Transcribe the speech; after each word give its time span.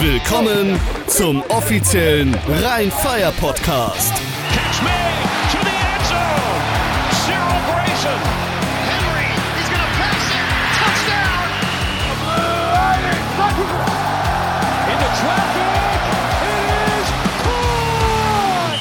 Willkommen 0.00 0.78
zum 1.08 1.42
offiziellen 1.48 2.32
Rhein-Fire-Podcast. 2.46 4.12
Catch 4.52 4.80
me 4.80 4.90
to 5.50 5.58
the 5.58 5.74
end 5.74 6.04
zone. 6.06 6.62
Cyril 7.26 7.58
Grayson. 7.66 8.20
Henry, 8.86 9.26
he's 9.58 9.66
to 9.66 9.74
pass 9.98 10.30
it. 10.30 10.46
Touchdown. 10.78 11.50
Into 14.86 15.08
traffic. 15.18 15.66
It 16.46 17.02
is 17.02 17.10
caught. 17.42 18.78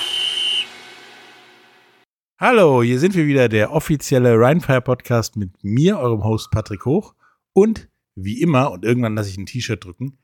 Hallo, 2.39 2.83
hier 2.83 2.99
sind 2.99 3.15
wir 3.15 3.25
wieder, 3.25 3.49
der 3.49 3.71
offizielle 3.71 4.39
Rheinfire 4.39 4.81
Podcast 4.81 5.35
mit 5.35 5.63
mir, 5.63 5.97
eurem 5.97 6.23
Host 6.23 6.51
Patrick 6.51 6.85
Hoch 6.85 7.15
und 7.53 7.89
wie 8.13 8.39
immer, 8.39 8.69
und 8.71 8.85
irgendwann 8.85 9.15
lasse 9.15 9.31
ich 9.31 9.37
ein 9.37 9.47
T-Shirt 9.47 9.83
drücken, 9.83 10.19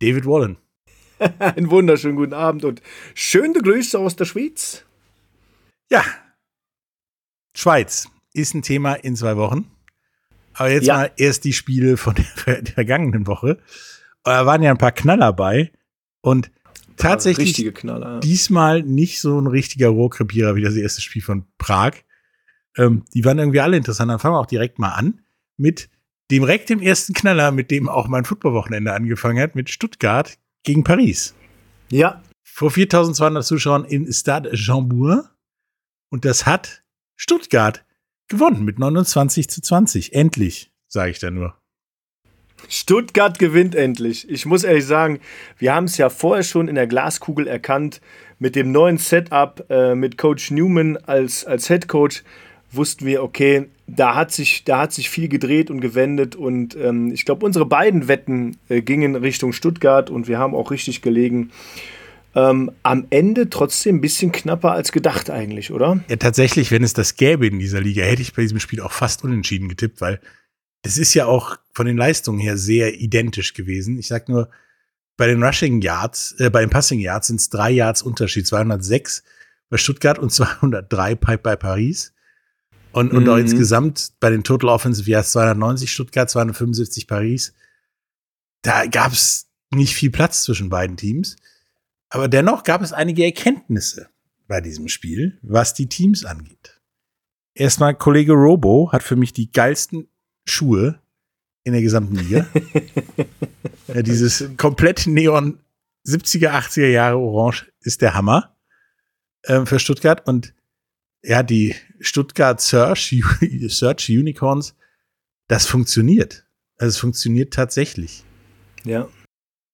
David 0.00 0.26
Wallen. 0.26 0.56
Einen 1.38 1.70
wunderschönen 1.70 2.16
guten 2.16 2.34
Abend 2.34 2.64
und 2.64 2.82
schöne 3.14 3.60
Grüße 3.60 3.98
aus 3.98 4.16
der 4.16 4.24
Schweiz. 4.24 4.84
Ja, 5.90 6.04
Schweiz 7.56 8.08
ist 8.34 8.54
ein 8.54 8.62
Thema 8.62 8.94
in 8.94 9.16
zwei 9.16 9.36
Wochen. 9.36 9.70
Aber 10.54 10.70
jetzt 10.70 10.86
Ja. 10.86 10.94
mal 10.94 11.10
erst 11.16 11.44
die 11.44 11.52
Spiele 11.52 11.96
von 11.96 12.14
der, 12.46 12.62
der 12.62 12.74
vergangenen 12.74 13.26
Woche. 13.26 13.58
Da 14.22 14.46
waren 14.46 14.62
ja 14.62 14.70
ein 14.70 14.78
paar 14.78 14.92
Knaller 14.92 15.32
bei 15.32 15.72
und 16.20 16.50
tatsächlich 16.96 17.74
Knaller. 17.74 18.14
ja. 18.14 18.20
diesmal 18.20 18.82
nicht 18.82 19.20
so 19.20 19.40
ein 19.40 19.46
richtiger 19.46 19.88
Rohrkrepierer 19.88 20.54
wie 20.56 20.62
das 20.62 20.74
erste 20.74 21.00
Spiel 21.00 21.22
von 21.22 21.46
Prag. 21.58 21.92
Ähm, 22.76 23.04
die 23.14 23.24
waren 23.24 23.38
irgendwie 23.38 23.60
alle 23.60 23.76
interessant. 23.76 24.10
Dann 24.10 24.18
fangen 24.18 24.34
wir 24.34 24.40
auch 24.40 24.46
direkt 24.46 24.78
mal 24.78 24.90
an 24.92 25.22
mit 25.56 25.88
direkt 26.30 26.68
dem 26.68 26.80
ersten 26.80 27.14
Knaller, 27.14 27.50
mit 27.50 27.70
dem 27.70 27.88
auch 27.88 28.08
mein 28.08 28.24
Footballwochenende 28.24 28.92
angefangen 28.92 29.40
hat, 29.42 29.54
mit 29.54 29.70
Stuttgart 29.70 30.38
gegen 30.62 30.84
Paris. 30.84 31.34
Ja, 31.90 32.22
Vor 32.44 32.70
4200 32.70 33.44
Zuschauern 33.44 33.84
in 33.84 34.12
Stade 34.12 34.52
Jean-Bourg. 34.52 35.30
Und 36.10 36.24
das 36.24 36.46
hat 36.46 36.82
Stuttgart 37.16 37.84
gewonnen 38.28 38.64
mit 38.64 38.78
29 38.78 39.48
zu 39.48 39.60
20. 39.60 40.14
Endlich, 40.14 40.72
sage 40.86 41.10
ich 41.10 41.18
da 41.18 41.30
nur. 41.30 41.54
Stuttgart 42.68 43.38
gewinnt 43.38 43.74
endlich. 43.74 44.28
Ich 44.28 44.44
muss 44.44 44.64
ehrlich 44.64 44.84
sagen, 44.84 45.20
wir 45.58 45.74
haben 45.74 45.84
es 45.84 45.96
ja 45.96 46.10
vorher 46.10 46.42
schon 46.42 46.68
in 46.68 46.74
der 46.74 46.86
Glaskugel 46.86 47.46
erkannt. 47.46 48.00
Mit 48.40 48.56
dem 48.56 48.72
neuen 48.72 48.98
Setup, 48.98 49.64
äh, 49.68 49.94
mit 49.94 50.18
Coach 50.18 50.50
Newman 50.50 50.96
als, 50.96 51.44
als 51.44 51.68
Head 51.68 51.88
Coach, 51.88 52.22
wussten 52.70 53.06
wir, 53.06 53.22
okay, 53.22 53.66
da 53.86 54.14
hat 54.14 54.32
sich, 54.32 54.64
da 54.64 54.80
hat 54.80 54.92
sich 54.92 55.08
viel 55.10 55.28
gedreht 55.28 55.70
und 55.70 55.80
gewendet. 55.80 56.36
Und 56.36 56.76
ähm, 56.76 57.12
ich 57.12 57.24
glaube, 57.24 57.44
unsere 57.44 57.66
beiden 57.66 58.08
Wetten 58.08 58.58
äh, 58.68 58.82
gingen 58.82 59.16
Richtung 59.16 59.52
Stuttgart 59.52 60.10
und 60.10 60.28
wir 60.28 60.38
haben 60.38 60.54
auch 60.54 60.70
richtig 60.70 61.02
gelegen. 61.02 61.50
Ähm, 62.34 62.70
am 62.82 63.06
Ende 63.10 63.48
trotzdem 63.48 63.96
ein 63.96 64.00
bisschen 64.00 64.32
knapper 64.32 64.72
als 64.72 64.92
gedacht 64.92 65.30
eigentlich, 65.30 65.72
oder? 65.72 66.00
Ja, 66.08 66.16
tatsächlich, 66.16 66.70
wenn 66.70 66.84
es 66.84 66.92
das 66.92 67.16
gäbe 67.16 67.46
in 67.46 67.58
dieser 67.58 67.80
Liga, 67.80 68.02
hätte 68.02 68.22
ich 68.22 68.34
bei 68.34 68.42
diesem 68.42 68.60
Spiel 68.60 68.80
auch 68.80 68.92
fast 68.92 69.24
unentschieden 69.24 69.68
getippt, 69.68 70.00
weil 70.00 70.20
das 70.82 70.98
ist 70.98 71.14
ja 71.14 71.26
auch 71.26 71.56
von 71.72 71.86
den 71.86 71.96
Leistungen 71.96 72.38
her 72.38 72.56
sehr 72.56 73.00
identisch 73.00 73.54
gewesen. 73.54 73.98
Ich 73.98 74.08
sag 74.08 74.28
nur, 74.28 74.50
bei 75.18 75.26
den 75.26 75.42
Rushing 75.42 75.82
Yards, 75.82 76.36
äh, 76.38 76.48
bei 76.48 76.60
den 76.60 76.70
Passing 76.70 77.00
Yards 77.00 77.26
sind 77.26 77.40
es 77.40 77.50
drei 77.50 77.70
Yards 77.70 78.02
Unterschied, 78.02 78.46
206 78.46 79.24
bei 79.68 79.76
Stuttgart 79.76 80.18
und 80.18 80.32
203 80.32 81.16
bei, 81.16 81.36
bei 81.36 81.56
Paris. 81.56 82.14
Und, 82.92 83.12
und 83.12 83.28
auch 83.28 83.34
Mhm. 83.36 83.42
insgesamt 83.42 84.12
bei 84.20 84.30
den 84.30 84.44
Total 84.44 84.70
Offensive 84.70 85.10
Yards 85.10 85.32
290 85.32 85.92
Stuttgart, 85.92 86.28
275 86.30 87.06
Paris. 87.06 87.52
Da 88.62 88.86
gab 88.86 89.12
es 89.12 89.48
nicht 89.70 89.94
viel 89.94 90.10
Platz 90.10 90.44
zwischen 90.44 90.68
beiden 90.68 90.96
Teams. 90.96 91.36
Aber 92.08 92.28
dennoch 92.28 92.64
gab 92.64 92.82
es 92.82 92.92
einige 92.92 93.24
Erkenntnisse 93.24 94.08
bei 94.46 94.60
diesem 94.60 94.88
Spiel, 94.88 95.38
was 95.42 95.74
die 95.74 95.88
Teams 95.88 96.24
angeht. 96.24 96.80
Erstmal, 97.54 97.94
Kollege 97.94 98.32
Robo 98.32 98.90
hat 98.92 99.02
für 99.02 99.16
mich 99.16 99.32
die 99.32 99.52
geilsten 99.52 100.08
Schuhe 100.46 101.00
in 101.64 101.72
der 101.72 101.82
gesamten 101.82 102.16
Liga. 102.16 102.46
ja, 103.88 104.02
dieses 104.02 104.48
komplett 104.56 105.06
Neon 105.06 105.60
70er, 106.06 106.50
80er 106.50 106.86
Jahre 106.86 107.18
Orange 107.18 107.70
ist 107.80 108.00
der 108.00 108.14
Hammer 108.14 108.56
ähm, 109.44 109.66
für 109.66 109.78
Stuttgart. 109.78 110.26
Und 110.26 110.54
ja, 111.22 111.42
die 111.42 111.74
Stuttgart 112.00 112.60
Search, 112.60 113.14
Search 113.68 114.08
Unicorns, 114.08 114.74
das 115.48 115.66
funktioniert. 115.66 116.46
Also 116.76 116.90
es 116.90 116.98
funktioniert 116.98 117.52
tatsächlich. 117.52 118.24
Ja. 118.84 119.08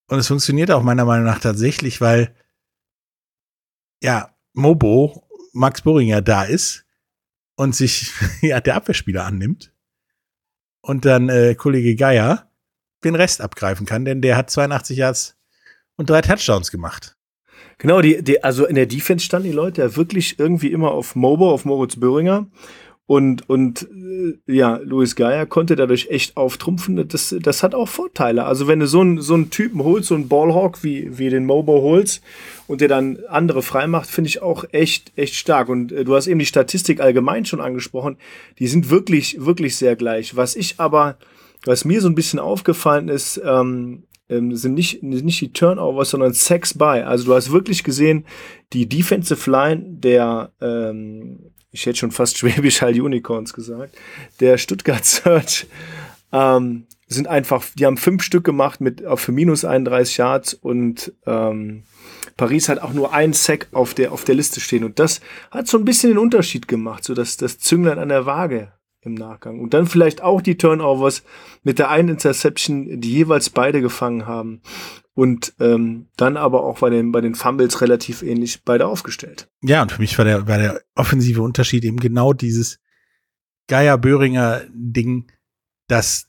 Und 0.09 0.19
es 0.19 0.29
funktioniert 0.29 0.71
auch 0.71 0.83
meiner 0.83 1.05
Meinung 1.05 1.27
nach 1.27 1.41
tatsächlich, 1.41 2.01
weil 2.01 2.35
ja, 4.03 4.35
Mobo, 4.53 5.29
Max 5.53 5.83
Boringer 5.83 6.23
da 6.23 6.45
ist 6.45 6.85
und 7.57 7.75
sich 7.75 8.13
ja 8.43 8.61
der 8.61 8.77
Abwehrspieler 8.77 9.25
annimmt 9.25 9.73
und 10.81 11.05
dann 11.05 11.29
äh, 11.29 11.55
Kollege 11.55 11.97
Geier 11.97 12.51
den 13.05 13.15
Rest 13.15 13.41
abgreifen 13.41 13.87
kann, 13.87 14.05
denn 14.05 14.23
der 14.23 14.37
hat 14.37 14.51
82 14.51 14.97
Yards 14.99 15.37
und 15.97 16.11
drei 16.11 16.23
Touchdowns 16.23 16.71
gemacht. 16.71 17.14
Genau, 17.79 18.01
die, 18.01 18.23
die, 18.23 18.43
also 18.43 18.67
in 18.67 18.75
der 18.75 18.87
Defense 18.87 19.25
standen 19.25 19.49
die 19.49 19.55
Leute 19.55 19.83
ja 19.83 19.97
wirklich 19.97 20.39
irgendwie 20.39 20.73
immer 20.73 20.93
auf 20.93 21.17
Mobo, 21.17 21.51
auf 21.51 21.65
Moritz 21.65 21.97
Böhringer. 21.97 22.47
Und, 23.07 23.49
und 23.51 23.83
äh, 23.83 24.39
ja, 24.47 24.81
Luis 24.83 25.15
Geier 25.15 25.45
konnte 25.45 25.77
dadurch 25.77 26.09
echt 26.09 26.39
auftrumpfen. 26.39 27.07
Das, 27.09 27.35
das 27.39 27.63
hat 27.63 27.75
auch 27.75 27.89
Vorteile. 27.89 28.47
Also, 28.47 28.67
wenn 28.67 28.81
du 28.81 28.87
so 28.87 29.01
einen, 29.01 29.21
so 29.21 29.35
einen 29.35 29.51
Typen 29.51 29.85
holst, 29.85 30.09
so 30.09 30.15
einen 30.15 30.29
Ballhawk 30.29 30.83
wie, 30.83 31.19
wie 31.19 31.29
den 31.29 31.45
Mobo 31.45 31.83
holst 31.83 32.23
und 32.67 32.81
der 32.81 32.89
dann 32.89 33.19
andere 33.29 33.63
freimacht, 33.63 34.09
finde 34.09 34.29
ich 34.29 34.41
auch 34.41 34.65
echt, 34.73 35.13
echt 35.17 35.35
stark. 35.35 35.69
Und 35.69 35.93
äh, 35.93 36.05
du 36.05 36.15
hast 36.15 36.29
eben 36.29 36.39
die 36.39 36.47
Statistik 36.47 37.01
allgemein 37.01 37.45
schon 37.45 37.61
angesprochen. 37.61 38.17
Die 38.59 38.69
sind 38.69 38.89
wirklich, 38.89 39.45
wirklich 39.45 39.77
sehr 39.77 39.97
gleich. 39.97 40.35
Was 40.35 40.57
ich 40.57 40.77
aber, 40.79 41.19
was 41.67 41.85
mir 41.85 42.01
so 42.01 42.09
ein 42.09 42.15
bisschen 42.15 42.39
aufgefallen 42.39 43.09
ist, 43.09 43.39
ähm, 43.45 44.05
ähm, 44.35 44.55
sind 44.57 44.75
nicht, 44.75 45.03
nicht 45.03 45.41
die 45.41 45.53
Turnovers, 45.53 46.11
sondern 46.11 46.33
Sacks 46.33 46.75
by. 46.75 47.03
Also 47.05 47.25
du 47.25 47.35
hast 47.35 47.53
wirklich 47.53 47.85
gesehen, 47.85 48.27
die 48.73 48.89
Defensive 48.89 49.51
Line 49.51 49.83
der, 49.87 50.53
ähm, 50.61 51.53
ich 51.71 51.87
hätte 51.87 51.99
schon 51.99 52.11
fast 52.11 52.39
Schwäbisch 52.39 52.83
Hall 52.83 53.01
Unicorns 53.01 53.53
gesagt, 53.53 53.97
der 54.41 54.59
Stuttgart 54.59 55.05
Search, 55.05 55.67
ähm, 56.33 56.87
sind 57.07 57.29
einfach, 57.29 57.65
die 57.79 57.87
haben 57.87 57.97
fünf 57.97 58.23
Stück 58.23 58.45
gemacht 58.45 58.81
mit 58.81 59.03
für 59.17 59.33
minus 59.33 59.65
31 59.65 60.17
Yards 60.17 60.55
und 60.55 61.13
ähm, 61.27 61.85
Paris 62.37 62.69
hat 62.69 62.81
auch 62.81 62.93
nur 62.93 63.13
einen 63.13 63.33
Sack 63.35 63.69
auf 63.73 63.95
der, 63.95 64.11
auf 64.11 64.25
der 64.25 64.35
Liste 64.35 64.61
stehen. 64.61 64.85
Und 64.85 64.99
das 64.99 65.21
hat 65.51 65.69
so 65.69 65.79
ein 65.79 65.85
bisschen 65.85 66.11
den 66.11 66.19
Unterschied 66.19 66.67
gemacht, 66.67 67.05
so 67.05 67.15
dass 67.15 67.37
das 67.37 67.59
Zünglein 67.59 67.99
an 67.99 68.09
der 68.09 68.27
Waage 68.27 68.73
im 69.05 69.15
Nachgang. 69.15 69.61
Und 69.61 69.75
dann 69.75 69.87
vielleicht 69.87 70.23
auch 70.23 70.41
die 70.41 70.57
Turnovers 70.57 71.23
mit 71.63 71.79
der 71.79 71.91
einen 71.91 72.11
Interception, 72.11 73.01
die 73.01 73.13
jeweils 73.13 73.51
beide 73.51 73.81
gefangen 73.81 74.27
haben. 74.27 74.61
Und 75.15 75.55
ähm, 75.61 76.09
dann 76.17 76.37
aber 76.37 76.65
auch 76.65 76.81
bei 76.81 76.91
den, 76.91 77.13
bei 77.13 77.21
den 77.21 77.35
Fumbles 77.35 77.81
relativ 77.81 78.23
ähnlich 78.23 78.65
beide 78.65 78.87
aufgestellt. 78.87 79.49
Ja, 79.63 79.83
und 79.83 79.93
für 79.93 80.01
mich 80.01 80.19
war 80.19 80.25
der, 80.25 80.49
war 80.49 80.59
der 80.59 80.83
offensive 80.97 81.41
Unterschied 81.41 81.85
eben 81.85 81.99
genau 81.99 82.33
dieses 82.33 82.81
Geier-Böhringer-Ding, 83.69 85.31
dass 85.87 86.29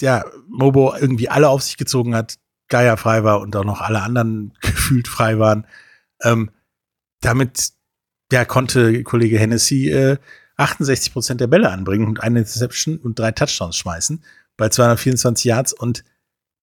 ja, 0.00 0.24
Mobo 0.48 0.94
irgendwie 0.98 1.28
alle 1.28 1.48
auf 1.48 1.62
sich 1.62 1.76
gezogen 1.76 2.16
hat, 2.16 2.36
Geier 2.68 2.96
frei 2.96 3.24
war 3.24 3.40
und 3.40 3.54
auch 3.56 3.64
noch 3.64 3.80
alle 3.80 4.02
anderen 4.02 4.54
gefühlt 4.60 5.06
frei 5.06 5.38
waren. 5.38 5.66
Ähm, 6.22 6.50
damit 7.20 7.70
ja, 8.32 8.44
konnte 8.44 9.02
Kollege 9.02 9.38
Hennessy 9.38 9.90
äh, 9.90 10.16
68 10.56 11.12
Prozent 11.12 11.40
der 11.40 11.46
Bälle 11.46 11.70
anbringen 11.70 12.06
und 12.06 12.22
eine 12.22 12.40
Interception 12.40 12.98
und 12.98 13.18
drei 13.18 13.32
Touchdowns 13.32 13.76
schmeißen 13.76 14.22
bei 14.56 14.68
224 14.68 15.44
Yards 15.44 15.72
und 15.72 16.04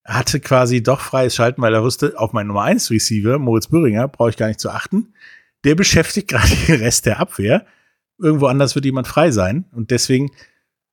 hatte 0.04 0.40
quasi 0.40 0.82
doch 0.82 1.00
freies 1.00 1.34
Schalten, 1.34 1.62
weil 1.62 1.74
er 1.74 1.82
wusste, 1.82 2.18
auf 2.18 2.32
meinen 2.32 2.48
Nummer 2.48 2.62
1 2.62 2.90
Receiver, 2.90 3.38
Moritz 3.38 3.68
Böhringer, 3.68 4.08
brauche 4.08 4.30
ich 4.30 4.36
gar 4.36 4.48
nicht 4.48 4.60
zu 4.60 4.70
achten. 4.70 5.14
Der 5.64 5.74
beschäftigt 5.74 6.28
gerade 6.28 6.48
den 6.66 6.80
Rest 6.80 7.06
der 7.06 7.20
Abwehr. 7.20 7.66
Irgendwo 8.18 8.46
anders 8.46 8.74
wird 8.74 8.84
jemand 8.84 9.06
frei 9.06 9.30
sein. 9.30 9.66
Und 9.72 9.90
deswegen 9.90 10.30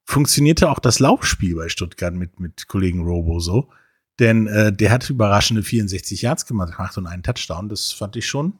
funktionierte 0.05 0.69
auch 0.69 0.79
das 0.79 0.99
Laufspiel 0.99 1.55
bei 1.55 1.69
Stuttgart 1.69 2.13
mit, 2.13 2.39
mit 2.39 2.67
Kollegen 2.67 3.01
Robo 3.03 3.39
so. 3.39 3.69
Denn 4.19 4.47
äh, 4.47 4.73
der 4.73 4.91
hat 4.91 5.09
überraschende 5.09 5.63
64 5.63 6.21
Yards 6.21 6.45
gemacht 6.45 6.97
und 6.97 7.07
einen 7.07 7.23
Touchdown. 7.23 7.69
Das 7.69 7.91
fand 7.91 8.15
ich 8.15 8.27
schon, 8.27 8.59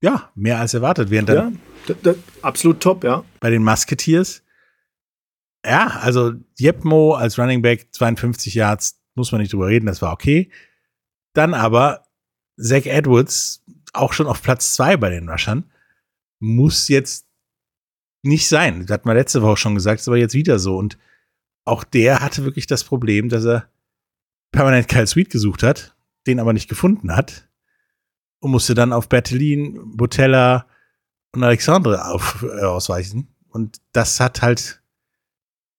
ja, 0.00 0.30
mehr 0.34 0.58
als 0.58 0.74
erwartet. 0.74 1.10
Während 1.10 1.28
Ja, 1.28 1.52
da, 2.02 2.14
absolut 2.42 2.80
top, 2.80 3.04
ja. 3.04 3.24
bei 3.40 3.50
den 3.50 3.62
Musketeers. 3.62 4.42
Ja, 5.64 5.88
also 6.00 6.32
Jepmo 6.58 7.14
als 7.14 7.38
Running 7.38 7.62
Back 7.62 7.88
52 7.92 8.54
Yards, 8.54 9.00
muss 9.14 9.30
man 9.32 9.40
nicht 9.40 9.52
drüber 9.52 9.66
reden, 9.66 9.86
das 9.86 10.00
war 10.00 10.12
okay. 10.12 10.50
Dann 11.34 11.52
aber 11.52 12.06
Zach 12.58 12.86
Edwards, 12.86 13.62
auch 13.92 14.12
schon 14.12 14.26
auf 14.26 14.42
Platz 14.42 14.74
zwei 14.74 14.96
bei 14.96 15.10
den 15.10 15.28
Rushern, 15.28 15.70
muss 16.38 16.88
jetzt 16.88 17.26
nicht 18.22 18.48
sein. 18.48 18.86
Das 18.86 18.94
hat 18.94 19.06
man 19.06 19.16
letzte 19.16 19.42
Woche 19.42 19.58
schon 19.58 19.74
gesagt, 19.74 20.00
ist 20.00 20.08
aber 20.08 20.16
jetzt 20.16 20.34
wieder 20.34 20.58
so. 20.58 20.76
Und 20.76 20.98
auch 21.64 21.84
der 21.84 22.20
hatte 22.20 22.44
wirklich 22.44 22.66
das 22.66 22.84
Problem, 22.84 23.28
dass 23.28 23.44
er 23.44 23.68
permanent 24.52 24.88
Kyle 24.88 25.06
Sweet 25.06 25.30
gesucht 25.30 25.62
hat, 25.62 25.94
den 26.26 26.40
aber 26.40 26.52
nicht 26.52 26.68
gefunden 26.68 27.14
hat 27.14 27.49
und 28.40 28.50
musste 28.50 28.74
dann 28.74 28.92
auf 28.92 29.08
Bertelin, 29.08 29.80
Botella 29.96 30.66
und 31.32 31.44
Alexandre 31.44 32.06
auf, 32.06 32.42
äh, 32.42 32.62
ausweichen. 32.62 33.28
Und 33.48 33.78
das 33.92 34.20
hat 34.20 34.42
halt 34.42 34.82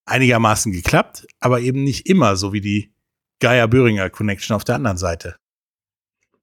einigermaßen 0.06 0.72
geklappt, 0.72 1.28
aber 1.40 1.62
eben 1.62 1.84
nicht 1.84 2.08
immer, 2.08 2.36
so 2.36 2.54
wie 2.54 2.62
die 2.62 2.94
Geier-Böhringer 3.40 4.10
Connection 4.10 4.56
auf 4.56 4.63
der 4.63 4.75
anderen 4.75 4.98
Seite. 4.98 5.36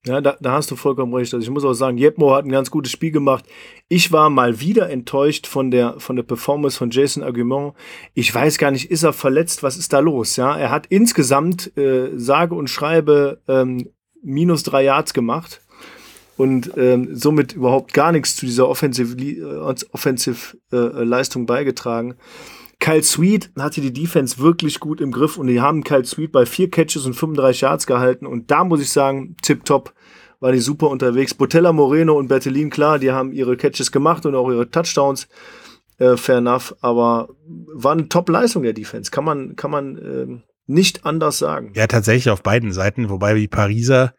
Ja, 0.05 0.21
da, 0.21 0.37
da 0.39 0.53
hast 0.53 0.71
du 0.71 0.77
vollkommen 0.77 1.13
recht. 1.13 1.33
Also 1.33 1.43
ich 1.43 1.49
muss 1.49 1.65
auch 1.65 1.73
sagen, 1.73 1.97
Jepmo 1.97 2.33
hat 2.33 2.45
ein 2.45 2.51
ganz 2.51 2.71
gutes 2.71 2.91
Spiel 2.91 3.11
gemacht. 3.11 3.45
Ich 3.89 4.13
war 4.13 4.29
mal 4.29 4.61
wieder 4.61 4.89
enttäuscht 4.89 5.45
von 5.45 5.71
der, 5.71 5.99
von 5.99 6.15
der 6.15 6.23
Performance 6.23 6.77
von 6.77 6.89
Jason 6.89 7.21
Argument. 7.21 7.73
Ich 8.13 8.33
weiß 8.33 8.57
gar 8.57 8.71
nicht, 8.71 8.89
ist 8.91 9.03
er 9.03 9.11
verletzt? 9.11 9.61
Was 9.61 9.75
ist 9.75 9.91
da 9.91 9.99
los? 9.99 10.37
Ja, 10.37 10.57
er 10.57 10.71
hat 10.71 10.87
insgesamt, 10.87 11.75
äh, 11.77 12.11
sage 12.17 12.55
und 12.55 12.69
schreibe, 12.69 13.41
ähm, 13.49 13.89
minus 14.23 14.63
drei 14.63 14.83
Yards 14.83 15.13
gemacht 15.13 15.61
und 16.39 16.71
ähm, 16.77 17.09
somit 17.17 17.51
überhaupt 17.51 17.93
gar 17.93 18.13
nichts 18.13 18.37
zu 18.37 18.45
dieser 18.45 18.69
Offensive, 18.69 19.13
äh, 19.21 19.75
Offensive 19.91 20.57
äh, 20.71 21.03
Leistung 21.03 21.45
beigetragen. 21.45 22.15
Kyle 22.79 23.03
Sweet 23.03 23.51
hatte 23.59 23.81
die 23.81 23.91
Defense 23.91 24.39
wirklich 24.39 24.79
gut 24.79 25.01
im 25.01 25.11
Griff 25.11 25.35
und 25.35 25.47
die 25.47 25.59
haben 25.59 25.83
Kyle 25.83 26.05
Sweet 26.05 26.31
bei 26.31 26.45
vier 26.45 26.71
Catches 26.71 27.05
und 27.05 27.13
35 27.13 27.59
Yards 27.59 27.87
gehalten 27.87 28.25
und 28.25 28.51
da 28.51 28.63
muss 28.63 28.79
ich 28.79 28.89
sagen, 28.89 29.35
tipptopp 29.41 29.93
war 30.39 30.53
die 30.53 30.59
super 30.59 30.89
unterwegs. 30.89 31.33
Botella 31.33 31.73
Moreno 31.73 32.17
und 32.17 32.29
Bertelin, 32.29 32.69
klar, 32.69 32.99
die 32.99 33.11
haben 33.11 33.33
ihre 33.33 33.57
Catches 33.57 33.91
gemacht 33.91 34.25
und 34.25 34.33
auch 34.33 34.49
ihre 34.49 34.69
Touchdowns, 34.69 35.27
äh, 35.97 36.15
fair 36.15 36.37
enough, 36.37 36.73
aber 36.79 37.35
war 37.45 37.91
eine 37.91 38.07
Top-Leistung 38.07 38.63
der 38.63 38.71
Defense, 38.71 39.11
kann 39.11 39.25
man, 39.25 39.57
kann 39.57 39.71
man 39.71 39.97
äh, 39.97 40.41
nicht 40.67 41.05
anders 41.05 41.37
sagen. 41.37 41.73
Ja, 41.75 41.85
tatsächlich 41.87 42.29
auf 42.29 42.43
beiden 42.43 42.71
Seiten, 42.71 43.09
wobei 43.09 43.33
die 43.33 43.49
Pariser 43.49 44.13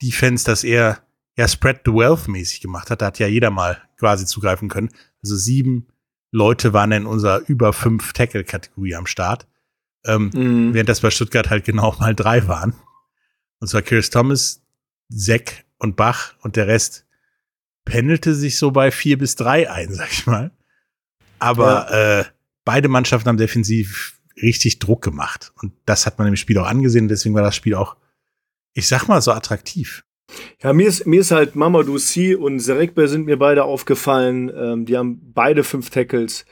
Defense 0.00 0.44
das 0.44 0.62
eher 0.62 1.05
ja 1.36 1.46
Spread 1.46 1.82
the 1.84 1.92
Wealth 1.92 2.28
mäßig 2.28 2.60
gemacht 2.60 2.90
hat. 2.90 3.02
Da 3.02 3.06
hat 3.06 3.18
ja 3.18 3.26
jeder 3.26 3.50
mal 3.50 3.80
quasi 3.98 4.26
zugreifen 4.26 4.68
können. 4.68 4.90
Also 5.22 5.36
sieben 5.36 5.88
Leute 6.32 6.72
waren 6.72 6.92
in 6.92 7.06
unserer 7.06 7.42
über 7.46 7.72
fünf 7.72 8.12
Tackle-Kategorie 8.12 8.94
am 8.94 9.06
Start. 9.06 9.46
Ähm, 10.04 10.30
mhm. 10.32 10.74
Während 10.74 10.88
das 10.88 11.00
bei 11.00 11.10
Stuttgart 11.10 11.50
halt 11.50 11.64
genau 11.64 11.94
mal 11.98 12.14
drei 12.14 12.46
waren. 12.48 12.74
Und 13.60 13.68
zwar 13.68 13.82
Chris 13.82 14.10
Thomas, 14.10 14.62
Zack 15.10 15.64
und 15.78 15.96
Bach 15.96 16.34
und 16.40 16.56
der 16.56 16.66
Rest 16.66 17.06
pendelte 17.84 18.34
sich 18.34 18.58
so 18.58 18.70
bei 18.70 18.90
vier 18.90 19.18
bis 19.18 19.36
drei 19.36 19.70
ein, 19.70 19.92
sag 19.92 20.12
ich 20.12 20.26
mal. 20.26 20.50
Aber 21.38 21.90
ja. 21.90 22.20
äh, 22.20 22.24
beide 22.64 22.88
Mannschaften 22.88 23.28
haben 23.28 23.36
defensiv 23.36 24.18
richtig 24.40 24.78
Druck 24.78 25.02
gemacht. 25.02 25.52
Und 25.60 25.72
das 25.84 26.06
hat 26.06 26.18
man 26.18 26.28
im 26.28 26.36
Spiel 26.36 26.58
auch 26.58 26.66
angesehen. 26.66 27.08
Deswegen 27.08 27.34
war 27.34 27.42
das 27.42 27.56
Spiel 27.56 27.74
auch, 27.74 27.96
ich 28.74 28.88
sag 28.88 29.06
mal, 29.08 29.22
so 29.22 29.32
attraktiv. 29.32 30.04
Ja, 30.62 30.72
mir 30.72 30.88
ist, 30.88 31.06
mir 31.06 31.20
ist 31.20 31.30
halt 31.30 31.54
Mamadou 31.54 31.98
Si 31.98 32.34
und 32.34 32.58
Serekbe 32.60 33.08
sind 33.08 33.26
mir 33.26 33.38
beide 33.38 33.64
aufgefallen. 33.64 34.50
Ähm, 34.54 34.84
die 34.86 34.96
haben 34.96 35.20
beide 35.34 35.64
fünf 35.64 35.90
Tackles. 35.90 36.44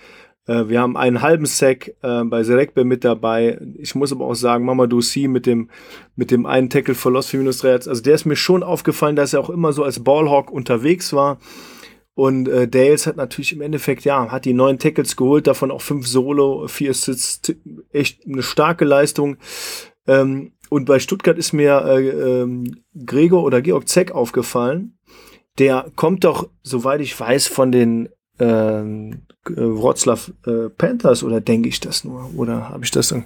Äh, 0.46 0.68
wir 0.68 0.80
haben 0.80 0.96
einen 0.96 1.22
halben 1.22 1.46
Sack 1.46 1.88
äh, 2.02 2.24
bei 2.24 2.42
Serekbe 2.44 2.84
mit 2.84 3.04
dabei. 3.04 3.58
Ich 3.78 3.94
muss 3.94 4.12
aber 4.12 4.26
auch 4.26 4.34
sagen, 4.34 4.64
Mamadou 4.64 5.00
Si 5.00 5.28
mit 5.28 5.46
dem, 5.46 5.70
mit 6.16 6.30
dem 6.30 6.46
einen 6.46 6.70
Tackle 6.70 6.94
verlost 6.94 7.30
für 7.30 7.38
minus 7.38 7.58
drei 7.58 7.72
Also 7.72 8.02
der 8.02 8.14
ist 8.14 8.26
mir 8.26 8.36
schon 8.36 8.62
aufgefallen, 8.62 9.16
dass 9.16 9.32
er 9.32 9.40
auch 9.40 9.50
immer 9.50 9.72
so 9.72 9.82
als 9.82 10.02
Ballhawk 10.02 10.50
unterwegs 10.50 11.12
war. 11.12 11.38
Und 12.14 12.48
äh, 12.48 12.68
Dales 12.68 13.08
hat 13.08 13.16
natürlich 13.16 13.52
im 13.52 13.60
Endeffekt, 13.60 14.04
ja, 14.04 14.30
hat 14.30 14.44
die 14.44 14.52
neun 14.52 14.78
Tackles 14.78 15.16
geholt, 15.16 15.48
davon 15.48 15.72
auch 15.72 15.82
fünf 15.82 16.06
Solo, 16.06 16.68
vier 16.68 16.90
Assists, 16.90 17.52
echt 17.92 18.24
eine 18.24 18.42
starke 18.42 18.84
Leistung. 18.84 19.36
Ähm, 20.06 20.52
und 20.74 20.86
bei 20.86 20.98
Stuttgart 20.98 21.38
ist 21.38 21.52
mir 21.52 21.84
äh, 21.86 22.08
ähm, 22.08 22.78
Gregor 23.06 23.44
oder 23.44 23.62
Georg 23.62 23.88
Zeck 23.88 24.10
aufgefallen. 24.10 24.98
Der 25.56 25.86
kommt 25.94 26.24
doch, 26.24 26.48
soweit 26.64 27.00
ich 27.00 27.18
weiß, 27.18 27.46
von 27.46 27.70
den 27.70 28.08
ähm, 28.40 29.22
äh, 29.46 29.52
Wroclaw 29.54 30.32
äh, 30.44 30.70
Panthers 30.70 31.22
oder 31.22 31.40
denke 31.40 31.68
ich 31.68 31.78
das 31.78 32.02
nur? 32.02 32.28
Oder 32.36 32.70
habe 32.70 32.84
ich 32.84 32.90
das 32.90 33.06
dann? 33.06 33.24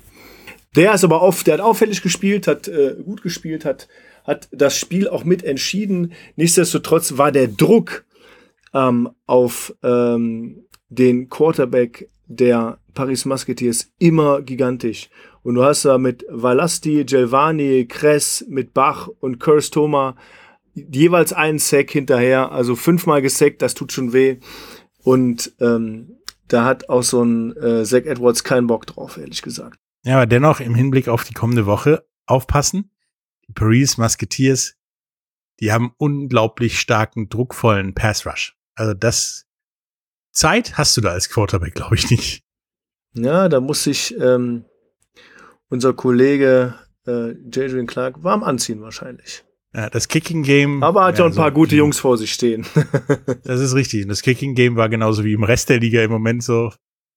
Der 0.76 0.92
ist 0.92 1.04
aber 1.04 1.22
auf, 1.22 1.42
der 1.42 1.54
hat 1.54 1.60
auffällig 1.62 2.02
gespielt, 2.02 2.46
hat 2.46 2.68
äh, 2.68 2.96
gut 3.02 3.22
gespielt, 3.22 3.64
hat, 3.64 3.88
hat 4.24 4.48
das 4.52 4.76
Spiel 4.76 5.08
auch 5.08 5.24
mit 5.24 5.42
entschieden. 5.42 6.12
Nichtsdestotrotz 6.36 7.16
war 7.16 7.32
der 7.32 7.48
Druck 7.48 8.04
ähm, 8.74 9.08
auf 9.24 9.74
ähm, 9.82 10.66
den 10.90 11.30
Quarterback 11.30 12.10
der 12.26 12.78
Paris 12.92 13.24
Musketeers 13.24 13.90
immer 13.98 14.42
gigantisch. 14.42 15.08
Und 15.48 15.54
du 15.54 15.64
hast 15.64 15.86
da 15.86 15.96
mit 15.96 16.26
Valasti, 16.28 17.06
Gelvani, 17.06 17.86
Kress, 17.88 18.44
mit 18.50 18.74
Bach 18.74 19.08
und 19.20 19.40
Curse 19.40 19.70
Thoma 19.70 20.14
jeweils 20.74 21.32
einen 21.32 21.58
Sack 21.58 21.90
hinterher, 21.90 22.52
also 22.52 22.76
fünfmal 22.76 23.22
gesackt, 23.22 23.62
das 23.62 23.72
tut 23.72 23.90
schon 23.90 24.12
weh. 24.12 24.40
Und 25.04 25.54
ähm, 25.58 26.18
da 26.48 26.66
hat 26.66 26.90
auch 26.90 27.02
so 27.02 27.22
ein 27.22 27.56
äh, 27.56 27.82
Zach 27.86 28.04
Edwards 28.04 28.44
keinen 28.44 28.66
Bock 28.66 28.84
drauf, 28.84 29.16
ehrlich 29.16 29.40
gesagt. 29.40 29.78
Ja, 30.04 30.16
aber 30.16 30.26
dennoch 30.26 30.60
im 30.60 30.74
Hinblick 30.74 31.08
auf 31.08 31.24
die 31.24 31.32
kommende 31.32 31.64
Woche 31.64 32.06
aufpassen. 32.26 32.90
Die 33.48 33.54
Paris 33.54 33.96
Musketeers, 33.96 34.74
die 35.60 35.72
haben 35.72 35.94
unglaublich 35.96 36.78
starken, 36.78 37.30
druckvollen 37.30 37.94
Pass 37.94 38.26
Rush. 38.26 38.54
Also 38.74 38.92
das 38.92 39.46
Zeit 40.30 40.76
hast 40.76 40.94
du 40.98 41.00
da 41.00 41.12
als 41.12 41.30
Quarterback, 41.30 41.74
glaube 41.74 41.94
ich, 41.94 42.10
nicht. 42.10 42.44
Ja, 43.14 43.48
da 43.48 43.60
muss 43.62 43.86
ich 43.86 44.14
ähm, 44.20 44.66
unser 45.68 45.92
Kollege 45.92 46.74
äh, 47.06 47.34
Jadrian 47.50 47.86
Clark 47.86 48.22
warm 48.22 48.42
anziehen 48.42 48.80
wahrscheinlich. 48.82 49.44
Ja, 49.74 49.90
das 49.90 50.08
Kicking 50.08 50.42
Game. 50.42 50.82
Aber 50.82 51.04
hat 51.04 51.18
ja 51.18 51.26
ein 51.26 51.34
paar 51.34 51.50
so 51.50 51.54
gute 51.54 51.76
Jungs 51.76 51.98
vor 51.98 52.16
sich 52.16 52.32
stehen. 52.32 52.66
das 53.44 53.60
ist 53.60 53.74
richtig. 53.74 54.02
Und 54.02 54.08
das 54.08 54.22
Kicking 54.22 54.54
Game 54.54 54.76
war 54.76 54.88
genauso 54.88 55.24
wie 55.24 55.34
im 55.34 55.44
Rest 55.44 55.68
der 55.68 55.78
Liga 55.78 56.02
im 56.02 56.10
Moment 56.10 56.42
so 56.42 56.72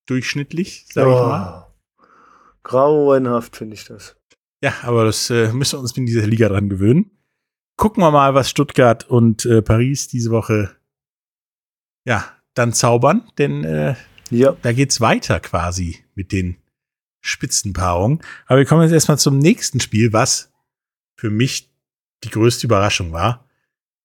durchschnittlich, 0.07 0.85
sag 0.91 1.07
oh, 1.07 1.11
ich 1.11 1.15
mal. 1.15 1.67
Grauenhaft 2.63 3.55
finde 3.55 3.75
ich 3.75 3.85
das. 3.85 4.17
Ja, 4.61 4.73
aber 4.83 5.05
das 5.05 5.29
äh, 5.29 5.51
müssen 5.53 5.77
wir 5.77 5.81
uns 5.81 5.97
in 5.97 6.05
dieser 6.05 6.27
Liga 6.27 6.49
dran 6.49 6.69
gewöhnen. 6.69 7.11
Gucken 7.77 8.03
wir 8.03 8.11
mal, 8.11 8.35
was 8.35 8.49
Stuttgart 8.49 9.09
und 9.09 9.45
äh, 9.45 9.61
Paris 9.61 10.07
diese 10.07 10.29
Woche 10.29 10.75
ja 12.05 12.25
dann 12.53 12.73
zaubern, 12.73 13.23
denn 13.37 13.63
äh, 13.63 13.95
ja. 14.29 14.55
da 14.61 14.73
geht's 14.73 15.01
weiter 15.01 15.39
quasi 15.39 16.03
mit 16.13 16.31
den 16.31 16.57
Spitzenpaarung. 17.21 18.21
Aber 18.47 18.59
wir 18.59 18.65
kommen 18.65 18.83
jetzt 18.83 18.91
erstmal 18.91 19.19
zum 19.19 19.37
nächsten 19.37 19.79
Spiel, 19.79 20.11
was 20.11 20.51
für 21.15 21.29
mich 21.29 21.71
die 22.23 22.29
größte 22.29 22.67
Überraschung 22.67 23.11
war. 23.13 23.47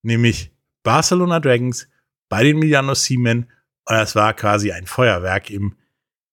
Nämlich 0.03 0.53
Barcelona 0.83 1.41
Dragons 1.41 1.89
bei 2.29 2.45
den 2.45 2.59
Milano 2.59 2.95
Siemen. 2.95 3.51
Und 3.89 3.97
das 3.97 4.15
war 4.15 4.35
quasi 4.35 4.73
ein 4.73 4.87
Feuerwerk 4.87 5.51
im 5.51 5.75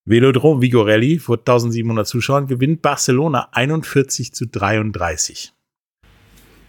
Velodrom 0.05 0.62
Vigorelli 0.62 1.19
vor 1.19 1.38
1700 1.38 2.05
Zuschauern. 2.05 2.48
Gewinnt 2.48 2.81
Barcelona 2.81 3.50
41 3.51 4.34
zu 4.34 4.46
33. 4.46 5.53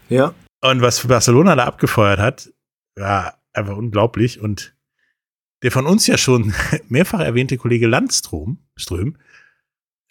Ja. 0.08 0.34
Und 0.62 0.80
was 0.80 1.06
Barcelona 1.06 1.56
da 1.56 1.64
abgefeuert 1.64 2.20
hat, 2.20 2.52
war 2.96 3.42
einfach 3.52 3.76
unglaublich. 3.76 4.40
Und 4.40 4.74
der 5.62 5.72
von 5.72 5.86
uns 5.86 6.06
ja 6.06 6.16
schon 6.16 6.54
mehrfach 6.88 7.20
erwähnte 7.20 7.56
Kollege 7.56 7.86
Landstrom, 7.86 8.58
Ström, 8.76 9.16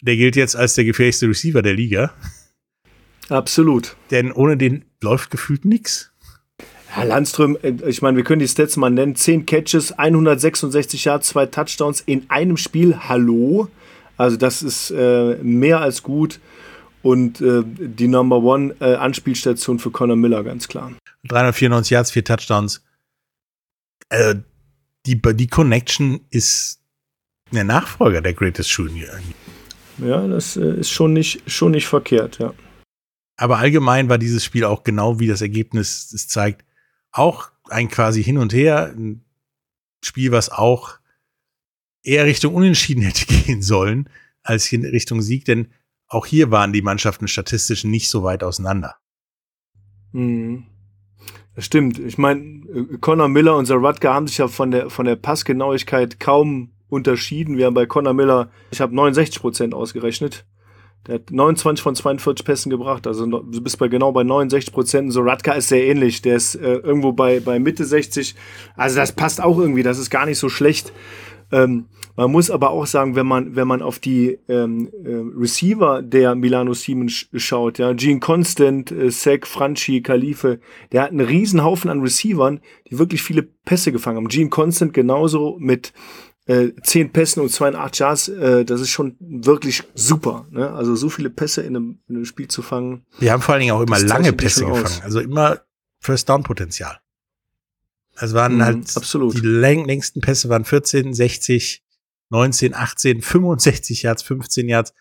der 0.02 0.16
gilt 0.16 0.36
jetzt 0.36 0.56
als 0.56 0.74
der 0.74 0.84
gefährlichste 0.84 1.28
Receiver 1.28 1.62
der 1.62 1.74
Liga. 1.74 2.12
Absolut. 3.28 3.96
Denn 4.10 4.32
ohne 4.32 4.56
den 4.56 4.84
läuft 5.02 5.30
gefühlt 5.30 5.64
nichts. 5.64 6.12
Ja, 6.96 7.02
Landström, 7.04 7.58
äh, 7.62 7.72
ich 7.86 8.02
meine, 8.02 8.16
wir 8.16 8.24
können 8.24 8.40
die 8.40 8.48
Stats 8.48 8.76
mal 8.76 8.90
nennen. 8.90 9.16
10 9.16 9.46
Catches, 9.46 9.92
166 9.92 11.04
Yards, 11.04 11.28
zwei 11.28 11.46
Touchdowns 11.46 12.00
in 12.00 12.28
einem 12.28 12.56
Spiel. 12.56 12.96
Hallo. 13.08 13.68
Also 14.16 14.36
das 14.36 14.62
ist 14.62 14.90
äh, 14.90 15.36
mehr 15.42 15.80
als 15.80 16.02
gut. 16.02 16.40
Und 17.02 17.40
äh, 17.40 17.62
die 17.64 18.08
Number 18.08 18.38
One 18.38 18.74
äh, 18.80 18.94
Anspielstation 18.94 19.78
für 19.78 19.90
Conor 19.90 20.16
Miller, 20.16 20.42
ganz 20.42 20.68
klar. 20.68 20.92
394 21.28 21.90
Yards, 21.90 22.10
vier 22.12 22.24
Touchdowns. 22.24 22.82
Äh, 24.08 24.36
die, 25.06 25.20
die 25.20 25.46
Connection 25.48 26.20
ist 26.30 26.80
der 27.52 27.64
Nachfolger 27.64 28.22
der 28.22 28.32
Greatest 28.32 28.70
Shooting. 28.70 29.04
Ja, 29.98 30.26
das 30.26 30.56
äh, 30.56 30.80
ist 30.80 30.90
schon 30.90 31.12
nicht, 31.12 31.50
schon 31.50 31.72
nicht 31.72 31.86
verkehrt, 31.86 32.38
ja. 32.38 32.52
Aber 33.36 33.58
allgemein 33.58 34.08
war 34.08 34.18
dieses 34.18 34.44
Spiel 34.44 34.64
auch 34.64 34.84
genau 34.84 35.18
wie 35.18 35.26
das 35.26 35.42
Ergebnis 35.42 36.12
es 36.12 36.28
zeigt, 36.28 36.64
auch 37.10 37.50
ein 37.68 37.88
quasi 37.88 38.22
hin 38.22 38.38
und 38.38 38.52
her, 38.52 38.92
ein 38.96 39.24
Spiel, 40.04 40.32
was 40.32 40.50
auch 40.50 40.98
eher 42.02 42.26
Richtung 42.26 42.54
Unentschieden 42.54 43.02
hätte 43.04 43.26
gehen 43.26 43.62
sollen, 43.62 44.08
als 44.42 44.70
in 44.72 44.84
Richtung 44.84 45.22
Sieg, 45.22 45.44
denn 45.44 45.68
auch 46.06 46.26
hier 46.26 46.50
waren 46.50 46.72
die 46.72 46.82
Mannschaften 46.82 47.28
statistisch 47.28 47.84
nicht 47.84 48.10
so 48.10 48.22
weit 48.22 48.44
auseinander. 48.44 48.96
Mhm. 50.12 50.66
Das 51.54 51.64
stimmt. 51.64 51.98
Ich 51.98 52.18
meine, 52.18 52.40
äh, 52.40 52.98
Connor 53.00 53.28
Miller 53.28 53.56
und 53.56 53.66
Zaratka 53.66 54.12
haben 54.12 54.26
sich 54.26 54.38
ja 54.38 54.48
von 54.48 54.70
der, 54.70 54.90
von 54.90 55.06
der 55.06 55.16
Passgenauigkeit 55.16 56.20
kaum 56.20 56.73
unterschieden. 56.88 57.58
Wir 57.58 57.66
haben 57.66 57.74
bei 57.74 57.86
Conor 57.86 58.14
Miller, 58.14 58.50
ich 58.70 58.80
habe 58.80 58.94
69 58.94 59.40
Prozent 59.40 59.74
ausgerechnet. 59.74 60.44
Der 61.06 61.16
hat 61.16 61.30
29 61.30 61.82
von 61.82 61.94
42 61.94 62.46
Pässen 62.46 62.70
gebracht, 62.70 63.06
also 63.06 63.26
du 63.26 63.60
bist 63.60 63.78
bei 63.78 63.88
genau 63.88 64.12
bei 64.12 64.24
69 64.24 64.72
Prozent. 64.72 65.12
So 65.12 65.20
Radka 65.20 65.52
ist 65.52 65.68
sehr 65.68 65.84
ähnlich, 65.84 66.22
der 66.22 66.36
ist 66.36 66.54
äh, 66.54 66.76
irgendwo 66.76 67.12
bei, 67.12 67.40
bei 67.40 67.58
Mitte 67.58 67.84
60. 67.84 68.34
Also 68.74 68.96
das 68.96 69.12
passt 69.12 69.42
auch 69.42 69.58
irgendwie, 69.58 69.82
das 69.82 69.98
ist 69.98 70.08
gar 70.08 70.24
nicht 70.24 70.38
so 70.38 70.48
schlecht. 70.48 70.92
Ähm, 71.52 71.86
man 72.16 72.30
muss 72.30 72.50
aber 72.50 72.70
auch 72.70 72.86
sagen, 72.86 73.16
wenn 73.16 73.26
man, 73.26 73.56
wenn 73.56 73.66
man 73.66 73.82
auf 73.82 73.98
die 73.98 74.38
ähm, 74.48 74.88
äh, 75.04 75.40
Receiver 75.40 76.00
der 76.00 76.36
Milano 76.36 76.72
Siemens 76.72 77.26
schaut, 77.34 77.78
ja, 77.78 77.92
Gene 77.92 78.20
Constant, 78.20 78.92
äh, 78.92 79.10
Sek, 79.10 79.46
Franchi, 79.46 80.00
Khalife, 80.00 80.60
der 80.92 81.02
hat 81.02 81.10
einen 81.10 81.20
riesen 81.20 81.64
Haufen 81.64 81.90
an 81.90 82.00
Receivern, 82.00 82.60
die 82.88 82.98
wirklich 82.98 83.22
viele 83.22 83.42
Pässe 83.42 83.92
gefangen 83.92 84.18
haben. 84.18 84.28
Gene 84.28 84.48
Constant 84.48 84.94
genauso 84.94 85.56
mit 85.58 85.92
äh, 86.46 86.72
10 86.82 87.12
Pässen 87.12 87.42
und 87.42 87.50
82 87.50 88.00
Yards, 88.00 88.28
äh, 88.28 88.64
das 88.64 88.80
ist 88.80 88.90
schon 88.90 89.16
wirklich 89.18 89.82
super. 89.94 90.46
Ne? 90.50 90.70
Also 90.70 90.94
so 90.94 91.08
viele 91.08 91.30
Pässe 91.30 91.62
in 91.62 91.76
einem, 91.76 91.98
in 92.08 92.16
einem 92.16 92.24
Spiel 92.24 92.48
zu 92.48 92.62
fangen. 92.62 93.06
Wir 93.18 93.32
haben 93.32 93.42
vor 93.42 93.54
allen 93.54 93.60
Dingen 93.60 93.74
auch 93.74 93.80
immer 93.80 93.98
lange 93.98 94.32
Pässe 94.32 94.64
gefangen, 94.64 94.84
aus. 94.84 95.02
also 95.02 95.20
immer 95.20 95.60
First 96.00 96.28
Down 96.28 96.42
Potenzial. 96.42 96.98
Also 98.16 98.34
waren 98.34 98.56
mhm, 98.56 98.64
halt 98.64 98.96
absolut. 98.96 99.34
die 99.34 99.40
längsten 99.40 100.20
Pässe 100.20 100.48
waren 100.48 100.64
14, 100.64 101.14
60, 101.14 101.82
19, 102.30 102.74
18, 102.74 103.22
65 103.22 104.02
Yards, 104.02 104.22
15 104.22 104.68
Yards. 104.68 104.92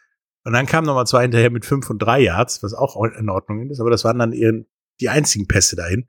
Und 0.45 0.53
dann 0.53 0.65
kamen 0.65 0.87
nochmal 0.87 1.07
zwei 1.07 1.23
hinterher 1.23 1.49
mit 1.49 1.65
5 1.65 1.89
und 1.89 1.99
3 1.99 2.21
Yards, 2.21 2.63
was 2.63 2.73
auch 2.73 3.01
in 3.03 3.29
Ordnung 3.29 3.69
ist, 3.69 3.79
aber 3.79 3.89
das 3.89 4.03
waren 4.03 4.19
dann 4.19 4.33
eher 4.33 4.53
die 4.99 5.09
einzigen 5.09 5.47
Pässe 5.47 5.75
dahin. 5.75 6.07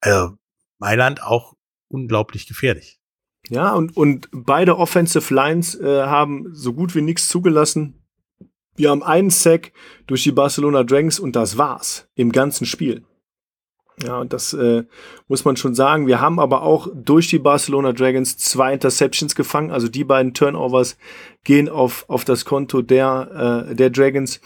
Also 0.00 0.36
Mailand 0.78 1.22
auch 1.22 1.54
unglaublich 1.88 2.46
gefährlich. 2.46 2.99
Ja, 3.48 3.74
und, 3.74 3.96
und 3.96 4.28
beide 4.32 4.76
Offensive 4.76 5.32
Lines 5.32 5.74
äh, 5.74 6.02
haben 6.02 6.50
so 6.52 6.72
gut 6.72 6.94
wie 6.94 7.02
nichts 7.02 7.28
zugelassen. 7.28 7.94
Wir 8.76 8.90
haben 8.90 9.02
einen 9.02 9.30
Sack 9.30 9.72
durch 10.06 10.22
die 10.22 10.32
Barcelona 10.32 10.84
Dragons 10.84 11.18
und 11.18 11.36
das 11.36 11.58
war's 11.58 12.08
im 12.14 12.32
ganzen 12.32 12.66
Spiel. 12.66 13.04
Ja, 14.02 14.18
und 14.18 14.32
das 14.32 14.54
äh, 14.54 14.84
muss 15.28 15.44
man 15.44 15.56
schon 15.56 15.74
sagen. 15.74 16.06
Wir 16.06 16.20
haben 16.20 16.40
aber 16.40 16.62
auch 16.62 16.88
durch 16.94 17.28
die 17.28 17.38
Barcelona 17.38 17.92
Dragons 17.92 18.38
zwei 18.38 18.72
Interceptions 18.72 19.34
gefangen. 19.34 19.70
Also 19.70 19.88
die 19.88 20.04
beiden 20.04 20.32
Turnovers 20.32 20.96
gehen 21.44 21.68
auf, 21.68 22.04
auf 22.08 22.24
das 22.24 22.44
Konto 22.44 22.80
der, 22.82 23.66
äh, 23.68 23.74
der 23.74 23.90
Dragons. 23.90 24.40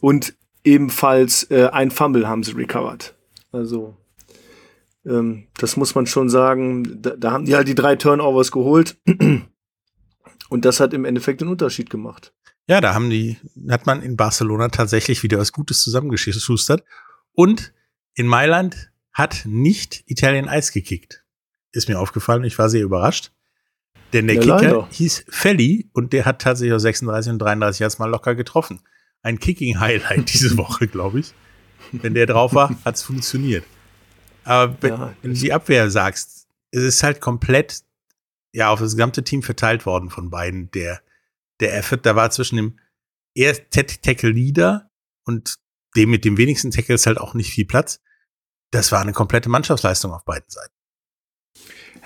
Und 0.00 0.34
ebenfalls 0.64 1.44
äh, 1.50 1.68
ein 1.72 1.90
Fumble 1.90 2.26
haben 2.26 2.42
sie 2.42 2.52
recovered. 2.52 3.14
Also 3.52 3.96
ähm, 5.06 5.46
das 5.56 5.76
muss 5.76 5.94
man 5.94 6.06
schon 6.06 6.28
sagen. 6.28 7.00
Da, 7.02 7.10
da 7.16 7.32
haben 7.32 7.44
die 7.44 7.54
halt 7.54 7.68
die 7.68 7.74
drei 7.74 7.96
Turnovers 7.96 8.50
geholt. 8.50 8.98
Und 10.48 10.64
das 10.64 10.80
hat 10.80 10.92
im 10.94 11.04
Endeffekt 11.04 11.40
den 11.40 11.48
Unterschied 11.48 11.90
gemacht. 11.90 12.32
Ja, 12.68 12.80
da 12.80 12.94
haben 12.94 13.10
die, 13.10 13.36
hat 13.68 13.86
man 13.86 14.02
in 14.02 14.16
Barcelona 14.16 14.68
tatsächlich 14.68 15.22
wieder 15.22 15.38
was 15.38 15.52
Gutes 15.52 15.82
zusammengeschustert. 15.82 16.84
Und 17.32 17.72
in 18.14 18.26
Mailand 18.26 18.90
hat 19.12 19.42
nicht 19.44 20.04
Italien 20.06 20.48
Eis 20.48 20.72
gekickt. 20.72 21.24
Ist 21.72 21.88
mir 21.88 21.98
aufgefallen, 21.98 22.44
ich 22.44 22.58
war 22.58 22.68
sehr 22.68 22.82
überrascht. 22.82 23.32
Denn 24.12 24.26
der 24.26 24.36
ja, 24.36 24.42
Kicker 24.42 24.62
leider. 24.62 24.88
hieß 24.90 25.26
Felli 25.28 25.90
und 25.92 26.12
der 26.12 26.24
hat 26.24 26.40
tatsächlich 26.40 26.74
auf 26.74 26.80
36 26.80 27.32
und 27.32 27.38
33 27.38 27.80
Yards 27.80 27.98
mal 27.98 28.08
locker 28.08 28.34
getroffen. 28.34 28.80
Ein 29.22 29.38
Kicking-Highlight 29.38 30.32
diese 30.32 30.56
Woche, 30.56 30.86
glaube 30.86 31.20
ich. 31.20 31.34
Wenn 31.92 32.14
der 32.14 32.26
drauf 32.26 32.54
war, 32.54 32.76
hat's 32.84 33.02
funktioniert. 33.02 33.64
Aber 34.46 34.76
wenn, 34.80 34.94
ja, 34.94 35.14
wenn 35.22 35.34
du 35.34 35.40
die 35.40 35.52
Abwehr 35.52 35.90
sagst, 35.90 36.48
es 36.70 36.82
ist 36.82 37.02
halt 37.02 37.20
komplett 37.20 37.82
ja 38.52 38.70
auf 38.70 38.80
das 38.80 38.92
gesamte 38.92 39.22
Team 39.22 39.42
verteilt 39.42 39.84
worden 39.86 40.08
von 40.08 40.30
beiden. 40.30 40.70
Der, 40.70 41.02
der 41.60 41.76
Effort, 41.76 41.98
da 42.02 42.16
war 42.16 42.30
zwischen 42.30 42.56
dem 42.56 42.78
erst 43.34 43.64
Tackle 43.70 44.30
Leader 44.30 44.90
und 45.24 45.56
dem 45.94 46.10
mit 46.10 46.24
dem 46.24 46.38
wenigsten 46.38 46.70
Tackles 46.70 47.06
halt 47.06 47.18
auch 47.18 47.34
nicht 47.34 47.50
viel 47.50 47.66
Platz 47.66 48.00
das 48.70 48.92
war 48.92 49.00
eine 49.00 49.12
komplette 49.12 49.48
Mannschaftsleistung 49.48 50.12
auf 50.12 50.24
beiden 50.24 50.48
Seiten. 50.48 50.72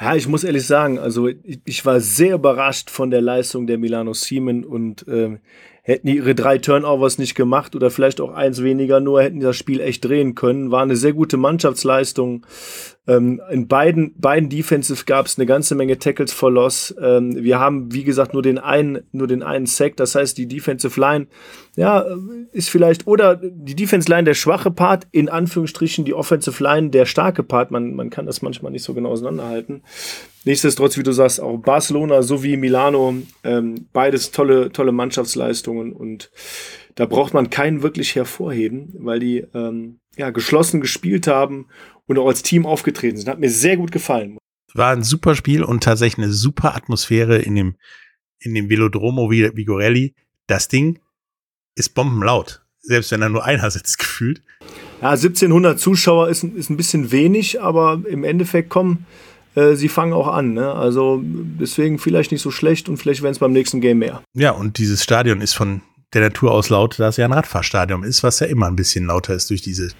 Ja, 0.01 0.15
ich 0.15 0.29
muss 0.29 0.45
ehrlich 0.45 0.67
sagen, 0.67 0.99
also 0.99 1.27
ich, 1.27 1.61
ich 1.65 1.85
war 1.85 2.01
sehr 2.01 2.37
überrascht 2.37 2.91
von 2.91 3.11
der 3.11 3.21
Leistung 3.21 3.67
der 3.67 3.77
Milano 3.77 4.15
Siemen 4.15 4.65
und 4.65 5.05
ähm, 5.09 5.41
hätten 5.83 6.07
die 6.07 6.17
ihre 6.17 6.35
drei 6.35 6.59
Turnovers 6.59 7.19
nicht 7.19 7.35
gemacht 7.35 7.75
oder 7.75 7.91
vielleicht 7.91 8.21
auch 8.21 8.33
eins 8.33 8.63
weniger 8.63 9.01
nur, 9.01 9.23
hätten 9.23 9.41
die 9.41 9.47
das 9.47 9.57
Spiel 9.57 9.81
echt 9.81 10.05
drehen 10.05 10.35
können. 10.35 10.71
War 10.71 10.83
eine 10.83 10.97
sehr 10.97 11.13
gute 11.13 11.37
Mannschaftsleistung. 11.37 12.47
Ähm, 13.07 13.41
in 13.51 13.67
beiden, 13.67 14.15
beiden 14.21 14.51
Defensive 14.51 15.05
gab 15.07 15.27
es 15.27 15.39
eine 15.39 15.47
ganze 15.47 15.75
Menge 15.75 15.99
Tackles 15.99 16.33
for 16.33 16.51
Loss. 16.51 16.95
Ähm, 17.01 17.35
wir 17.35 17.59
haben, 17.59 17.93
wie 17.93 18.05
gesagt, 18.05 18.35
nur 18.35 18.43
den 18.43 18.59
einen, 18.59 19.01
nur 19.13 19.27
den 19.27 19.43
einen 19.43 19.67
Sack. 19.67 19.97
Das 19.97 20.15
heißt, 20.15 20.37
die 20.37 20.47
Defensive 20.47 21.01
Line, 21.01 21.27
ja, 21.77 22.05
ist 22.53 22.69
vielleicht, 22.69 23.07
oder 23.07 23.37
die 23.37 23.75
Defensive 23.75 24.13
Line 24.13 24.25
der 24.25 24.35
schwache 24.35 24.71
Part, 24.71 25.07
in 25.13 25.31
Anführungsstrichen 25.31 26.05
die 26.05 26.15
Offensive 26.15 26.63
Line 26.63 26.91
der 26.91 27.07
starke 27.07 27.43
Part. 27.43 27.71
Man, 27.71 27.95
man 27.95 28.11
kann 28.11 28.27
das 28.27 28.43
manchmal 28.43 28.71
nicht 28.71 28.85
so 28.85 28.93
genau 28.93 29.11
auseinanderhalten. 29.11 29.83
Nichtsdestotrotz, 30.45 30.99
wie 30.99 31.03
du 31.03 31.13
sagst, 31.13 31.41
auch 31.41 31.57
Barcelona 31.59 32.23
sowie 32.23 32.57
Milano, 32.59 33.15
ähm, 33.45 33.89
beides 33.93 34.31
tolle, 34.31 34.73
tolle 34.73 34.93
Mannschaftsleistungen 34.93 35.93
und 35.93 36.31
da 36.97 37.07
braucht 37.07 37.35
man 37.35 37.51
keinen 37.51 37.83
wirklich 37.83 38.15
hervorheben, 38.15 38.93
weil 38.99 39.21
die 39.21 39.47
ähm, 39.55 40.01
ja, 40.17 40.31
geschlossen 40.31 40.81
gespielt 40.81 41.27
haben 41.27 41.67
und 42.11 42.19
auch 42.19 42.27
als 42.27 42.43
Team 42.43 42.67
aufgetreten 42.67 43.17
sind. 43.17 43.29
Hat 43.29 43.39
mir 43.39 43.51
sehr 43.51 43.77
gut 43.77 43.93
gefallen. 43.93 44.37
War 44.75 44.93
ein 44.93 45.05
super 45.05 45.37
Spiel 45.37 45.63
und 45.63 45.85
tatsächlich 45.85 46.25
eine 46.25 46.33
super 46.33 46.75
Atmosphäre 46.75 47.39
in 47.39 47.55
dem, 47.55 47.77
in 48.41 48.55
dem 48.55 48.69
Velodromo 48.69 49.31
Vigorelli. 49.31 50.15
Das 50.49 50.67
Ding 50.67 50.99
ist 51.77 51.95
bombenlaut. 51.95 52.63
Selbst 52.81 53.13
wenn 53.13 53.21
da 53.21 53.29
nur 53.29 53.45
einer 53.45 53.71
sitzt, 53.71 53.99
gefühlt. 54.01 54.43
Ja, 55.01 55.11
1700 55.11 55.79
Zuschauer 55.79 56.29
ist, 56.29 56.43
ist 56.43 56.69
ein 56.69 56.77
bisschen 56.77 57.13
wenig, 57.13 57.61
aber 57.63 58.03
im 58.09 58.25
Endeffekt 58.25 58.71
kommen 58.71 59.07
äh, 59.55 59.75
sie 59.75 59.89
fangen 59.89 60.13
auch 60.13 60.29
an. 60.29 60.55
Ne? 60.55 60.73
Also 60.73 61.21
deswegen 61.23 61.99
vielleicht 61.99 62.33
nicht 62.33 62.43
so 62.43 62.51
schlecht 62.51 62.89
und 62.89 62.97
vielleicht 62.97 63.23
werden 63.23 63.33
es 63.33 63.39
beim 63.39 63.53
nächsten 63.53 63.81
Game 63.81 63.99
mehr. 63.99 64.23
Ja, 64.35 64.51
und 64.51 64.79
dieses 64.79 65.03
Stadion 65.03 65.41
ist 65.41 65.55
von 65.55 65.83
der 66.13 66.23
Natur 66.23 66.51
aus 66.51 66.71
laut, 66.71 66.99
da 66.99 67.09
es 67.09 67.17
ja 67.17 67.25
ein 67.25 67.33
Radfahrstadion 67.33 68.03
ist, 68.03 68.25
was 68.25 68.41
ja 68.41 68.49
immer 68.49 68.67
ein 68.67 68.77
bisschen 68.77 69.07
lauter 69.07 69.35
ist 69.35 69.51
durch 69.51 69.63
diese 69.63 69.91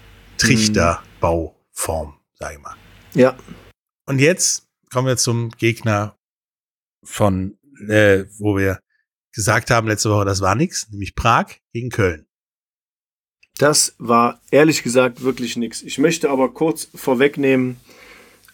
Trichterbauform, 1.81 2.15
sag 2.35 2.53
ich 2.53 2.61
mal. 2.61 2.75
Ja. 3.15 3.37
Und 4.07 4.19
jetzt 4.19 4.69
kommen 4.93 5.07
wir 5.07 5.17
zum 5.17 5.51
Gegner 5.51 6.17
von, 7.03 7.59
äh, 7.89 8.25
wo 8.39 8.57
wir 8.57 8.81
gesagt 9.33 9.71
haben 9.71 9.89
letzte 9.89 10.11
Woche, 10.11 10.25
das 10.25 10.41
war 10.41 10.55
nichts, 10.55 10.89
nämlich 10.91 11.15
Prag 11.15 11.47
gegen 11.73 11.91
Köln. 11.91 12.27
Das 13.59 13.95
war 13.99 14.41
ehrlich 14.51 14.83
gesagt 14.83 15.23
wirklich 15.23 15.57
nichts. 15.57 15.83
Ich 15.83 15.99
möchte 15.99 16.31
aber 16.31 16.53
kurz 16.53 16.89
vorwegnehmen, 16.95 17.79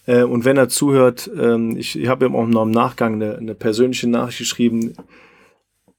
äh, 0.07 0.23
und 0.23 0.45
wenn 0.45 0.57
er 0.57 0.69
zuhört, 0.69 1.31
ähm, 1.37 1.77
ich, 1.77 1.99
ich 1.99 2.09
habe 2.09 2.27
ihm 2.27 2.37
auch 2.37 2.47
noch 2.47 2.65
im 2.65 2.71
Nachgang 2.71 3.15
eine, 3.15 3.37
eine 3.37 3.55
persönliche 3.55 4.09
Nachricht 4.09 4.39
geschrieben. 4.39 4.95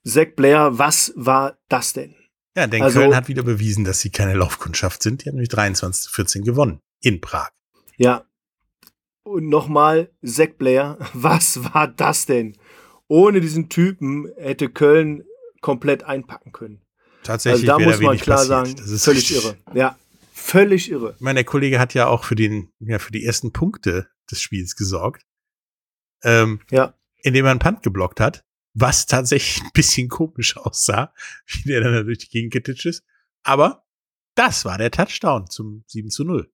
Zack 0.05 0.35
Blair, 0.35 0.77
was 0.77 1.13
war 1.15 1.57
das 1.67 1.93
denn? 1.93 2.15
Ja, 2.55 2.67
denn 2.67 2.81
also, 2.81 2.99
Köln 2.99 3.15
hat 3.15 3.27
wieder 3.27 3.43
bewiesen, 3.43 3.83
dass 3.85 3.99
sie 3.99 4.09
keine 4.09 4.33
Laufkundschaft 4.33 5.03
sind. 5.03 5.23
Die 5.23 5.29
haben 5.29 5.35
nämlich 5.35 5.49
23 5.49 6.05
zu 6.05 6.11
14 6.11 6.43
gewonnen 6.43 6.81
in 7.01 7.21
Prag. 7.21 7.51
Ja. 7.97 8.25
Und 9.23 9.49
nochmal, 9.49 10.11
Zack 10.25 10.57
Blair, 10.57 10.97
was 11.13 11.73
war 11.73 11.87
das 11.87 12.25
denn? 12.25 12.57
Ohne 13.07 13.41
diesen 13.41 13.69
Typen 13.69 14.29
hätte 14.37 14.69
Köln 14.69 15.23
komplett 15.61 16.03
einpacken 16.03 16.51
können. 16.51 16.81
Tatsächlich. 17.23 17.69
Also 17.69 17.83
da 17.83 17.89
muss 17.89 18.01
man 18.01 18.17
klar 18.17 18.37
passiert. 18.37 18.49
sagen, 18.49 18.75
das 18.75 18.89
ist 18.89 19.05
völlig 19.05 19.31
irre. 19.35 19.57
Ja, 19.73 19.97
Völlig 20.47 20.91
irre. 20.91 21.13
Ich 21.15 21.21
meine, 21.21 21.37
der 21.37 21.43
Kollege 21.45 21.77
hat 21.77 21.93
ja 21.95 22.07
auch 22.07 22.23
für 22.23 22.35
den, 22.35 22.71
ja, 22.79 22.99
für 22.99 23.11
die 23.11 23.25
ersten 23.25 23.51
Punkte 23.51 24.07
des 24.31 24.39
Spiels 24.39 24.75
gesorgt. 24.75 25.25
Ähm, 26.23 26.61
ja. 26.69 26.93
Indem 27.23 27.45
er 27.45 27.51
einen 27.51 27.59
Punt 27.59 27.81
geblockt 27.81 28.19
hat, 28.19 28.45
was 28.73 29.07
tatsächlich 29.07 29.61
ein 29.65 29.71
bisschen 29.73 30.07
komisch 30.07 30.55
aussah, 30.55 31.11
wie 31.47 31.63
der 31.63 31.81
dann 31.81 32.05
durch 32.05 32.19
die 32.19 32.29
Gegend 32.29 32.53
getitscht 32.53 32.85
ist. 32.85 33.03
Aber 33.43 33.83
das 34.35 34.63
war 34.63 34.77
der 34.77 34.91
Touchdown 34.91 35.49
zum 35.49 35.83
7 35.87 36.11
zu 36.11 36.23
0. 36.23 36.49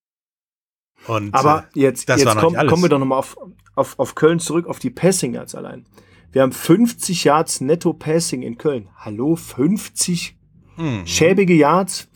Und, 1.07 1.33
Aber 1.33 1.65
äh, 1.75 1.79
jetzt, 1.81 2.07
jetzt 2.10 2.25
komm, 2.25 2.55
kommen 2.55 2.81
wir 2.81 2.89
doch 2.89 3.00
nochmal 3.00 3.19
auf, 3.19 3.38
auf, 3.75 4.00
auf 4.00 4.15
Köln 4.15 4.39
zurück, 4.39 4.67
auf 4.67 4.79
die 4.79 4.89
Passing 4.89 5.33
Yards 5.33 5.55
allein. 5.55 5.86
Wir 6.31 6.41
haben 6.41 6.51
50 6.51 7.24
Yards 7.25 7.62
Netto 7.62 7.93
Passing 7.93 8.41
in 8.41 8.57
Köln. 8.57 8.89
Hallo, 8.98 9.36
50 9.36 10.36
hm. 10.75 11.05
schäbige 11.05 11.53
Yards. 11.53 12.07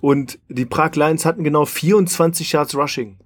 Und 0.00 0.38
die 0.48 0.66
Prag 0.66 0.96
Lions 0.96 1.24
hatten 1.24 1.44
genau 1.44 1.64
24 1.64 2.52
Yards 2.52 2.74
Rushing. 2.74 3.16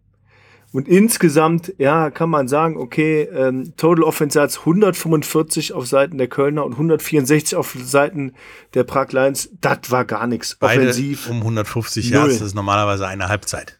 Und 0.70 0.86
insgesamt, 0.86 1.72
ja, 1.78 2.10
kann 2.10 2.28
man 2.28 2.46
sagen, 2.46 2.76
okay, 2.76 3.22
ähm, 3.22 3.72
Total 3.76 4.04
Offense 4.04 4.38
Yards 4.38 4.60
145 4.60 5.72
auf 5.72 5.86
Seiten 5.86 6.18
der 6.18 6.28
Kölner 6.28 6.64
und 6.66 6.72
164 6.72 7.56
auf 7.56 7.74
Seiten 7.82 8.34
der 8.74 8.84
Prag 8.84 9.12
Lions. 9.12 9.50
Das 9.62 9.90
war 9.90 10.04
gar 10.04 10.26
nichts. 10.26 10.58
Offensiv. 10.60 11.30
um 11.30 11.38
150 11.38 12.10
Yards, 12.10 12.34
das 12.34 12.48
ist 12.48 12.54
normalerweise 12.54 13.06
eine 13.06 13.28
Halbzeit. 13.28 13.77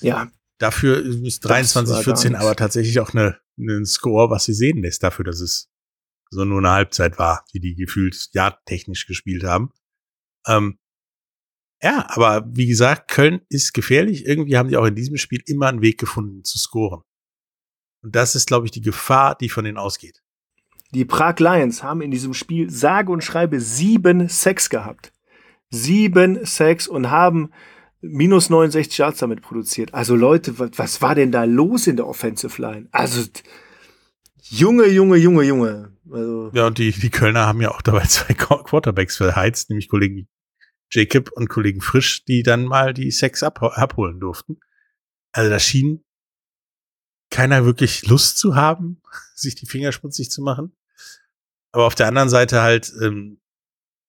Ja. 0.00 0.30
Dafür 0.58 1.04
ist 1.04 1.40
23, 1.40 2.04
14 2.04 2.34
aber 2.34 2.56
tatsächlich 2.56 3.00
auch 3.00 3.12
eine, 3.12 3.38
ein 3.58 3.84
Score, 3.84 4.30
was 4.30 4.44
sie 4.44 4.54
sehen 4.54 4.82
lässt, 4.82 5.02
dafür, 5.02 5.24
dass 5.24 5.40
es 5.40 5.70
so 6.30 6.44
nur 6.44 6.58
eine 6.58 6.70
Halbzeit 6.70 7.18
war, 7.18 7.44
die 7.52 7.60
die 7.60 7.74
gefühlt 7.74 8.30
ja 8.32 8.58
technisch 8.64 9.06
gespielt 9.06 9.44
haben. 9.44 9.72
Ähm, 10.46 10.78
ja, 11.82 12.06
aber 12.08 12.46
wie 12.54 12.66
gesagt, 12.66 13.08
Köln 13.08 13.42
ist 13.48 13.74
gefährlich. 13.74 14.26
Irgendwie 14.26 14.56
haben 14.56 14.68
die 14.68 14.76
auch 14.76 14.86
in 14.86 14.94
diesem 14.94 15.18
Spiel 15.18 15.42
immer 15.46 15.68
einen 15.68 15.82
Weg 15.82 15.98
gefunden 15.98 16.42
zu 16.42 16.58
scoren. 16.58 17.02
Und 18.02 18.16
das 18.16 18.34
ist, 18.34 18.46
glaube 18.46 18.66
ich, 18.66 18.70
die 18.70 18.80
Gefahr, 18.80 19.36
die 19.36 19.48
von 19.48 19.64
denen 19.64 19.78
ausgeht. 19.78 20.22
Die 20.92 21.04
Prag 21.04 21.38
Lions 21.38 21.82
haben 21.82 22.00
in 22.00 22.10
diesem 22.10 22.32
Spiel 22.32 22.70
sage 22.70 23.12
und 23.12 23.22
schreibe 23.22 23.60
sieben 23.60 24.28
Sex 24.28 24.70
gehabt. 24.70 25.12
Sieben 25.70 26.44
Sex 26.46 26.86
und 26.86 27.10
haben 27.10 27.50
minus 28.00 28.50
69 28.50 28.98
Yards 28.98 29.18
damit 29.18 29.42
produziert. 29.42 29.94
Also 29.94 30.14
Leute, 30.16 30.58
was, 30.58 31.00
war 31.02 31.14
denn 31.14 31.32
da 31.32 31.44
los 31.44 31.86
in 31.86 31.96
der 31.96 32.06
Offensive 32.06 32.60
Line? 32.60 32.88
Also 32.92 33.22
Junge, 34.42 34.86
Junge, 34.86 35.16
Junge, 35.16 35.42
Junge. 35.44 35.92
Also, 36.10 36.50
Ja, 36.54 36.66
und 36.68 36.78
die, 36.78 36.92
die 36.92 37.10
Kölner 37.10 37.46
haben 37.46 37.60
ja 37.60 37.70
auch 37.70 37.82
dabei 37.82 38.04
zwei 38.08 38.34
Qu- 38.34 38.62
Quarterbacks 38.64 39.16
verheizt, 39.16 39.70
nämlich 39.70 39.88
Kollegen 39.88 40.28
Jacob 40.90 41.30
und 41.32 41.48
Kollegen 41.48 41.80
Frisch, 41.80 42.24
die 42.24 42.42
dann 42.44 42.64
mal 42.64 42.94
die 42.94 43.10
Sex 43.10 43.42
ab, 43.42 43.60
abholen 43.62 44.20
durften. 44.20 44.60
Also 45.32 45.50
da 45.50 45.58
schien 45.58 46.04
keiner 47.30 47.64
wirklich 47.64 48.06
Lust 48.06 48.38
zu 48.38 48.54
haben, 48.54 49.02
sich 49.34 49.56
die 49.56 49.66
Finger 49.66 49.90
schmutzig 49.90 50.30
zu 50.30 50.42
machen. 50.42 50.76
Aber 51.72 51.86
auf 51.86 51.94
der 51.96 52.06
anderen 52.06 52.28
Seite 52.28 52.62
halt 52.62 52.92
ähm, 53.02 53.40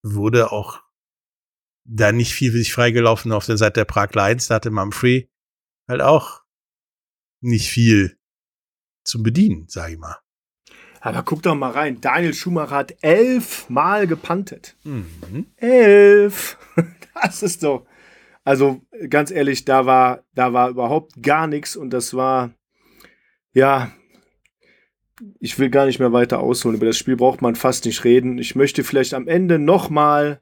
wurde 0.04 0.52
auch 0.52 0.82
da 1.88 2.12
nicht 2.12 2.34
viel 2.34 2.52
für 2.52 2.58
sich 2.58 2.74
freigelaufen 2.74 3.32
auf 3.32 3.46
der 3.46 3.58
Seite 3.58 3.80
der 3.82 3.86
Prag 3.86 4.14
Lions. 4.14 4.48
Da 4.48 4.56
hatte 4.56 4.70
Mumfrey 4.72 5.30
halt 5.88 6.02
auch 6.02 6.42
nicht 7.40 7.70
viel 7.70 8.18
zum 9.04 9.24
Bedienen, 9.24 9.66
sag 9.70 9.92
ich 9.92 9.98
mal. 9.98 10.18
aber 11.00 11.24
guck 11.24 11.42
doch 11.44 11.56
mal 11.56 11.72
rein. 11.72 12.02
Daniel 12.02 12.34
Schumacher 12.34 12.76
hat 12.76 12.96
elf 13.02 13.70
Mal 13.70 14.08
gepantet. 14.08 14.76
Mhm. 14.84 15.48
Elf. 15.56 16.58
Das 17.24 17.42
ist 17.42 17.64
doch. 17.64 17.88
Also 18.44 18.82
ganz 19.10 19.32
ehrlich, 19.32 19.66
da 19.66 19.88
war, 19.88 20.24
da 20.36 20.54
war 20.54 20.70
überhaupt 20.70 21.24
gar 21.24 21.48
nichts 21.48 21.76
und 21.76 21.90
das 21.90 22.14
war, 22.14 22.52
ja, 23.54 23.92
ich 25.40 25.58
will 25.58 25.72
gar 25.72 25.88
nicht 25.88 25.98
mehr 25.98 26.14
weiter 26.14 26.40
ausholen. 26.40 26.78
Über 26.78 26.86
das 26.86 26.98
Spiel 26.98 27.16
braucht 27.16 27.42
man 27.42 27.56
fast 27.56 27.86
nicht 27.86 28.04
reden. 28.04 28.38
Ich 28.38 28.56
möchte 28.56 28.84
vielleicht 28.84 29.16
am 29.16 29.28
Ende 29.28 29.58
nochmal 29.58 30.42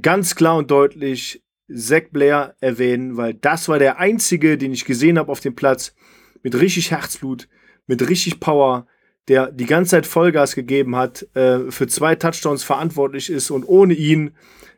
ganz 0.00 0.34
klar 0.34 0.56
und 0.56 0.70
deutlich 0.70 1.42
Zack 1.74 2.12
Blair 2.12 2.54
erwähnen, 2.60 3.16
weil 3.16 3.34
das 3.34 3.68
war 3.68 3.78
der 3.78 3.98
einzige, 3.98 4.58
den 4.58 4.72
ich 4.72 4.84
gesehen 4.84 5.18
habe 5.18 5.30
auf 5.30 5.40
dem 5.40 5.54
Platz 5.54 5.94
mit 6.42 6.54
richtig 6.58 6.90
Herzblut, 6.90 7.48
mit 7.86 8.08
richtig 8.08 8.40
Power, 8.40 8.86
der 9.28 9.52
die 9.52 9.66
ganze 9.66 9.92
Zeit 9.92 10.06
Vollgas 10.06 10.54
gegeben 10.54 10.96
hat, 10.96 11.26
äh, 11.34 11.70
für 11.70 11.86
zwei 11.86 12.14
Touchdowns 12.14 12.64
verantwortlich 12.64 13.30
ist 13.30 13.50
und 13.50 13.64
ohne 13.64 13.94
ihn 13.94 14.32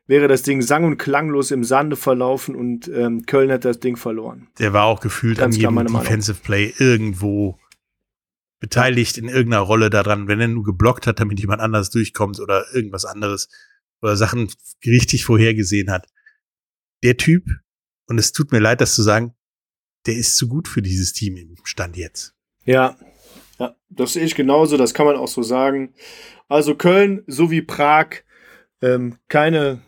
wäre 0.06 0.28
das 0.28 0.42
Ding 0.42 0.61
sang- 0.61 0.85
und 0.85 0.99
klanglos 0.99 1.50
im 1.50 1.64
Sande 1.64 1.97
verlaufen 1.97 2.54
und 2.54 2.88
ähm, 2.88 3.25
Köln 3.25 3.50
hat 3.50 3.64
das 3.64 3.80
Ding 3.80 3.97
verloren. 3.97 4.49
Der 4.59 4.75
war 4.75 4.85
auch 4.85 5.00
gefühlt 5.00 5.38
Ganz 5.38 5.56
an 5.56 5.61
jedem. 5.61 5.87
Defensive 5.87 6.40
Play 6.42 6.75
irgendwo 6.78 7.59
beteiligt 8.61 9.16
in 9.16 9.28
irgendeiner 9.28 9.62
Rolle 9.62 9.90
daran, 9.90 10.28
wenn 10.28 10.40
er 10.40 10.49
nur 10.49 10.64
geblockt 10.64 11.06
hat, 11.06 11.21
damit 11.21 11.40
jemand 11.40 11.61
anders 11.61 11.90
durchkommt 11.90 12.40
oder 12.40 12.64
irgendwas 12.75 13.04
anderes 13.04 13.49
oder 14.04 14.16
Sachen 14.16 14.52
richtig 14.84 15.25
vorhergesehen 15.25 15.90
hat. 15.90 16.06
Der 17.02 17.16
Typ, 17.16 17.46
und 18.06 18.18
es 18.18 18.32
tut 18.32 18.52
mir 18.52 18.61
leid, 18.61 18.80
das 18.80 18.94
zu 18.94 19.02
sagen, 19.02 19.34
der 20.06 20.14
ist 20.14 20.37
zu 20.37 20.46
gut 20.46 20.68
für 20.68 20.82
dieses 20.82 21.14
Team 21.14 21.37
im 21.37 21.56
Stand 21.64 21.96
jetzt. 21.96 22.34
Ja, 22.64 22.99
ja, 23.58 23.75
das 23.88 24.12
sehe 24.12 24.25
ich 24.25 24.34
genauso, 24.34 24.76
das 24.76 24.92
kann 24.92 25.06
man 25.06 25.16
auch 25.16 25.28
so 25.28 25.42
sagen. 25.42 25.94
Also 26.49 26.75
Köln 26.75 27.23
sowie 27.26 27.62
Prag, 27.62 28.23
ähm, 28.82 29.18
keine, 29.28 29.80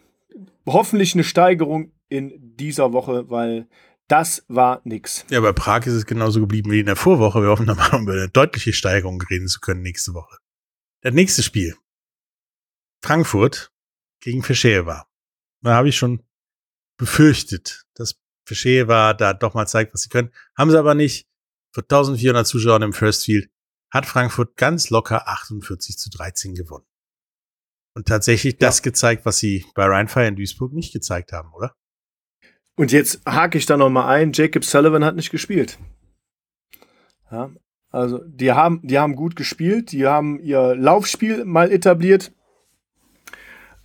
hoffentlich 0.65 1.15
eine 1.15 1.25
Steigerung 1.25 1.93
in 2.09 2.57
dieser 2.57 2.93
Woche, 2.95 3.29
weil 3.29 3.69
das 4.09 4.45
war 4.49 4.81
nix. 4.85 5.27
Ja, 5.29 5.41
bei 5.41 5.53
Prag 5.53 5.85
ist 5.87 5.95
es 5.95 6.07
genauso 6.07 6.41
geblieben 6.41 6.71
wie 6.71 6.81
in 6.81 6.87
der 6.87 6.97
Vorwoche. 6.97 7.43
Wir 7.43 7.49
hoffen 7.49 7.67
nochmal 7.67 8.01
über 8.01 8.13
eine 8.13 8.29
deutliche 8.31 8.73
Steigerung 8.73 9.21
reden 9.21 9.49
zu 9.49 9.61
können 9.61 9.83
nächste 9.83 10.15
Woche. 10.15 10.39
Das 11.03 11.13
nächste 11.13 11.43
Spiel. 11.43 11.77
Frankfurt 13.03 13.73
gegen 14.27 14.43
Fischewa. 14.43 15.07
Da 15.63 15.75
habe 15.75 15.89
ich 15.89 15.97
schon 15.97 16.21
befürchtet, 16.99 17.85
dass 17.95 18.21
Fischewa 18.45 19.15
da 19.15 19.33
doch 19.33 19.55
mal 19.55 19.67
zeigt, 19.69 19.95
was 19.95 20.03
sie 20.03 20.09
können. 20.09 20.33
Haben 20.59 20.73
sie 20.73 20.79
aber 20.79 20.95
nicht. 20.97 21.29
Für 21.73 21.83
1400 21.83 22.45
Zuschauer 22.45 22.83
im 22.83 22.93
First 22.93 23.25
Field 23.25 23.49
hat 23.91 24.05
Frankfurt 24.05 24.57
ganz 24.57 24.91
locker 24.91 25.29
48 25.29 25.97
zu 25.97 26.11
13 26.11 26.55
gewonnen. 26.57 26.87
Und 27.95 28.09
tatsächlich 28.09 28.59
das 28.59 28.83
gezeigt, 28.83 29.27
was 29.27 29.39
sie 29.39 29.65
bei 29.77 29.85
Rheinfire 29.85 30.27
in 30.27 30.35
Duisburg 30.35 30.73
nicht 30.73 30.93
gezeigt 30.93 31.33
haben, 31.33 31.53
oder? 31.55 31.77
Und 32.75 32.91
jetzt 32.91 33.25
hake 33.27 33.59
ich 33.59 33.67
da 33.67 33.77
noch 33.77 33.91
mal 33.91 34.09
ein, 34.09 34.33
Jacob 34.33 34.65
Sullivan 34.65 35.05
hat 35.05 35.15
nicht 35.15 35.31
gespielt. 35.31 35.79
Ja, 37.31 37.51
also 37.91 38.19
die 38.27 38.51
haben, 38.51 38.81
die 38.83 38.99
haben 38.99 39.15
gut 39.15 39.37
gespielt, 39.37 39.93
die 39.93 40.07
haben 40.07 40.41
ihr 40.41 40.75
Laufspiel 40.75 41.45
mal 41.45 41.71
etabliert 41.71 42.33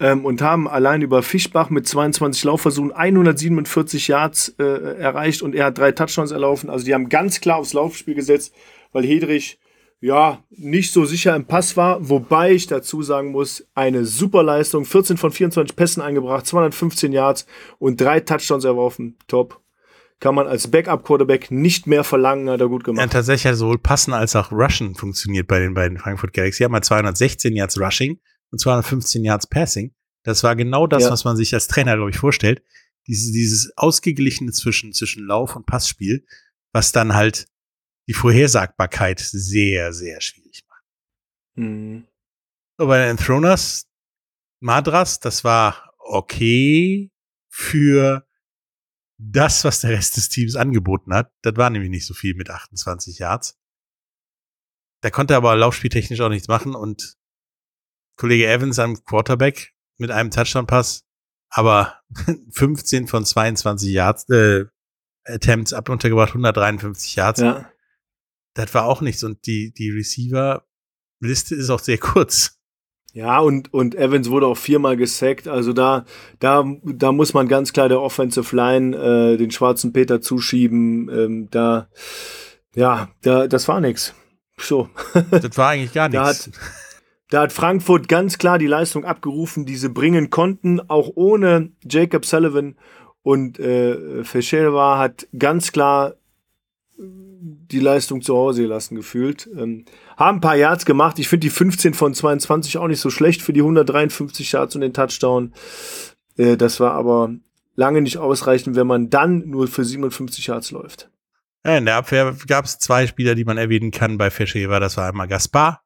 ähm, 0.01 0.25
und 0.25 0.41
haben 0.41 0.67
allein 0.67 1.01
über 1.01 1.23
Fischbach 1.23 1.69
mit 1.69 1.87
22 1.87 2.43
Laufversuchen 2.43 2.91
147 2.91 4.07
Yards 4.07 4.55
äh, 4.59 4.63
erreicht 4.63 5.41
und 5.41 5.55
er 5.55 5.65
hat 5.65 5.77
drei 5.77 5.91
Touchdowns 5.91 6.31
erlaufen. 6.31 6.69
Also 6.69 6.85
die 6.85 6.93
haben 6.93 7.07
ganz 7.07 7.39
klar 7.39 7.57
aufs 7.57 7.73
Laufspiel 7.73 8.15
gesetzt, 8.15 8.53
weil 8.91 9.05
Hedrich 9.05 9.59
ja 10.01 10.43
nicht 10.49 10.91
so 10.91 11.05
sicher 11.05 11.35
im 11.35 11.45
Pass 11.45 11.77
war, 11.77 12.09
wobei 12.09 12.51
ich 12.53 12.65
dazu 12.65 13.03
sagen 13.03 13.31
muss, 13.31 13.67
eine 13.75 14.03
super 14.05 14.41
Leistung, 14.41 14.83
14 14.83 15.17
von 15.17 15.31
24 15.31 15.75
Pässen 15.75 16.01
eingebracht, 16.01 16.47
215 16.47 17.11
Yards 17.13 17.45
und 17.77 18.01
drei 18.01 18.19
Touchdowns 18.19 18.65
erworfen. 18.65 19.17
Top. 19.27 19.61
Kann 20.19 20.35
man 20.35 20.47
als 20.47 20.67
Backup-Quarterback 20.67 21.49
nicht 21.51 21.85
mehr 21.87 22.03
verlangen, 22.03 22.49
hat 22.49 22.61
er 22.61 22.67
gut 22.67 22.81
Ja, 22.81 22.93
gemacht. 22.93 23.11
tatsächlich 23.11 23.51
hat 23.51 23.57
sowohl 23.57 23.77
Passen 23.79 24.13
als 24.13 24.35
auch 24.35 24.51
Rushen 24.51 24.95
funktioniert 24.95 25.47
bei 25.47 25.59
den 25.59 25.73
beiden 25.75 25.97
Frankfurt 25.99 26.33
Galaxy. 26.33 26.63
Haben 26.63 26.71
mal 26.71 26.81
216 26.81 27.55
Yards 27.55 27.79
Rushing 27.79 28.19
und 28.51 28.59
215 28.59 29.23
Yards 29.23 29.47
Passing. 29.47 29.95
Das 30.23 30.43
war 30.43 30.55
genau 30.55 30.87
das, 30.87 31.03
Ja. 31.03 31.11
was 31.11 31.23
man 31.23 31.35
sich 31.35 31.53
als 31.53 31.67
Trainer, 31.67 31.95
glaube 31.95 32.11
ich, 32.11 32.17
vorstellt. 32.17 32.63
Dieses, 33.07 33.31
dieses 33.31 33.73
ausgeglichene 33.77 34.51
zwischen, 34.51 34.93
zwischen 34.93 35.25
Lauf- 35.25 35.55
und 35.55 35.65
Passspiel, 35.65 36.25
was 36.71 36.91
dann 36.91 37.15
halt 37.15 37.47
die 38.07 38.13
Vorhersagbarkeit 38.13 39.19
sehr, 39.19 39.93
sehr 39.93 40.21
schwierig 40.21 40.63
macht. 40.67 40.83
Mhm. 41.55 42.07
So, 42.77 42.87
bei 42.87 43.05
den 43.07 43.17
Throners, 43.17 43.87
Madras, 44.59 45.19
das 45.19 45.43
war 45.43 45.93
okay 45.97 47.11
für 47.49 48.27
das, 49.17 49.63
was 49.63 49.81
der 49.81 49.91
Rest 49.91 50.17
des 50.17 50.29
Teams 50.29 50.55
angeboten 50.55 51.13
hat. 51.13 51.31
Das 51.41 51.55
war 51.55 51.69
nämlich 51.69 51.89
nicht 51.91 52.05
so 52.05 52.13
viel 52.13 52.35
mit 52.35 52.49
28 52.49 53.19
Yards. 53.19 53.59
Da 55.01 55.09
konnte 55.09 55.35
aber 55.35 55.55
laufspieltechnisch 55.55 56.21
auch 56.21 56.29
nichts 56.29 56.47
machen 56.47 56.75
und 56.75 57.17
Kollege 58.17 58.47
Evans 58.47 58.79
am 58.79 59.03
Quarterback 59.03 59.73
mit 59.97 60.11
einem 60.11 60.31
Touchdown-Pass, 60.31 61.03
aber 61.49 61.99
15 62.51 63.07
von 63.07 63.25
22 63.25 63.91
Yards, 63.91 64.29
äh, 64.29 64.65
Attempts 65.25 65.73
ab 65.73 65.89
untergebracht, 65.89 66.29
153 66.29 67.15
Yards. 67.15 67.39
Ja. 67.41 67.69
Das 68.53 68.73
war 68.73 68.85
auch 68.85 69.01
nichts 69.01 69.23
und 69.23 69.45
die, 69.45 69.71
die 69.73 69.91
Receiver-Liste 69.91 71.55
ist 71.55 71.69
auch 71.69 71.79
sehr 71.79 71.97
kurz. 71.97 72.57
Ja, 73.13 73.39
und, 73.39 73.73
und 73.73 73.95
Evans 73.95 74.29
wurde 74.29 74.47
auch 74.47 74.57
viermal 74.57 74.95
gesackt. 74.95 75.47
Also 75.47 75.73
da, 75.73 76.05
da, 76.39 76.63
da 76.83 77.11
muss 77.11 77.33
man 77.33 77.47
ganz 77.47 77.73
klar 77.73 77.89
der 77.89 78.01
Offensive 78.01 78.55
Line 78.55 78.95
äh, 78.95 79.37
den 79.37 79.51
schwarzen 79.51 79.91
Peter 79.91 80.21
zuschieben. 80.21 81.09
Ähm, 81.09 81.47
da, 81.51 81.89
ja, 82.73 83.09
da, 83.21 83.47
das 83.47 83.67
war 83.67 83.81
nix. 83.81 84.13
So. 84.57 84.89
Das 85.29 85.57
war 85.57 85.69
eigentlich 85.69 85.93
gar 85.93 86.07
nichts. 86.07 86.51
Da 87.31 87.43
hat 87.43 87.53
Frankfurt 87.53 88.09
ganz 88.09 88.37
klar 88.37 88.59
die 88.59 88.67
Leistung 88.67 89.05
abgerufen, 89.05 89.65
die 89.65 89.77
sie 89.77 89.87
bringen 89.87 90.29
konnten, 90.29 90.81
auch 90.81 91.11
ohne 91.15 91.71
Jacob 91.89 92.25
Sullivan. 92.25 92.75
Und 93.23 93.57
äh, 93.57 94.25
Feschelwa 94.25 94.97
hat 94.97 95.27
ganz 95.39 95.71
klar 95.71 96.15
die 96.97 97.79
Leistung 97.79 98.21
zu 98.21 98.35
Hause 98.35 98.63
gelassen 98.63 98.95
gefühlt. 98.95 99.49
Ähm, 99.55 99.85
haben 100.17 100.39
ein 100.39 100.41
paar 100.41 100.57
Yards 100.57 100.85
gemacht. 100.85 101.19
Ich 101.19 101.29
finde 101.29 101.45
die 101.45 101.51
15 101.51 101.93
von 101.93 102.13
22 102.13 102.77
auch 102.77 102.87
nicht 102.89 102.99
so 102.99 103.09
schlecht 103.09 103.41
für 103.41 103.53
die 103.53 103.61
153 103.61 104.51
Yards 104.51 104.75
und 104.75 104.81
den 104.81 104.93
Touchdown. 104.93 105.53
Äh, 106.35 106.57
das 106.57 106.81
war 106.81 106.91
aber 106.91 107.33
lange 107.77 108.01
nicht 108.01 108.17
ausreichend, 108.17 108.75
wenn 108.75 108.87
man 108.87 109.09
dann 109.09 109.47
nur 109.47 109.69
für 109.69 109.85
57 109.85 110.47
Yards 110.47 110.71
läuft. 110.71 111.09
In 111.63 111.85
der 111.85 111.95
Abwehr 111.95 112.35
gab 112.47 112.65
es 112.65 112.77
zwei 112.77 113.07
Spieler, 113.07 113.35
die 113.35 113.45
man 113.45 113.57
erwähnen 113.57 113.91
kann 113.91 114.17
bei 114.17 114.29
Feschewa. 114.29 114.81
Das 114.81 114.97
war 114.97 115.07
einmal 115.07 115.29
Gaspar 115.29 115.81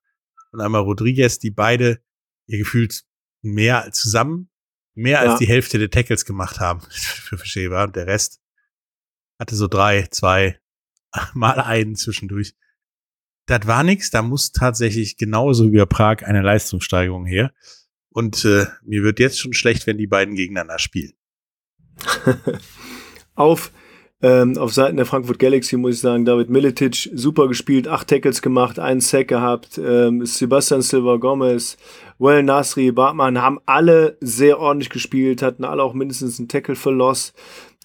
und 0.55 0.61
einmal 0.61 0.81
Rodriguez, 0.81 1.37
die 1.37 1.51
beide 1.51 2.01
ihr 2.47 2.57
gefühlt 2.57 3.03
mehr 3.41 3.83
als 3.83 3.99
zusammen, 3.99 4.49
mehr 4.93 5.19
als 5.19 5.33
Ja. 5.33 5.37
die 5.39 5.47
Hälfte 5.47 5.77
der 5.77 5.89
Tackles 5.89 6.25
gemacht 6.25 6.59
haben 6.59 6.81
für 6.89 7.37
Feschewa. 7.37 7.83
Und 7.83 7.95
der 7.95 8.07
Rest 8.07 8.41
hatte 9.37 9.55
so 9.55 9.67
drei, 9.67 10.07
zwei, 10.11 10.59
mal 11.33 11.59
einen 11.59 11.95
zwischendurch. 11.95 12.55
Das 13.47 13.67
war 13.67 13.83
nix. 13.83 14.09
Da 14.09 14.21
muss 14.21 14.53
tatsächlich 14.53 15.17
genauso 15.17 15.71
wie 15.71 15.77
bei 15.77 15.85
Prag 15.85 16.23
eine 16.23 16.41
Leistungssteigerung 16.41 17.25
her. 17.25 17.53
Und 18.09 18.45
äh, 18.45 18.65
mir 18.83 19.03
wird 19.03 19.19
jetzt 19.19 19.39
schon 19.39 19.53
schlecht, 19.53 19.85
wenn 19.87 19.97
die 19.97 20.07
beiden 20.07 20.35
gegeneinander 20.35 20.79
spielen. 20.79 21.13
auf, 23.35 23.71
ähm, 24.25 24.57
auf 24.57 24.73
Seiten 24.73 24.97
der 24.97 25.05
Frankfurt 25.05 25.37
Galaxy 25.37 25.77
muss 25.77 25.95
ich 25.95 26.01
sagen, 26.01 26.25
David 26.25 26.49
Militic 26.49 27.11
super 27.13 27.47
gespielt, 27.47 27.87
acht 27.87 28.07
Tackles 28.07 28.41
gemacht, 28.41 28.79
einen 28.79 28.99
Sack 28.99 29.27
gehabt, 29.27 29.77
ähm, 29.77 30.25
Sebastian 30.25 30.81
Silva 30.81 31.17
Gomez, 31.17 31.77
Well 32.17 32.41
Nasri, 32.41 32.91
Bartmann 32.91 33.39
haben 33.39 33.59
alle 33.67 34.17
sehr 34.21 34.59
ordentlich 34.59 34.89
gespielt, 34.89 35.43
hatten 35.43 35.63
alle 35.63 35.83
auch 35.83 35.93
mindestens 35.93 36.39
einen 36.39 36.47
Tackle 36.47 36.75
für 36.75 36.89
Loss. 36.89 37.33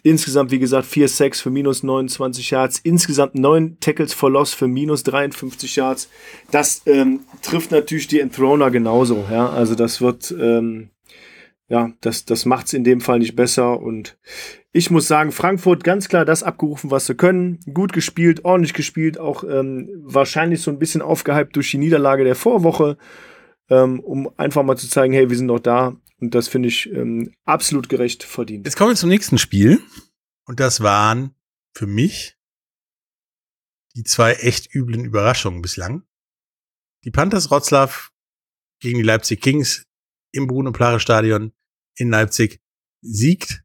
Insgesamt, 0.03 0.51
wie 0.51 0.59
gesagt, 0.59 0.87
4 0.87 1.09
Sacks 1.09 1.43
für 1.43 1.51
minus 1.51 1.83
29 1.83 2.51
Yards, 2.51 2.79
insgesamt 2.79 3.35
9 3.35 3.77
Tackles 3.81 4.15
for 4.15 4.31
Loss 4.31 4.55
für 4.55 4.67
minus 4.67 5.03
53 5.03 5.77
Yards. 5.77 6.09
Das 6.51 6.81
ähm, 6.87 7.21
trifft 7.43 7.71
natürlich 7.71 8.07
die 8.07 8.21
Enthroner 8.21 8.71
genauso. 8.71 9.27
Ja? 9.31 9.51
Also 9.51 9.75
das 9.75 10.01
wird, 10.01 10.35
ähm, 10.41 10.89
ja, 11.71 11.93
das, 12.01 12.25
das 12.25 12.47
macht 12.47 12.67
es 12.67 12.73
in 12.73 12.83
dem 12.83 13.01
Fall 13.01 13.21
nicht 13.21 13.37
besser. 13.37 13.81
Und 13.81 14.19
ich 14.73 14.91
muss 14.91 15.07
sagen, 15.07 15.31
Frankfurt 15.31 15.85
ganz 15.85 16.09
klar 16.09 16.25
das 16.25 16.43
abgerufen, 16.43 16.91
was 16.91 17.07
sie 17.07 17.15
können. 17.15 17.61
Gut 17.73 17.93
gespielt, 17.93 18.45
ordentlich 18.45 18.75
gespielt, 18.75 19.19
auch 19.19 19.45
ähm, 19.45 19.89
wahrscheinlich 20.03 20.63
so 20.63 20.73
ein 20.73 20.81
bisschen 20.81 21.01
aufgehypt 21.01 21.55
durch 21.55 21.71
die 21.71 21.79
Niederlage 21.79 22.25
der 22.25 22.35
Vorwoche, 22.35 22.99
ähm, 23.69 24.01
um 24.01 24.29
einfach 24.37 24.65
mal 24.65 24.77
zu 24.77 24.89
zeigen, 24.89 25.15
hey, 25.15 25.31
wir 25.31 25.37
sind 25.37 25.47
noch 25.47 25.61
da. 25.61 25.97
Und 26.19 26.35
das 26.35 26.49
finde 26.49 26.69
ich 26.69 26.91
ähm, 26.93 27.33
absolut 27.45 27.89
gerecht 27.89 28.25
verdient. 28.25 28.67
Jetzt 28.67 28.77
kommen 28.77 28.91
wir 28.91 28.97
zum 28.97 29.09
nächsten 29.09 29.39
Spiel. 29.39 29.81
Und 30.47 30.59
das 30.59 30.81
waren 30.81 31.37
für 31.73 31.87
mich 31.87 32.37
die 33.95 34.03
zwei 34.03 34.33
echt 34.33 34.75
üblen 34.75 35.05
Überraschungen 35.05 35.63
bislang. 35.63 36.03
Die 37.05 37.13
Panthers 37.13 37.53
Rotzlaw 37.53 38.11
gegen 38.81 38.99
die 38.99 39.05
Leipzig 39.05 39.41
Kings 39.41 39.87
im 40.33 40.49
Bruno 40.49 40.73
Plare 40.73 40.99
Stadion 40.99 41.53
in 41.97 42.11
Leipzig 42.11 42.61
siegt 43.03 43.63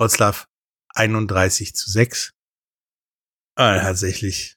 Rotzlaw 0.00 0.44
31 0.94 1.74
zu 1.74 1.90
6. 1.90 2.32
Aber 3.54 3.80
tatsächlich 3.80 4.56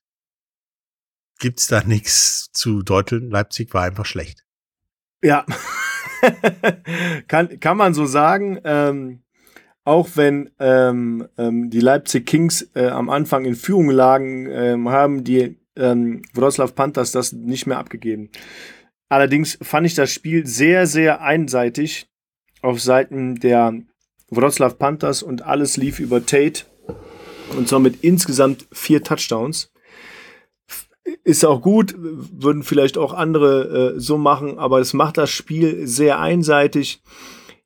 gibt's 1.39 1.67
da 1.67 1.83
nichts 1.83 2.49
zu 2.51 2.81
deuteln. 2.81 3.29
Leipzig 3.29 3.73
war 3.73 3.83
einfach 3.83 4.05
schlecht. 4.05 4.45
Ja, 5.23 5.45
kann, 7.27 7.59
kann 7.59 7.77
man 7.77 7.93
so 7.93 8.05
sagen. 8.05 8.59
Ähm, 8.63 9.23
auch 9.85 10.09
wenn 10.15 10.51
ähm, 10.59 11.27
ähm, 11.37 11.69
die 11.69 11.79
Leipzig 11.79 12.27
Kings 12.27 12.69
äh, 12.75 12.87
am 12.87 13.09
Anfang 13.09 13.45
in 13.45 13.55
Führung 13.55 13.89
lagen, 13.89 14.47
ähm, 14.51 14.89
haben 14.89 15.23
die 15.23 15.57
ähm, 15.75 16.21
Wroclaw 16.33 16.71
Panthers 16.73 17.11
das 17.11 17.31
nicht 17.31 17.65
mehr 17.65 17.79
abgegeben. 17.79 18.29
Allerdings 19.09 19.57
fand 19.61 19.87
ich 19.87 19.95
das 19.95 20.11
Spiel 20.11 20.45
sehr, 20.45 20.85
sehr 20.85 21.21
einseitig 21.21 22.08
auf 22.61 22.81
Seiten 22.81 23.35
der 23.35 23.73
Wroclaw 24.29 24.75
Panthers 24.75 25.23
und 25.23 25.43
alles 25.43 25.77
lief 25.77 25.99
über 25.99 26.25
Tate 26.25 26.65
und 27.57 27.67
zwar 27.67 27.79
mit 27.79 28.03
insgesamt 28.03 28.67
vier 28.71 29.03
Touchdowns 29.03 29.71
ist 31.23 31.45
auch 31.45 31.61
gut, 31.61 31.95
würden 31.97 32.63
vielleicht 32.63 32.97
auch 32.97 33.13
andere 33.13 33.93
äh, 33.95 33.99
so 33.99 34.17
machen, 34.17 34.59
aber 34.59 34.79
es 34.79 34.93
macht 34.93 35.17
das 35.17 35.29
Spiel 35.29 35.87
sehr 35.87 36.19
einseitig. 36.19 37.01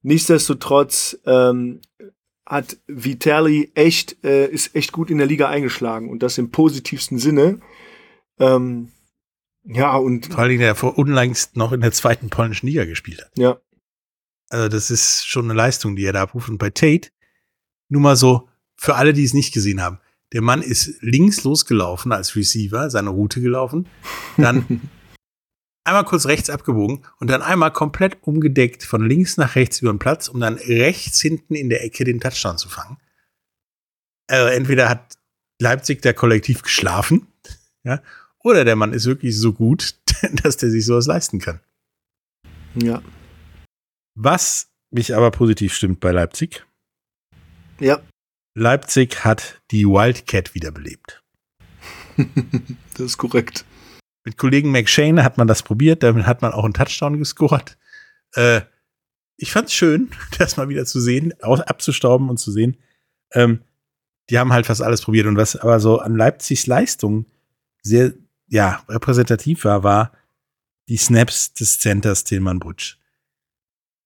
Nichtsdestotrotz 0.02 1.20
ähm, 1.26 1.82
hat 2.46 2.78
Vitali 2.88 3.72
echt, 3.74 4.24
äh, 4.24 4.48
ist 4.48 4.76
echt 4.76 4.92
gut 4.92 5.10
in 5.10 5.18
der 5.18 5.28
Liga 5.28 5.50
eingeschlagen 5.50 6.10
und 6.10 6.24
das 6.24 6.38
im 6.38 6.52
positivsten 6.52 7.20
Sinne. 7.20 7.60
Ähm, 8.40 8.90
ja, 9.66 9.96
und. 9.96 10.28
Vor 10.28 10.40
allem, 10.40 10.60
der 10.60 10.76
vor 10.76 10.98
unlängst 10.98 11.56
noch 11.56 11.72
in 11.72 11.82
der 11.82 11.94
zweiten 11.94 12.30
polnischen 12.30 12.68
Liga 12.68 12.84
gespielt 12.86 13.22
hat. 13.22 13.32
Ja. 13.38 13.58
Also, 14.54 14.70
das 14.70 14.92
ist 14.92 15.26
schon 15.26 15.46
eine 15.46 15.56
Leistung, 15.56 15.96
die 15.96 16.06
er 16.06 16.14
da 16.14 16.22
abruft. 16.22 16.48
Und 16.48 16.60
bei 16.60 16.70
Tate, 16.70 17.10
nur 17.90 18.02
mal 18.02 18.16
so, 18.16 18.48
für 18.78 18.96
alle, 18.96 19.14
die 19.14 19.24
es 19.24 19.34
nicht 19.34 19.52
gesehen 19.52 19.82
haben, 19.82 19.98
der 20.32 20.44
Mann 20.44 20.62
ist 20.62 21.02
links 21.02 21.44
losgelaufen 21.44 22.12
als 22.12 22.36
Receiver, 22.36 22.92
seine 22.92 23.10
Route 23.10 23.42
gelaufen, 23.42 23.88
dann 24.38 24.82
einmal 25.84 26.06
kurz 26.06 26.28
rechts 26.28 26.52
abgebogen 26.52 27.04
und 27.20 27.32
dann 27.32 27.42
einmal 27.42 27.74
komplett 27.74 28.22
umgedeckt 28.22 28.84
von 28.84 29.04
links 29.08 29.38
nach 29.38 29.56
rechts 29.56 29.82
über 29.82 29.92
den 29.92 29.98
Platz, 29.98 30.28
um 30.28 30.40
dann 30.40 30.56
rechts 30.56 31.20
hinten 31.20 31.56
in 31.56 31.70
der 31.70 31.84
Ecke 31.84 32.04
den 32.04 32.20
Touchdown 32.20 32.60
zu 32.60 32.70
fangen. 32.70 32.98
Also 34.28 34.50
entweder 34.50 34.88
hat 34.88 35.18
Leipzig 35.60 36.04
da 36.04 36.14
kollektiv 36.14 36.62
geschlafen, 36.62 37.26
ja, 37.84 38.04
oder 38.44 38.66
der 38.66 38.76
Mann 38.76 38.94
ist 38.94 39.08
wirklich 39.08 39.36
so 39.36 39.52
gut, 39.52 39.96
dass 40.44 40.58
der 40.58 40.70
sich 40.70 40.86
sowas 40.86 41.08
leisten 41.08 41.40
kann. 41.40 41.60
Ja. 42.76 43.02
Was 44.16 44.74
mich 44.94 45.16
aber 45.16 45.32
positiv 45.32 45.74
stimmt 45.74 46.00
bei 46.00 46.12
Leipzig. 46.12 46.66
Ja. 47.80 48.02
Leipzig 48.56 49.26
hat 49.26 49.62
die 49.72 49.86
Wildcat 49.86 50.54
wiederbelebt. 50.54 51.24
das 52.94 53.00
ist 53.00 53.18
korrekt. 53.18 53.66
Mit 54.24 54.38
Kollegen 54.38 54.72
McShane 54.72 55.24
hat 55.24 55.38
man 55.38 55.48
das 55.48 55.64
probiert, 55.64 56.04
damit 56.04 56.26
hat 56.28 56.42
man 56.42 56.54
auch 56.54 56.64
einen 56.64 56.76
Touchdown 56.76 57.18
gescored. 57.18 57.78
Äh, 58.36 58.62
ich 59.38 59.52
fand's 59.52 59.74
schön, 59.74 60.12
das 60.38 60.58
mal 60.58 60.70
wieder 60.70 60.86
zu 60.86 61.02
sehen, 61.02 61.34
abzustauben 61.42 62.30
und 62.30 62.38
zu 62.38 62.52
sehen. 62.52 62.78
Ähm, 63.32 63.64
die 64.30 64.40
haben 64.40 64.54
halt 64.54 64.68
fast 64.68 64.82
alles 64.82 65.02
probiert 65.02 65.26
und 65.26 65.36
was 65.36 65.56
aber 65.56 65.80
so 65.80 66.00
an 66.00 66.16
Leipzigs 66.16 66.68
Leistung 66.68 67.26
sehr, 67.82 68.14
ja, 68.48 68.84
repräsentativ 68.88 69.66
war, 69.66 69.84
war 69.84 70.12
die 70.88 70.98
Snaps 70.98 71.54
des 71.54 71.80
Centers 71.80 72.24
Tilman 72.24 72.60
Butsch. 72.60 72.98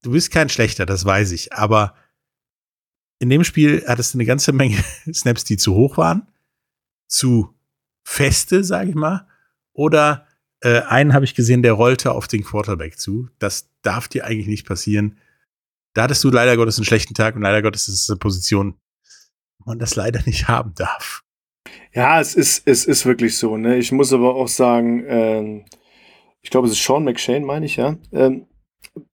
Du 0.03 0.11
bist 0.11 0.31
kein 0.31 0.49
schlechter, 0.49 0.85
das 0.85 1.05
weiß 1.05 1.31
ich, 1.31 1.53
aber 1.53 1.95
in 3.19 3.29
dem 3.29 3.43
Spiel 3.43 3.83
hattest 3.87 4.13
du 4.13 4.17
eine 4.17 4.25
ganze 4.25 4.53
Menge 4.53 4.77
Snaps, 5.13 5.43
die 5.43 5.57
zu 5.57 5.73
hoch 5.75 5.97
waren, 5.97 6.27
zu 7.07 7.53
feste, 8.03 8.63
sage 8.63 8.89
ich 8.89 8.95
mal, 8.95 9.27
oder 9.73 10.27
äh, 10.61 10.81
einen 10.81 11.13
habe 11.13 11.25
ich 11.25 11.35
gesehen, 11.35 11.61
der 11.61 11.73
rollte 11.73 12.11
auf 12.11 12.27
den 12.27 12.43
Quarterback 12.43 12.99
zu. 12.99 13.29
Das 13.39 13.69
darf 13.81 14.07
dir 14.07 14.25
eigentlich 14.25 14.47
nicht 14.47 14.67
passieren. 14.67 15.17
Da 15.93 16.03
hattest 16.03 16.23
du 16.23 16.29
leider 16.29 16.55
Gottes 16.57 16.77
einen 16.77 16.85
schlechten 16.85 17.13
Tag 17.13 17.35
und 17.35 17.41
leider 17.41 17.61
Gottes 17.61 17.87
ist 17.87 18.01
es 18.01 18.09
eine 18.09 18.17
Position, 18.17 18.75
wo 19.59 19.71
man 19.71 19.79
das 19.79 19.95
leider 19.95 20.21
nicht 20.25 20.47
haben 20.47 20.73
darf. 20.75 21.23
Ja, 21.93 22.21
es 22.21 22.35
ist, 22.35 22.67
es 22.67 22.85
ist 22.85 23.05
wirklich 23.05 23.37
so. 23.37 23.57
Ne? 23.57 23.77
Ich 23.77 23.91
muss 23.91 24.13
aber 24.13 24.35
auch 24.35 24.47
sagen, 24.47 25.03
ähm, 25.07 25.65
ich 26.41 26.49
glaube, 26.49 26.67
es 26.67 26.73
ist 26.73 26.83
Sean 26.83 27.03
McShane, 27.03 27.45
meine 27.45 27.65
ich, 27.65 27.75
ja. 27.75 27.97
Ähm, 28.11 28.45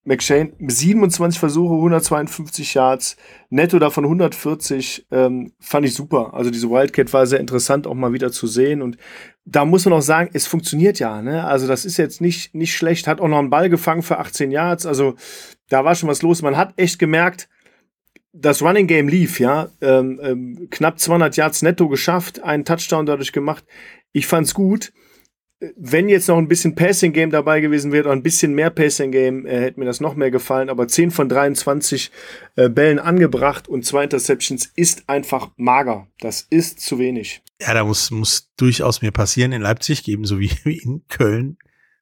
McShane 0.04 0.52
27 0.58 1.38
Versuche, 1.38 1.74
152 1.74 2.74
Yards, 2.74 3.16
netto 3.50 3.78
davon 3.78 4.04
140, 4.04 5.06
ähm, 5.10 5.52
fand 5.60 5.86
ich 5.86 5.94
super. 5.94 6.34
Also 6.34 6.50
diese 6.50 6.70
Wildcat 6.70 7.12
war 7.12 7.26
sehr 7.26 7.40
interessant 7.40 7.86
auch 7.86 7.94
mal 7.94 8.12
wieder 8.12 8.30
zu 8.30 8.46
sehen 8.46 8.82
und 8.82 8.96
da 9.44 9.64
muss 9.64 9.84
man 9.84 9.94
auch 9.94 10.02
sagen, 10.02 10.30
es 10.32 10.46
funktioniert 10.46 10.98
ja, 10.98 11.22
ne? 11.22 11.44
Also 11.44 11.66
das 11.66 11.84
ist 11.84 11.96
jetzt 11.96 12.20
nicht, 12.20 12.54
nicht 12.54 12.74
schlecht, 12.74 13.06
hat 13.06 13.20
auch 13.20 13.28
noch 13.28 13.38
einen 13.38 13.50
Ball 13.50 13.68
gefangen 13.68 14.02
für 14.02 14.18
18 14.18 14.50
Yards, 14.50 14.86
also 14.86 15.14
da 15.68 15.84
war 15.84 15.94
schon 15.94 16.08
was 16.08 16.22
los. 16.22 16.42
Man 16.42 16.56
hat 16.56 16.74
echt 16.76 16.98
gemerkt, 16.98 17.48
das 18.32 18.62
Running 18.62 18.86
Game 18.86 19.08
lief, 19.08 19.38
ja, 19.40 19.68
ähm, 19.80 20.20
ähm, 20.22 20.68
knapp 20.70 20.98
200 20.98 21.36
Yards 21.36 21.62
netto 21.62 21.88
geschafft, 21.88 22.42
einen 22.42 22.64
Touchdown 22.64 23.06
dadurch 23.06 23.32
gemacht. 23.32 23.64
Ich 24.12 24.26
fand's 24.26 24.54
gut 24.54 24.92
wenn 25.76 26.08
jetzt 26.08 26.28
noch 26.28 26.38
ein 26.38 26.48
bisschen 26.48 26.74
Passing 26.74 27.12
Game 27.12 27.30
dabei 27.30 27.60
gewesen 27.60 27.92
wäre, 27.92 28.10
ein 28.10 28.22
bisschen 28.22 28.54
mehr 28.54 28.70
Passing 28.70 29.10
Game, 29.10 29.46
äh, 29.46 29.60
hätte 29.60 29.80
mir 29.80 29.86
das 29.86 30.00
noch 30.00 30.14
mehr 30.14 30.30
gefallen. 30.30 30.68
Aber 30.68 30.88
10 30.88 31.10
von 31.10 31.28
23 31.28 32.10
äh, 32.56 32.68
Bällen 32.68 32.98
angebracht 32.98 33.68
und 33.68 33.84
zwei 33.84 34.04
Interceptions 34.04 34.70
ist 34.76 35.08
einfach 35.08 35.50
mager. 35.56 36.06
Das 36.20 36.42
ist 36.42 36.80
zu 36.80 36.98
wenig. 36.98 37.42
Ja, 37.60 37.74
da 37.74 37.84
muss, 37.84 38.10
muss 38.10 38.50
durchaus 38.56 39.02
mehr 39.02 39.12
passieren 39.12 39.52
in 39.52 39.62
Leipzig, 39.62 40.06
ebenso 40.08 40.38
wie 40.40 40.50
in 40.64 41.04
Köln, 41.08 41.58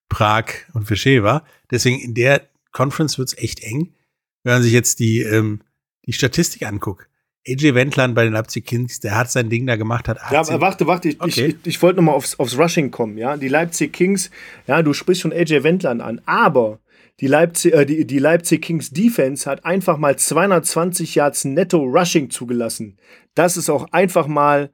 Prag 0.09 0.46
und 0.75 0.88
Vysheva. 0.88 1.44
Deswegen 1.70 2.01
in 2.01 2.14
der 2.14 2.48
Conference 2.72 3.18
wird's 3.18 3.37
echt 3.37 3.62
eng. 3.62 3.94
Wenn 4.42 4.55
man 4.55 4.62
sich 4.62 4.72
jetzt 4.72 4.98
die, 4.98 5.20
ähm, 5.20 5.62
die 6.07 6.12
Statistik 6.12 6.64
anguckt. 6.64 7.09
AJ 7.46 7.74
Wendland 7.74 8.14
bei 8.14 8.24
den 8.24 8.33
Leipzig 8.33 8.66
Kings, 8.66 9.00
der 9.00 9.16
hat 9.16 9.31
sein 9.31 9.48
Ding 9.48 9.66
da 9.66 9.76
gemacht, 9.76 10.09
hat 10.09 10.20
18. 10.20 10.35
Ja, 10.35 10.40
aber 10.40 10.61
warte, 10.61 10.87
warte, 10.87 11.09
ich, 11.09 11.20
okay. 11.20 11.46
ich, 11.46 11.66
ich 11.66 11.83
wollte 11.83 11.96
nochmal 11.96 12.14
aufs, 12.14 12.38
aufs 12.38 12.57
Rushing 12.57 12.90
kommen, 12.90 13.18
ja. 13.18 13.37
Die 13.37 13.48
Leipzig 13.48 13.92
Kings, 13.92 14.31
ja, 14.66 14.83
du 14.83 14.92
sprichst 14.92 15.22
schon 15.22 15.33
AJ 15.33 15.64
Wendland 15.64 16.02
an, 16.02 16.20
aber 16.24 16.78
die 17.20 17.26
Leipzig, 17.26 17.74
äh, 17.74 17.85
die, 17.85 18.07
die 18.07 18.18
Leipzig 18.18 18.62
Kings 18.62 18.90
Defense 18.90 19.48
hat 19.50 19.64
einfach 19.64 19.96
mal 19.96 20.16
220 20.16 21.16
Yards 21.16 21.44
netto 21.44 21.78
Rushing 21.83 22.31
zugelassen. 22.31 22.98
Das 23.35 23.57
ist 23.57 23.70
auch 23.70 23.88
einfach 23.92 24.28
mal 24.28 24.70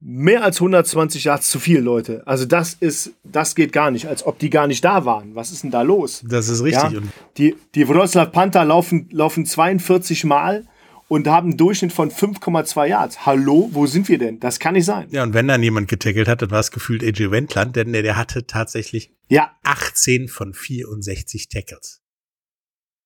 mehr 0.00 0.44
als 0.44 0.58
120 0.58 1.24
Yards 1.24 1.50
zu 1.50 1.58
viel, 1.58 1.80
Leute. 1.80 2.22
Also 2.26 2.44
das 2.44 2.74
ist, 2.74 3.12
das 3.24 3.54
geht 3.54 3.72
gar 3.72 3.90
nicht, 3.90 4.06
als 4.06 4.26
ob 4.26 4.38
die 4.38 4.50
gar 4.50 4.66
nicht 4.66 4.84
da 4.84 5.04
waren. 5.04 5.34
Was 5.34 5.50
ist 5.50 5.64
denn 5.64 5.70
da 5.70 5.82
los? 5.82 6.22
Das 6.26 6.48
ist 6.48 6.62
richtig. 6.62 6.92
Ja? 6.92 7.00
Die, 7.38 7.56
die 7.74 7.88
Wroclaw 7.88 8.30
Panther 8.30 8.64
laufen, 8.64 9.08
laufen 9.10 9.46
42 9.46 10.24
Mal 10.24 10.66
und 11.08 11.28
haben 11.28 11.50
einen 11.50 11.56
Durchschnitt 11.56 11.92
von 11.92 12.10
5,2 12.10 12.86
Yards. 12.86 13.26
Hallo, 13.26 13.68
wo 13.72 13.86
sind 13.86 14.08
wir 14.08 14.18
denn? 14.18 14.40
Das 14.40 14.58
kann 14.58 14.74
nicht 14.74 14.84
sein. 14.84 15.06
Ja, 15.10 15.22
und 15.22 15.34
wenn 15.34 15.48
dann 15.48 15.62
jemand 15.62 15.88
getackelt 15.88 16.28
hat, 16.28 16.42
dann 16.42 16.50
war 16.50 16.60
es 16.60 16.70
gefühlt 16.70 17.02
AJ 17.02 17.30
Wendland, 17.30 17.76
denn 17.76 17.92
der, 17.92 18.02
der 18.02 18.16
hatte 18.16 18.46
tatsächlich 18.46 19.12
ja. 19.28 19.52
18 19.62 20.28
von 20.28 20.52
64 20.54 21.48
Tackles. 21.48 22.02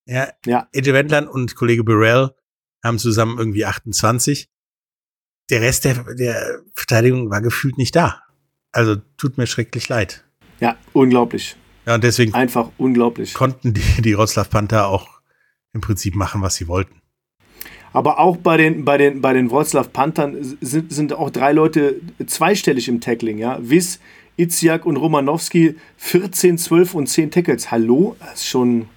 Ja, 0.05 0.29
Ja. 0.45 0.67
AJ 0.75 0.93
Wendland 0.93 1.29
und 1.29 1.55
Kollege 1.55 1.83
Burrell 1.83 2.31
haben 2.83 2.97
zusammen 2.97 3.37
irgendwie 3.37 3.65
28. 3.65 4.49
Der 5.49 5.61
Rest 5.61 5.85
der, 5.85 6.03
der 6.15 6.61
Verteidigung 6.73 7.29
war 7.29 7.41
gefühlt 7.41 7.77
nicht 7.77 7.95
da. 7.95 8.23
Also 8.71 8.95
tut 9.17 9.37
mir 9.37 9.47
schrecklich 9.47 9.89
leid. 9.89 10.25
Ja, 10.59 10.77
unglaublich. 10.93 11.55
Ja, 11.85 11.95
und 11.95 12.03
deswegen 12.03 12.33
Einfach 12.33 12.71
unglaublich. 12.77 13.33
konnten 13.33 13.73
die, 13.73 14.01
die 14.01 14.17
Wroclaw 14.17 14.47
Panther 14.47 14.87
auch 14.87 15.19
im 15.73 15.81
Prinzip 15.81 16.15
machen, 16.15 16.41
was 16.41 16.55
sie 16.55 16.67
wollten. 16.67 17.00
Aber 17.93 18.19
auch 18.19 18.37
bei 18.37 18.57
den, 18.57 18.85
bei 18.85 18.97
den, 18.97 19.21
bei 19.21 19.33
den 19.33 19.49
Wroclaw 19.51 19.87
Panthern 19.89 20.37
sind, 20.61 20.91
sind 20.93 21.13
auch 21.13 21.29
drei 21.29 21.51
Leute 21.51 21.99
zweistellig 22.25 22.87
im 22.87 23.01
Tackling. 23.01 23.37
Ja? 23.37 23.57
Wiss, 23.61 23.99
Itziak 24.37 24.85
und 24.85 24.95
Romanowski 24.97 25.75
14, 25.97 26.57
12 26.57 26.93
und 26.93 27.07
10 27.07 27.31
Tackles. 27.31 27.69
Hallo? 27.69 28.15
Das 28.19 28.35
ist 28.35 28.47
schon 28.47 28.87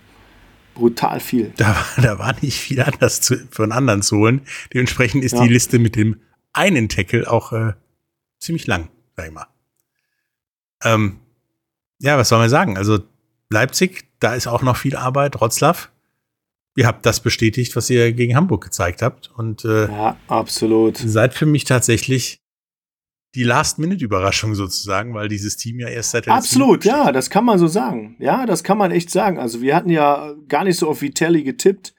brutal 0.75 1.19
viel. 1.21 1.53
Da, 1.57 1.69
war- 1.97 2.03
da 2.05 2.19
war 2.19 2.35
nicht 2.41 2.59
viel 2.59 2.81
anders 2.81 3.21
zu, 3.21 3.37
von 3.51 3.73
anderen 3.73 4.03
zu 4.03 4.17
holen. 4.19 4.43
Dementsprechend 4.73 5.25
ist 5.25 5.33
Ja. 5.33 5.43
die 5.43 5.49
Liste 5.53 5.79
mit 5.79 5.97
dem 5.97 6.21
einen 6.53 6.89
Tackle 6.89 7.29
auch 7.31 7.53
äh, 7.53 7.73
ziemlich 8.39 8.67
lang, 8.69 8.89
sag 9.17 9.27
ich 9.27 9.33
mal. 9.33 9.47
Ähm, 10.85 11.19
ja, 11.99 12.17
was 12.19 12.29
soll 12.29 12.39
man 12.39 12.49
sagen? 12.51 12.77
Also 12.77 13.01
Leipzig, 13.51 14.05
da 14.21 14.35
ist 14.35 14.47
auch 14.47 14.63
noch 14.63 14.77
viel 14.77 14.95
Arbeit. 14.97 15.41
Rotzlaff, 15.41 15.91
ihr 16.77 16.87
habt 16.87 17.07
das 17.07 17.21
bestätigt, 17.21 17.77
was 17.77 17.91
ihr 17.91 18.13
gegen 18.13 18.37
Hamburg 18.37 18.65
gezeigt 18.65 19.03
habt. 19.03 19.31
Und 19.37 19.65
äh, 19.65 19.87
Ja, 19.87 20.17
absolut. 20.29 20.97
seid 20.99 21.35
für 21.35 21.47
mich 21.47 21.65
tatsächlich 21.65 22.41
die 23.35 23.43
Last-Minute-Überraschung 23.43 24.55
sozusagen, 24.55 25.15
weil 25.15 25.29
dieses 25.29 25.57
Team 25.57 25.81
ja 25.81 25.89
erst 25.89 26.13
seit 26.13 26.27
der 26.27 26.35
Absolut, 26.35 26.85
ja, 26.85 27.11
das 27.11 27.31
kann 27.31 27.45
man 27.45 27.59
so 27.59 27.67
sagen. 27.67 28.17
Ja, 28.21 28.47
das 28.47 28.63
kann 28.63 28.79
man 28.79 28.93
echt 28.93 29.11
sagen. 29.11 29.39
Also 29.39 29.61
wir 29.61 29.75
hatten 29.75 29.91
ja 29.91 30.35
gar 30.49 30.65
nicht 30.65 30.79
so 30.79 30.89
auf 30.89 31.03
Vitelli 31.03 31.43
getippt. 31.43 31.95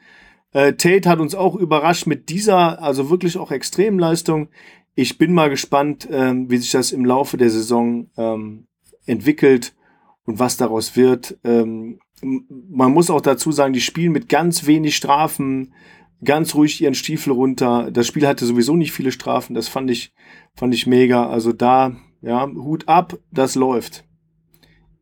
Äh, 0.54 0.74
Tate 0.74 1.10
hat 1.10 1.20
uns 1.20 1.36
auch 1.36 1.56
überrascht 1.56 2.08
mit 2.08 2.30
dieser, 2.30 2.82
also 2.82 3.10
wirklich 3.10 3.38
auch 3.38 3.52
Extremleistung. 3.52 4.48
Ich 4.94 5.18
bin 5.18 5.34
mal 5.34 5.50
gespannt, 5.50 6.08
ähm, 6.10 6.50
wie 6.50 6.58
sich 6.58 6.72
das 6.72 6.94
im 6.94 7.04
Laufe 7.04 7.36
der 7.36 7.50
Saison 7.50 8.10
ähm, 8.16 8.68
entwickelt 9.06 9.76
und 10.24 10.40
was 10.40 10.56
daraus 10.56 10.96
wird. 10.96 11.38
Ähm, 11.44 12.00
man 12.21 12.91
muss 12.91 13.10
auch 13.10 13.21
dazu 13.21 13.51
sagen, 13.51 13.73
die 13.73 13.82
spielen 13.82 14.12
mit 14.12 14.30
ganz 14.30 14.65
wenig 14.65 14.95
Strafen, 14.95 15.73
ganz 16.23 16.56
ruhig 16.56 16.82
ihren 16.82 16.95
Stiefel 16.95 17.34
runter. 17.34 17.91
Das 17.91 18.08
Spiel 18.08 18.28
hatte 18.28 18.45
sowieso 18.45 18.75
nicht 18.75 18.91
viele 18.91 19.12
Strafen. 19.12 19.54
Das 19.54 19.67
fand 19.67 19.91
ich, 19.91 20.13
fand 20.56 20.73
ich 20.73 20.88
mega. 20.88 21.30
Also 21.30 21.51
da, 21.51 21.95
ja, 22.21 22.47
Hut 22.47 22.88
ab, 22.88 23.17
das 23.32 23.56
läuft 23.56 24.06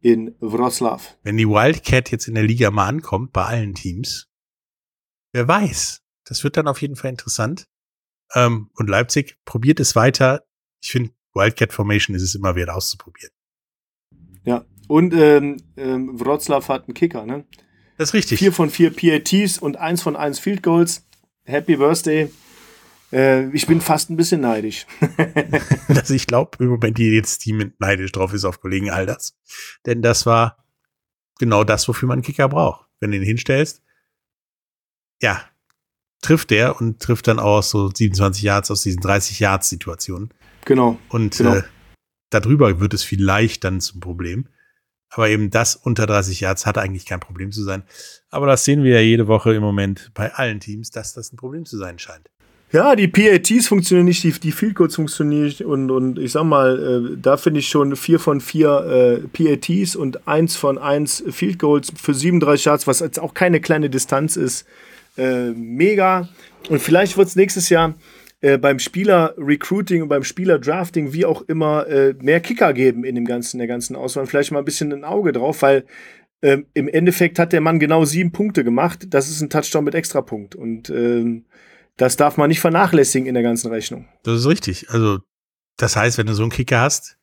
in 0.02 0.36
Wroclaw. 0.39 1.02
Wenn 1.23 1.38
die 1.38 1.47
Wildcat 1.47 2.12
jetzt 2.12 2.28
in 2.28 2.36
der 2.36 2.43
Liga 2.43 2.71
mal 2.71 2.88
ankommt, 2.88 3.32
bei 3.32 3.45
allen 3.45 3.73
Teams, 3.73 4.28
wer 5.32 5.47
weiß. 5.47 6.02
Das 6.26 6.43
wird 6.43 6.58
dann 6.58 6.67
auf 6.67 6.82
jeden 6.82 6.95
Fall 6.95 7.10
interessant. 7.10 7.65
Ähm, 8.34 8.69
und 8.76 8.89
Leipzig 8.89 9.38
probiert 9.45 9.80
es 9.80 9.95
weiter. 9.95 10.43
Ich 10.82 10.91
finde, 10.91 11.12
Wildcat 11.34 11.73
Formation 11.73 12.15
ist 12.15 12.23
es 12.23 12.36
immer 12.36 12.56
wert 12.56 12.69
auszuprobieren. 12.69 13.32
Ja. 14.43 14.65
Und 14.93 15.12
ähm, 15.15 15.58
ähm, 15.75 16.19
Wroclaw 16.19 16.67
hat 16.67 16.88
einen 16.88 16.93
Kicker, 16.93 17.25
ne? 17.25 17.45
Das 17.97 18.10
ist 18.10 18.13
richtig. 18.13 18.38
Vier 18.38 18.53
von 18.53 18.69
vier 18.69 18.91
PATs 18.95 19.58
und 19.58 19.77
eins 19.77 20.03
von 20.03 20.15
eins 20.15 20.38
Field 20.38 20.62
Goals. 20.62 21.03
Happy 21.45 21.77
Birthday. 21.77 22.32
Äh, 23.12 23.49
ich 23.56 23.65
bin 23.65 23.82
fast 23.82 24.12
ein 24.12 24.17
bisschen 24.17 24.41
neidisch. 24.41 24.86
dass 25.88 26.12
ich 26.12 26.27
glaube, 26.27 26.63
im 26.63 26.67
Moment 26.67 26.99
jedes 26.99 27.39
Team 27.39 27.73
neidisch 27.79 28.12
drauf 28.12 28.36
ist 28.36 28.45
auf 28.45 28.62
Kollegen 28.62 28.91
Alders. 28.91 29.36
Denn 29.88 30.03
das 30.03 30.27
war 30.27 30.63
genau 31.39 31.63
das, 31.63 31.88
wofür 31.88 32.08
man 32.08 32.17
einen 32.17 32.23
Kicker 32.23 32.47
braucht. 32.47 32.88
Wenn 32.99 33.10
du 33.10 33.17
ihn 33.17 33.23
hinstellst, 33.23 33.82
ja, 35.23 35.43
trifft 36.21 36.51
der 36.51 36.79
und 36.79 37.01
trifft 37.01 37.27
dann 37.27 37.39
auch 37.39 37.58
aus 37.58 37.71
so 37.71 37.89
27 37.89 38.43
Yards 38.43 38.69
aus 38.69 38.84
diesen 38.84 39.01
30 39.01 39.39
Yards 39.39 39.69
Situationen. 39.69 40.32
Genau. 40.65 40.99
Und 41.10 41.36
Genau. 41.39 41.56
äh, 41.56 41.63
darüber 42.29 42.79
wird 42.79 42.93
es 42.93 43.01
vielleicht 43.01 43.63
dann 43.63 43.82
zum 43.82 43.99
Problem. 43.99 44.49
Aber 45.13 45.30
eben 45.30 45.52
das 45.52 45.76
unter 45.76 46.08
30 46.08 46.39
Yards 46.39 46.65
hat 46.65 46.78
eigentlich 46.78 47.06
kein 47.06 47.19
Problem 47.19 47.52
zu 47.52 47.63
sein. 47.63 47.84
Aber 48.32 48.47
das 48.47 48.65
sehen 48.65 48.84
wir 48.84 48.95
ja 48.95 49.02
jede 49.02 49.28
Woche 49.28 49.54
im 49.54 49.62
Moment 49.62 50.12
bei 50.13 50.34
allen 50.34 50.60
Teams, 50.60 50.89
dass 50.89 51.13
das 51.13 51.32
ein 51.32 51.38
Problem 51.38 51.65
zu 51.65 51.78
sein 51.78 51.99
scheint. 51.99 52.30
Ja, 52.71 52.95
die 52.95 53.08
PATs 53.08 53.67
funktionieren 53.67 54.06
nicht, 54.06 54.23
die, 54.23 54.32
die 54.32 54.52
Field 54.52 54.73
Goals 54.73 54.95
funktionieren 54.95 55.43
nicht 55.43 55.62
und, 55.62 55.91
und 55.91 56.17
ich 56.17 56.32
sag 56.32 56.43
mal, 56.43 57.12
äh, 57.13 57.17
da 57.21 57.38
finde 57.38 57.60
ich 57.60 57.67
schon 57.67 57.95
vier 57.95 58.17
von 58.17 58.41
vier 58.41 59.21
äh, 59.36 59.56
PATs 59.58 59.95
und 59.95 60.28
eins 60.28 60.56
von 60.56 60.80
eins 60.80 61.23
Field 61.30 61.60
Goals 61.60 61.93
für 61.95 62.15
37 62.15 62.65
Yards, 62.65 62.88
was 62.88 62.99
jetzt 63.02 63.19
auch 63.19 63.36
keine 63.36 63.62
kleine 63.62 63.91
Distanz 63.91 64.38
ist. 64.38 64.65
Äh, 65.17 65.52
mega. 65.52 66.28
Und 66.69 66.82
vielleicht 66.82 67.15
wird 67.15 67.28
es 67.28 67.36
nächstes 67.36 67.69
Jahr 67.69 67.93
äh, 68.43 68.58
beim 68.58 68.77
Spieler-Recruiting 68.77 70.01
und 70.01 70.10
beim 70.10 70.23
Spieler-Drafting, 70.25 71.13
wie 71.13 71.25
auch 71.25 71.41
immer, 71.43 71.88
äh, 71.88 72.13
mehr 72.19 72.41
Kicker 72.41 72.73
geben 72.73 73.06
in 73.06 73.15
dem 73.15 73.23
ganzen, 73.23 73.58
der 73.58 73.67
ganzen 73.67 73.95
Auswahl. 73.95 74.27
Vielleicht 74.27 74.51
mal 74.51 74.60
ein 74.60 74.65
bisschen 74.65 74.91
ein 74.91 75.06
Auge 75.06 75.32
drauf, 75.32 75.62
weil 75.62 75.86
ähm, 76.41 76.65
im 76.73 76.89
Endeffekt 76.89 77.39
hat 77.39 77.53
der 77.53 77.62
Mann 77.62 77.79
genau 77.79 78.03
sieben 78.03 78.34
Punkte 78.34 78.65
gemacht. 78.65 79.06
Das 79.12 79.29
ist 79.29 79.39
ein 79.41 79.49
Touchdown 79.49 79.86
mit 79.86 79.95
Extrapunkt. 79.95 80.56
Und 80.56 80.89
ähm, 80.89 81.45
das 81.95 82.17
darf 82.17 82.36
man 82.36 82.49
nicht 82.49 82.60
vernachlässigen 82.60 83.27
in 83.29 83.34
der 83.34 83.43
ganzen 83.43 83.71
Rechnung. 83.71 84.10
Das 84.23 84.41
ist 84.41 84.47
richtig. 84.47 84.89
Also, 84.89 85.19
das 85.77 85.95
heißt, 85.95 86.17
wenn 86.17 86.27
du 86.27 86.34
so 86.34 86.43
einen 86.43 86.51
Kicker 86.51 86.82
hast, 86.82 87.17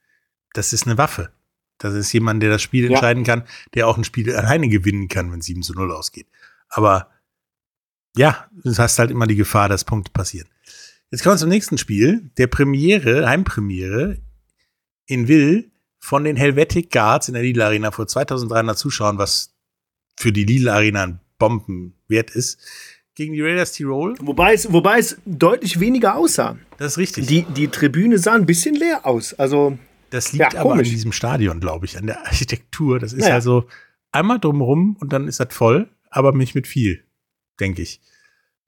das 0.55 0.73
ist 0.73 0.87
eine 0.87 0.97
Waffe. 0.97 1.33
Das 1.77 1.93
ist 1.93 2.13
jemand, 2.15 2.43
der 2.43 2.49
das 2.49 2.63
Spiel 2.63 2.85
Ja. 2.85 2.93
entscheiden 2.93 3.25
kann, 3.25 3.45
der 3.75 3.89
auch 3.89 3.99
ein 3.99 4.05
Spiel 4.05 4.35
alleine 4.35 4.71
gewinnen 4.71 5.09
kann, 5.09 5.31
wenn 5.33 5.43
7 5.43 5.61
zu 5.63 5.75
0 5.75 5.93
ausgeht. 5.93 6.29
Aber 6.71 7.11
ja, 8.17 8.49
du 8.65 8.75
hast 8.77 8.99
halt 8.99 9.11
immer 9.11 9.27
die 9.27 9.37
Gefahr, 9.37 9.69
dass 9.69 9.85
Punkte 9.85 10.11
passieren. 10.13 10.49
Jetzt 11.11 11.23
kommen 11.25 11.35
wir 11.35 11.39
zum 11.41 11.49
nächsten 11.49 11.77
Spiel, 11.77 12.31
der 12.39 12.47
Premiere, 12.47 13.29
Heimpremiere 13.29 14.19
in 15.07 15.27
Will 15.27 15.73
von 15.99 16.23
den 16.25 16.37
Helvetic 16.37 16.91
Guards 16.93 17.27
in 17.29 17.35
der 17.35 17.43
Lidl 17.43 17.63
Arena 17.63 17.91
vor 17.91 18.07
2300 18.07 18.79
Zuschauern, 18.79 19.19
was 19.19 19.55
für 20.17 20.33
die 20.33 20.45
Lidl 20.45 20.69
Arena 20.69 21.03
ein 21.03 21.21
Bombenwert 21.39 22.31
ist, 22.31 22.61
gegen 23.17 23.33
die 23.35 23.43
Raiders 23.43 23.73
Tirol. 23.73 24.15
Wobei 24.21 24.55
es, 24.55 24.73
wobei 24.73 24.99
es 24.99 25.19
deutlich 25.27 25.81
weniger 25.81 26.15
aussah. 26.15 26.57
Das 26.79 26.93
ist 26.93 26.99
richtig. 26.99 27.27
Die, 27.27 27.43
die 27.43 27.69
Tribüne 27.69 28.19
sah 28.19 28.35
ein 28.35 28.47
bisschen 28.47 28.77
leer 28.77 29.05
aus. 29.05 29.35
Also, 29.35 29.79
Das 30.11 30.33
liegt 30.33 30.55
Ja, 30.55 30.61
aber 30.61 30.75
an 30.75 30.85
diesem 30.85 31.13
Stadion, 31.13 31.59
glaube 31.61 31.87
ich, 31.87 31.99
an 31.99 32.07
der 32.07 32.25
Architektur. 32.25 33.01
Das 33.01 33.13
ist 33.13 33.23
Naja. 33.23 33.35
also 33.35 33.67
einmal 34.13 34.39
drumrum 34.39 34.97
und 35.01 35.13
dann 35.13 35.27
ist 35.27 35.41
das 35.41 35.53
voll, 35.53 35.91
aber 36.09 36.33
nicht 36.33 36.55
mit 36.55 36.69
viel, 36.69 37.05
denke 37.59 37.83
ich. 37.83 38.01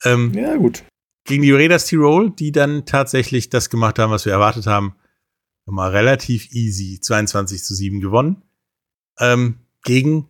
Ähm, 0.04 0.32
ja, 0.34 0.56
gut. 0.56 0.82
Gegen 1.24 1.42
die 1.42 1.52
Raiders 1.52 1.86
Tirol, 1.86 2.30
die 2.30 2.52
dann 2.52 2.84
tatsächlich 2.84 3.48
das 3.48 3.70
gemacht 3.70 3.98
haben, 3.98 4.10
was 4.10 4.24
wir 4.24 4.32
erwartet 4.32 4.66
haben, 4.66 4.96
nochmal 5.66 5.90
relativ 5.90 6.52
easy 6.52 7.00
22 7.00 7.62
zu 7.62 7.74
7 7.74 8.00
gewonnen. 8.00 8.42
Ähm, 9.18 9.60
gegen 9.84 10.28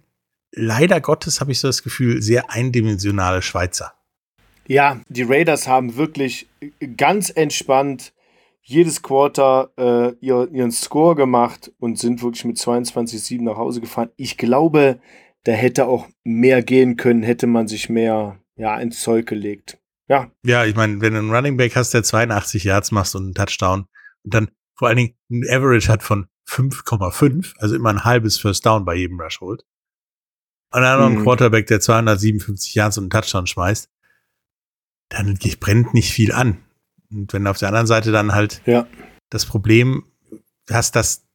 leider 0.51 1.01
Gottes 1.01 1.41
habe 1.41 1.53
ich 1.53 1.61
so 1.61 1.69
das 1.69 1.83
Gefühl, 1.83 2.21
sehr 2.21 2.51
eindimensionale 2.51 3.43
Schweizer. 3.43 3.95
Ja, 4.67 5.01
die 5.09 5.23
Raiders 5.23 5.67
haben 5.67 5.97
wirklich 5.97 6.49
ganz 6.97 7.31
entspannt 7.31 8.13
jedes 8.63 9.03
Quarter 9.03 9.71
äh, 9.77 10.15
ihr, 10.25 10.49
ihren 10.53 10.71
Score 10.71 11.17
gemacht 11.17 11.73
und 11.79 11.99
sind 11.99 12.23
wirklich 12.23 12.45
mit 12.45 12.59
22-7 12.59 13.43
nach 13.43 13.57
Hause 13.57 13.81
gefahren. 13.81 14.11
Ich 14.17 14.37
glaube, 14.37 15.01
da 15.45 15.53
hätte 15.53 15.87
auch 15.87 16.07
mehr 16.23 16.63
gehen 16.63 16.97
können, 16.97 17.25
hätte 17.25 17.49
man 17.49 17.67
sich 17.67 17.89
mehr 17.89 18.39
ja, 18.55 18.79
ins 18.79 19.01
Zeug 19.01 19.27
gelegt. 19.27 19.79
Ja, 20.09 20.31
Ja, 20.45 20.65
ich 20.65 20.75
meine, 20.75 21.01
wenn 21.01 21.15
du 21.15 21.21
einen 21.21 21.35
Running 21.35 21.57
Back 21.57 21.77
hast, 21.77 21.95
der 21.95 22.03
82 22.03 22.65
Yards 22.65 22.91
macht 22.91 23.15
und 23.15 23.25
einen 23.25 23.35
Touchdown 23.35 23.87
und 24.25 24.35
dann 24.35 24.51
vor 24.75 24.89
allen 24.89 24.97
Dingen 24.97 25.15
ein 25.31 25.45
Average 25.49 25.89
hat 25.89 26.03
von 26.03 26.27
5,5, 26.49 27.55
also 27.59 27.75
immer 27.75 27.91
ein 27.91 28.05
halbes 28.05 28.39
First 28.39 28.67
Down 28.67 28.85
bei 28.85 28.95
jedem 28.95 29.21
Rush 29.21 29.41
holt. 29.41 29.65
Und 30.75 30.83
dann 30.83 30.99
noch 30.99 31.07
ein 31.07 31.19
Mhm. 31.19 31.23
Quarterback, 31.23 31.67
der 31.67 31.81
257 31.81 32.75
Yards 32.75 32.99
und 32.99 33.05
einen 33.05 33.11
Touchdown 33.11 33.47
schmeißt, 33.47 33.91
dann 35.11 35.39
brennt 35.61 35.95
nicht 35.95 36.13
viel 36.13 36.33
an. 36.33 36.59
Und 37.11 37.33
wenn 37.33 37.45
du 37.45 37.51
auf 37.51 37.59
der 37.59 37.69
anderen 37.69 37.87
Seite 37.87 38.11
dann 38.13 38.33
halt 38.33 38.63
ja. 38.67 38.87
das 39.31 39.45
Problem 39.45 40.05
hast, 40.71 40.97
dass 40.97 41.27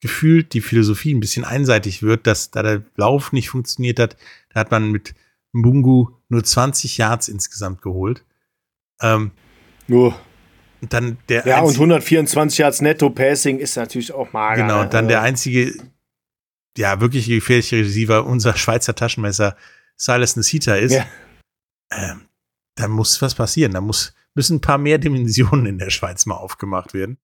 gefühlt 0.00 0.52
die 0.54 0.60
Philosophie 0.60 1.14
ein 1.14 1.20
bisschen 1.20 1.44
einseitig 1.44 2.02
wird, 2.02 2.26
dass 2.26 2.50
da 2.50 2.62
der 2.62 2.84
Lauf 2.96 3.32
nicht 3.32 3.50
funktioniert 3.50 3.98
hat, 3.98 4.16
da 4.50 4.60
hat 4.60 4.70
man 4.70 4.90
mit 4.90 5.14
Mbungu 5.52 6.15
nur 6.28 6.42
20 6.44 6.98
Yards 6.98 7.28
insgesamt 7.28 7.82
geholt. 7.82 8.24
Ähm, 9.00 9.30
Nur. 9.86 10.18
und 10.80 10.92
dann 10.92 11.18
der 11.28 11.46
Ja, 11.46 11.58
und 11.58 11.64
einzige- 11.68 11.80
124 11.80 12.58
Yards 12.58 12.80
Netto 12.80 13.10
Passing 13.10 13.58
ist 13.58 13.76
natürlich 13.76 14.12
auch 14.12 14.32
mager. 14.32 14.62
Genau, 14.62 14.76
ne? 14.78 14.82
und 14.82 14.94
dann 14.94 15.08
der 15.08 15.18
Also, 15.20 15.28
einzige, 15.28 15.74
ja, 16.76 17.00
wirklich 17.00 17.26
gefährliche 17.26 17.76
Receiver, 17.76 18.24
unser 18.26 18.56
Schweizer 18.56 18.94
Taschenmesser, 18.94 19.56
Silas 19.96 20.36
Nesita 20.36 20.74
ist. 20.76 20.92
Ja. 20.92 21.06
Ähm, 21.92 22.22
da 22.74 22.88
muss 22.88 23.22
was 23.22 23.34
passieren. 23.34 23.72
Da 23.72 23.80
muss, 23.80 24.14
müssen 24.34 24.56
ein 24.56 24.60
paar 24.60 24.78
mehr 24.78 24.98
Dimensionen 24.98 25.66
in 25.66 25.78
der 25.78 25.90
Schweiz 25.90 26.26
mal 26.26 26.34
aufgemacht 26.34 26.92
werden. 26.94 27.18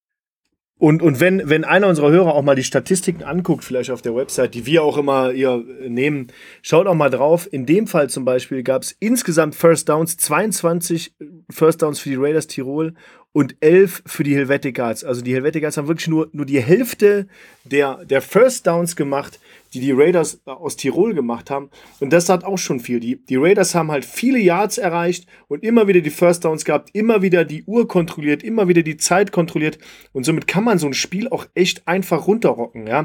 Und, 0.82 1.00
und 1.00 1.20
wenn, 1.20 1.48
wenn 1.48 1.62
einer 1.62 1.86
unserer 1.86 2.10
Hörer 2.10 2.34
auch 2.34 2.42
mal 2.42 2.56
die 2.56 2.64
Statistiken 2.64 3.22
anguckt, 3.22 3.62
vielleicht 3.62 3.92
auf 3.92 4.02
der 4.02 4.16
Website, 4.16 4.52
die 4.52 4.66
wir 4.66 4.82
auch 4.82 4.98
immer 4.98 5.30
hier 5.30 5.62
nehmen, 5.86 6.26
schaut 6.60 6.88
auch 6.88 6.94
mal 6.96 7.08
drauf. 7.08 7.48
In 7.52 7.66
dem 7.66 7.86
Fall 7.86 8.10
zum 8.10 8.24
Beispiel 8.24 8.64
gab 8.64 8.82
es 8.82 8.90
insgesamt 8.98 9.54
First 9.54 9.88
Downs, 9.88 10.16
22 10.16 11.14
First 11.48 11.82
Downs 11.82 12.00
für 12.00 12.08
die 12.08 12.16
Raiders 12.16 12.48
Tirol 12.48 12.94
und 13.30 13.54
11 13.60 14.02
für 14.06 14.24
die 14.24 14.34
Helvetic 14.34 14.74
Guards. 14.74 15.04
Also 15.04 15.22
die 15.22 15.32
Helvetic 15.32 15.62
Guards 15.62 15.76
haben 15.76 15.86
wirklich 15.86 16.08
nur, 16.08 16.28
nur 16.32 16.46
die 16.46 16.60
Hälfte 16.60 17.28
der, 17.62 18.04
der 18.04 18.20
First 18.20 18.66
Downs 18.66 18.96
gemacht, 18.96 19.38
die 19.72 19.80
die 19.80 19.92
Raiders 19.92 20.42
aus 20.44 20.76
Tirol 20.76 21.14
gemacht 21.14 21.50
haben. 21.50 21.70
Und 22.00 22.12
das 22.12 22.28
hat 22.28 22.44
auch 22.44 22.58
schon 22.58 22.80
viel. 22.80 23.00
Die, 23.00 23.24
die 23.24 23.36
Raiders 23.36 23.74
haben 23.74 23.90
halt 23.90 24.04
viele 24.04 24.38
Yards 24.38 24.78
erreicht 24.78 25.26
und 25.48 25.64
immer 25.64 25.88
wieder 25.88 26.00
die 26.00 26.10
First 26.10 26.44
Downs 26.44 26.64
gehabt, 26.64 26.90
immer 26.92 27.22
wieder 27.22 27.44
die 27.44 27.64
Uhr 27.64 27.88
kontrolliert, 27.88 28.42
immer 28.42 28.68
wieder 28.68 28.82
die 28.82 28.96
Zeit 28.96 29.32
kontrolliert. 29.32 29.78
Und 30.12 30.24
somit 30.24 30.46
kann 30.46 30.64
man 30.64 30.78
so 30.78 30.86
ein 30.86 30.94
Spiel 30.94 31.28
auch 31.28 31.46
echt 31.54 31.88
einfach 31.88 32.26
runterrocken, 32.26 32.86
ja. 32.86 33.00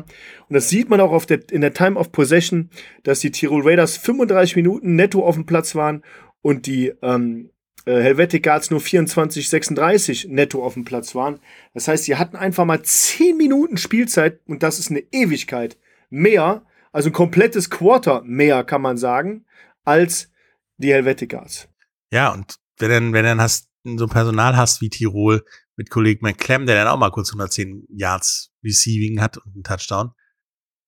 Und 0.49 0.53
das 0.53 0.69
sieht 0.69 0.89
man 0.89 0.99
auch 0.99 1.11
auf 1.11 1.25
der, 1.25 1.39
in 1.51 1.61
der 1.61 1.73
Time 1.73 1.97
of 1.97 2.11
Possession, 2.11 2.69
dass 3.03 3.19
die 3.19 3.31
Tirol 3.31 3.61
Raiders 3.63 3.97
35 3.97 4.55
Minuten 4.55 4.95
netto 4.95 5.25
auf 5.25 5.35
dem 5.35 5.45
Platz 5.45 5.75
waren 5.75 6.03
und 6.41 6.65
die 6.65 6.93
ähm, 7.01 7.49
äh, 7.85 8.01
Helvetic 8.01 8.43
Guards 8.43 8.69
nur 8.69 8.81
24, 8.81 9.49
36 9.49 10.27
netto 10.29 10.63
auf 10.63 10.73
dem 10.73 10.85
Platz 10.85 11.15
waren. 11.15 11.39
Das 11.73 11.87
heißt, 11.87 12.03
sie 12.03 12.17
hatten 12.17 12.35
einfach 12.35 12.65
mal 12.65 12.81
10 12.81 13.37
Minuten 13.37 13.77
Spielzeit 13.77 14.41
und 14.45 14.61
das 14.61 14.79
ist 14.79 14.91
eine 14.91 15.03
Ewigkeit 15.11 15.77
mehr, 16.09 16.65
also 16.91 17.09
ein 17.09 17.13
komplettes 17.13 17.69
Quarter 17.69 18.21
mehr, 18.23 18.63
kann 18.63 18.81
man 18.81 18.97
sagen, 18.97 19.45
als 19.83 20.31
die 20.77 20.93
Helvetic 20.93 21.31
Guards. 21.31 21.67
Ja, 22.11 22.33
und 22.33 22.57
wenn 22.77 22.89
dann, 22.89 23.13
wenn 23.13 23.25
dann 23.25 23.41
hast, 23.41 23.69
so 23.83 24.05
ein 24.05 24.09
Personal 24.09 24.57
hast 24.57 24.81
wie 24.81 24.89
Tirol 24.89 25.45
mit 25.75 25.89
Kollegen 25.89 26.25
McClem, 26.25 26.65
der 26.65 26.75
dann 26.75 26.87
auch 26.87 26.97
mal 26.97 27.11
kurz 27.11 27.29
110 27.29 27.85
Yards 27.89 28.51
Receiving 28.63 29.21
hat 29.21 29.37
und 29.37 29.53
einen 29.53 29.63
Touchdown, 29.63 30.11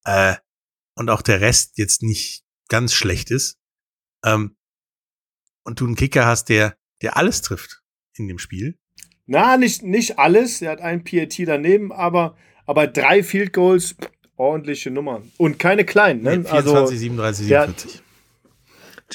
äh, 0.06 0.36
und 0.96 1.10
auch 1.10 1.22
der 1.22 1.42
Rest 1.42 1.78
jetzt 1.78 2.04
nicht 2.04 2.44
ganz 2.68 2.94
schlecht 2.94 3.32
ist, 3.32 3.58
ähm, 4.26 4.58
und 5.64 5.80
du 5.80 5.86
einen 5.86 5.96
Kicker 5.96 6.26
hast, 6.26 6.50
der, 6.50 6.78
der 7.02 7.18
alles 7.18 7.42
trifft 7.42 7.82
in 8.16 8.28
dem 8.28 8.40
Spiel. 8.40 8.78
Na, 9.26 9.58
nicht, 9.58 9.84
nicht 9.84 10.18
alles. 10.18 10.62
Er 10.62 10.72
hat 10.72 10.82
ein 10.82 11.04
PAT 11.04 11.38
daneben, 11.46 11.92
aber, 11.92 12.36
aber 12.66 12.88
drei 12.88 13.24
Field 13.24 13.54
Goals, 13.54 13.96
ordentliche 14.40 14.90
Nummer. 14.90 15.22
Und 15.38 15.60
keine 15.60 15.86
kleinen, 15.86 16.24
ne? 16.24 16.38
Nee, 16.38 16.44
24, 16.44 16.76
also, 16.76 16.86
37, 16.96 17.48
47. 17.48 18.02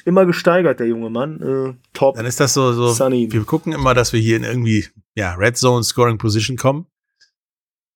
Immer 0.05 0.27
gesteigert, 0.27 0.81
der 0.81 0.89
junge 0.89 1.09
Mann. 1.09 1.41
Äh, 1.41 1.75
top. 1.93 2.17
Dann 2.17 2.27
ist 2.27 2.41
das 2.41 2.53
so, 2.53 2.73
so 2.73 2.93
Sunny. 2.93 3.31
wir 3.31 3.45
gucken 3.45 3.73
immer, 3.73 3.95
dass 3.95 4.13
wir 4.13 4.21
hier 4.21 4.37
in 4.37 4.45
irgendwie, 4.45 4.87
ja, 5.15 5.35
Red 5.35 5.57
Zone 5.57 5.85
Scoring 5.85 6.19
Position 6.19 6.57
kommen. 6.57 6.87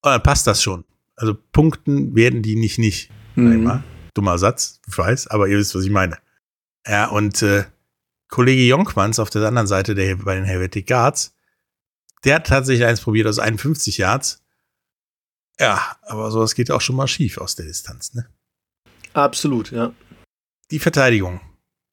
Und 0.02 0.12
dann 0.12 0.22
passt 0.22 0.46
das 0.46 0.62
schon. 0.62 0.84
Also 1.16 1.36
Punkten 1.52 2.14
werden 2.14 2.42
die 2.42 2.54
nicht 2.54 2.78
nicht. 2.78 3.10
Mhm. 3.34 3.82
Dummer 4.14 4.38
Satz, 4.38 4.80
ich 4.88 4.96
weiß, 4.96 5.26
aber 5.28 5.48
ihr 5.48 5.58
wisst, 5.58 5.74
was 5.74 5.84
ich 5.84 5.90
meine. 5.90 6.18
Ja, 6.86 7.08
und 7.08 7.42
äh, 7.42 7.64
Kollege 8.28 8.62
Jonkmans 8.62 9.18
auf 9.18 9.30
der 9.30 9.42
anderen 9.42 9.66
Seite 9.66 9.94
der, 9.94 10.16
bei 10.16 10.34
den 10.34 10.44
Helvetic 10.44 10.86
Guards, 10.86 11.34
der 12.24 12.36
hat 12.36 12.46
tatsächlich 12.46 12.86
eins 12.86 13.00
probiert 13.00 13.26
aus 13.26 13.38
51 13.38 13.98
Yards. 13.98 14.42
Ja, 15.60 15.96
aber 16.02 16.30
sowas 16.30 16.54
geht 16.54 16.70
auch 16.70 16.80
schon 16.80 16.96
mal 16.96 17.08
schief 17.08 17.38
aus 17.38 17.56
der 17.56 17.66
Distanz, 17.66 18.14
ne? 18.14 18.26
Absolut, 19.12 19.72
ja. 19.72 19.92
Die 20.70 20.78
Verteidigung. 20.78 21.40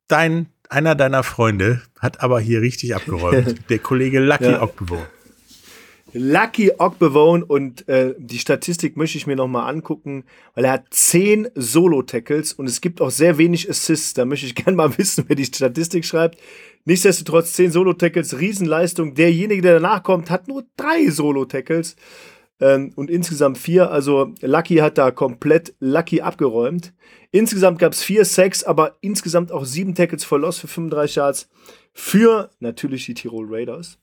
Dein, 0.08 0.47
einer 0.69 0.95
deiner 0.95 1.23
Freunde 1.23 1.82
hat 1.99 2.21
aber 2.21 2.39
hier 2.39 2.62
richtig 2.62 2.95
abgeräumt. 2.95 3.58
der 3.69 3.80
Kollege 3.80 4.19
Lucky 4.19 4.45
Ja. 4.45 4.62
Ogbevon. 4.62 5.06
Lucky 6.17 6.71
Ogbevone 6.78 7.43
und 7.43 7.89
äh, 7.89 8.13
die 8.17 8.39
Statistik 8.39 8.95
möchte 8.95 9.17
ich 9.17 9.28
mir 9.28 9.36
nochmal 9.36 9.69
angucken, 9.69 10.23
weil 10.54 10.63
er 10.63 10.71
hat 10.73 10.86
10 10.91 11.49
Solo-Tackles 11.56 12.54
und 12.54 12.67
es 12.67 12.80
gibt 12.80 13.01
auch 13.01 13.12
sehr 13.12 13.38
wenig 13.38 13.69
Assists. 13.69 14.13
Da 14.13 14.23
möchte 14.23 14.45
ich 14.45 14.56
gerne 14.63 14.78
mal 14.78 14.97
wissen, 14.97 15.25
wer 15.28 15.36
die 15.36 15.43
Statistik 15.45 16.06
schreibt. 16.06 16.39
Nichtsdestotrotz 16.86 17.54
10 17.54 17.71
Solo-Tackles, 17.71 18.39
Riesenleistung. 18.39 19.15
Derjenige, 19.15 19.62
der 19.62 19.73
danach 19.82 20.04
kommt, 20.04 20.30
hat 20.30 20.47
nur 20.47 20.63
drei 20.78 21.10
Solo-Tackles 21.10 21.97
ähm, 22.60 22.94
und 22.96 23.10
insgesamt 23.10 23.58
vier. 23.58 23.91
Also 23.91 24.34
Lucky 24.41 24.78
hat 24.78 24.98
da 24.98 25.12
komplett 25.12 25.76
Lucky 25.80 26.22
abgeräumt. 26.22 26.94
Insgesamt 27.32 27.80
gab 27.80 27.94
es 27.94 28.04
vier 28.04 28.26
Sacks, 28.26 28.63
aber 28.63 28.98
insgesamt 29.02 29.52
auch 29.52 29.65
sieben 29.65 29.96
Tackles 29.96 30.24
for 30.24 30.39
Loss 30.39 30.60
für 30.60 30.68
35 30.68 31.15
Yards 31.15 31.50
für 31.94 32.52
natürlich 32.60 33.06
die 33.06 33.13
Tirol 33.13 33.48
Raiders. 33.50 34.00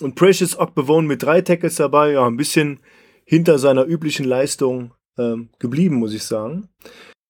Und 0.00 0.14
Precious 0.14 0.58
Ogbevone 0.58 1.06
mit 1.06 1.22
drei 1.22 1.42
Tackles 1.42 1.76
dabei, 1.76 2.12
ja, 2.12 2.26
ein 2.26 2.36
bisschen 2.36 2.80
hinter 3.24 3.58
seiner 3.58 3.84
üblichen 3.84 4.24
Leistung 4.24 4.94
ähm, 5.18 5.50
geblieben, 5.58 5.96
muss 5.96 6.14
ich 6.14 6.24
sagen. 6.24 6.68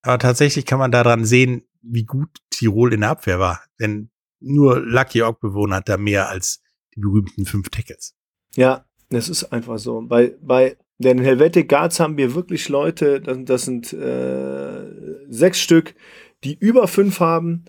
Aber 0.02 0.18
tatsächlich 0.18 0.64
kann 0.64 0.78
man 0.78 0.92
daran 0.92 1.24
sehen, 1.24 1.64
wie 1.82 2.04
gut 2.04 2.30
Tirol 2.50 2.92
in 2.92 3.00
der 3.00 3.10
Abwehr 3.10 3.38
war. 3.38 3.62
Denn 3.80 4.10
nur 4.40 4.80
Lucky 4.80 5.22
Ogbevon 5.22 5.74
hat 5.74 5.88
da 5.88 5.96
mehr 5.96 6.28
als 6.28 6.62
die 6.94 7.00
berühmten 7.00 7.44
fünf 7.44 7.68
Tackles. 7.70 8.14
Ja, 8.54 8.84
das 9.14 9.28
ist 9.28 9.44
einfach 9.52 9.78
so. 9.78 10.02
Bei, 10.02 10.34
bei 10.40 10.76
den 10.98 11.18
Helvetic 11.18 11.68
Guards 11.68 12.00
haben 12.00 12.16
wir 12.16 12.34
wirklich 12.34 12.68
Leute, 12.68 13.20
das, 13.20 13.38
das 13.44 13.62
sind 13.62 13.92
äh, 13.92 14.84
sechs 15.28 15.60
Stück, 15.60 15.94
die 16.44 16.54
über 16.54 16.88
fünf 16.88 17.20
haben. 17.20 17.64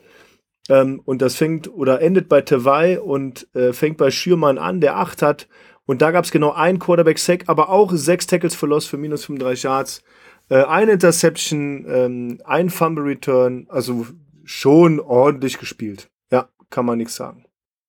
Ähm, 0.69 1.01
und 1.03 1.21
das 1.21 1.36
fängt 1.36 1.67
oder 1.67 2.01
endet 2.01 2.29
bei 2.29 2.41
Tewai 2.41 2.99
und 2.99 3.47
äh, 3.53 3.73
fängt 3.73 3.97
bei 3.97 4.12
Schürmann 4.12 4.58
an, 4.58 4.82
der 4.82 4.97
acht 4.97 5.21
hat. 5.21 5.47
Und 5.86 6.01
da 6.01 6.12
gab 6.12 6.23
es 6.23 6.32
genau 6.32 6.53
einen 6.53 6.79
Quarterback-Sack, 6.79 7.45
aber 7.47 7.69
auch 7.69 7.91
sechs 7.93 8.27
Tackles 8.27 8.56
for 8.56 8.69
Loss 8.69 8.88
für 8.88 8.97
minus 8.97 9.25
35 9.25 9.63
Yards. 9.63 10.03
Äh, 10.49 10.63
eine 10.63 10.93
Interception, 10.93 11.86
ähm, 11.89 12.41
ein 12.45 12.69
Fumble-Return. 12.69 13.67
Also 13.69 14.08
schon 14.45 14.99
ordentlich 14.99 15.58
gespielt. 15.58 16.10
Ja, 16.32 16.49
kann 16.69 16.86
man 16.86 16.97
nichts 16.97 17.15
sagen. 17.15 17.45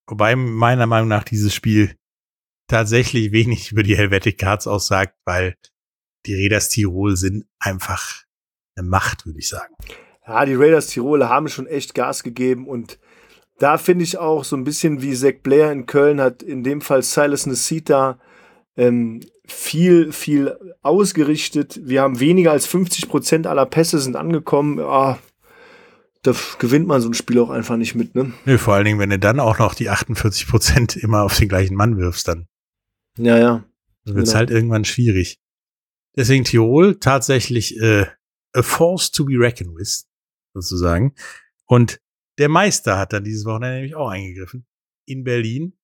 Wobei 0.06 0.34
meiner 0.36 0.86
Meinung 0.86 1.08
nach 1.08 1.24
dieses 1.24 1.54
Spiel 1.54 1.94
tatsächlich 2.68 3.32
wenig 3.32 3.72
über 3.72 3.82
die 3.82 3.96
Helvetic 3.96 4.38
Cards 4.38 4.66
aussagt, 4.66 5.14
weil 5.24 5.56
die 6.26 6.34
Raiders 6.34 6.68
Tirol 6.68 7.16
sind 7.16 7.46
einfach 7.58 8.22
eine 8.76 8.88
Macht, 8.88 9.26
würde 9.26 9.38
ich 9.38 9.48
sagen. 9.48 9.74
Ja, 10.26 10.44
die 10.44 10.54
Raiders 10.54 10.88
Tirol 10.88 11.28
haben 11.28 11.48
schon 11.48 11.66
echt 11.66 11.94
Gas 11.94 12.22
gegeben 12.22 12.66
und 12.66 12.98
da 13.58 13.78
finde 13.78 14.04
ich 14.04 14.18
auch 14.18 14.44
so 14.44 14.56
ein 14.56 14.64
bisschen 14.64 15.02
wie 15.02 15.14
Zach 15.14 15.34
Blair 15.42 15.70
in 15.70 15.86
Köln 15.86 16.20
hat 16.20 16.42
in 16.42 16.64
dem 16.64 16.80
Fall 16.80 17.02
Silas 17.02 17.46
Nesita 17.46 18.18
ähm, 18.76 19.20
viel, 19.46 20.12
viel 20.12 20.56
ausgerichtet. 20.82 21.80
Wir 21.84 22.02
haben 22.02 22.18
weniger 22.18 22.50
als 22.50 22.66
50 22.66 23.08
Prozent 23.08 23.46
aller 23.46 23.66
Pässe 23.66 23.98
sind 24.00 24.16
angekommen. 24.16 24.80
Ah, 24.80 25.18
da 26.22 26.32
gewinnt 26.58 26.86
man 26.86 27.00
so 27.00 27.08
ein 27.08 27.14
Spiel 27.14 27.38
auch 27.38 27.50
einfach 27.50 27.76
nicht 27.76 27.94
mit, 27.94 28.14
ne? 28.14 28.32
Nö, 28.46 28.58
vor 28.58 28.74
allen 28.74 28.86
Dingen, 28.86 28.98
wenn 28.98 29.10
du 29.10 29.18
dann 29.18 29.38
auch 29.38 29.58
noch 29.58 29.74
die 29.74 29.90
48 29.90 30.48
Prozent 30.48 30.96
immer 30.96 31.22
auf 31.22 31.38
den 31.38 31.48
gleichen 31.48 31.76
Mann 31.76 31.98
wirfst, 31.98 32.26
dann 32.26 32.48
Ja, 33.18 33.38
ja. 33.38 33.64
wird 34.04 34.18
es 34.18 34.24
Genau. 34.30 34.38
halt 34.38 34.50
irgendwann 34.50 34.84
schwierig. 34.84 35.40
Deswegen 36.16 36.44
Tirol 36.44 36.98
tatsächlich 37.00 37.76
äh, 37.80 38.06
a 38.52 38.62
force 38.62 39.10
to 39.10 39.24
be 39.24 39.34
reckoned 39.38 39.74
with, 39.76 40.06
sozusagen. 40.52 41.14
Und 41.66 42.00
der 42.38 42.48
Meister 42.48 42.98
hat 42.98 43.12
dann 43.12 43.24
dieses 43.24 43.44
Wochenende 43.44 43.76
nämlich 43.76 43.94
auch 43.94 44.08
eingegriffen. 44.08 44.66
In 45.06 45.24
Berlin. 45.24 45.74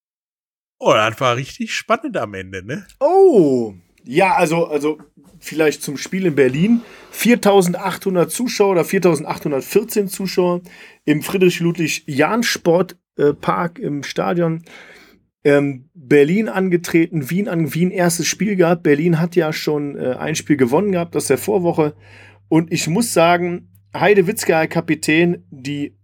Oh, 0.79 0.93
das 0.93 1.21
war 1.21 1.37
richtig 1.37 1.75
spannend 1.75 2.17
am 2.17 2.35
Ende, 2.35 2.65
ne? 2.65 2.87
Oh, 3.01 3.75
ja, 4.05 4.35
also, 4.35 4.67
also 4.67 4.99
vielleicht 5.39 5.83
zum 5.83 5.97
Spiel 5.99 6.27
in 6.27 6.35
Berlin. 6.35 6.81
4800 7.11 8.31
Zuschauer 8.31 8.71
oder 8.73 8.85
4814 8.85 10.09
Zuschauer 10.09 10.63
im 11.05 11.23
Friedrich-Ludwig-Jahn-Sportpark 11.23 13.79
im 13.79 14.03
Stadion. 14.03 14.65
Ähm, 15.43 15.89
Berlin 15.95 16.49
angetreten, 16.49 17.31
Wien 17.31 17.49
an 17.49 17.73
Wien 17.73 17.91
erstes 17.91 18.27
Spiel 18.27 18.57
gehabt. 18.57 18.83
Berlin 18.83 19.19
hat 19.19 19.37
ja 19.37 19.53
schon 19.53 19.97
äh, 19.97 20.15
ein 20.19 20.35
Spiel 20.35 20.57
gewonnen 20.57 20.93
gehabt 20.93 21.17
aus 21.17 21.27
der 21.27 21.39
Vorwoche. 21.39 21.95
Und 22.49 22.73
ich 22.73 22.89
muss 22.89 23.13
sagen, 23.15 23.69
Heide 23.95 24.27
Witzke, 24.27 24.69
Kapitän, 24.69 25.45
die 25.51 25.97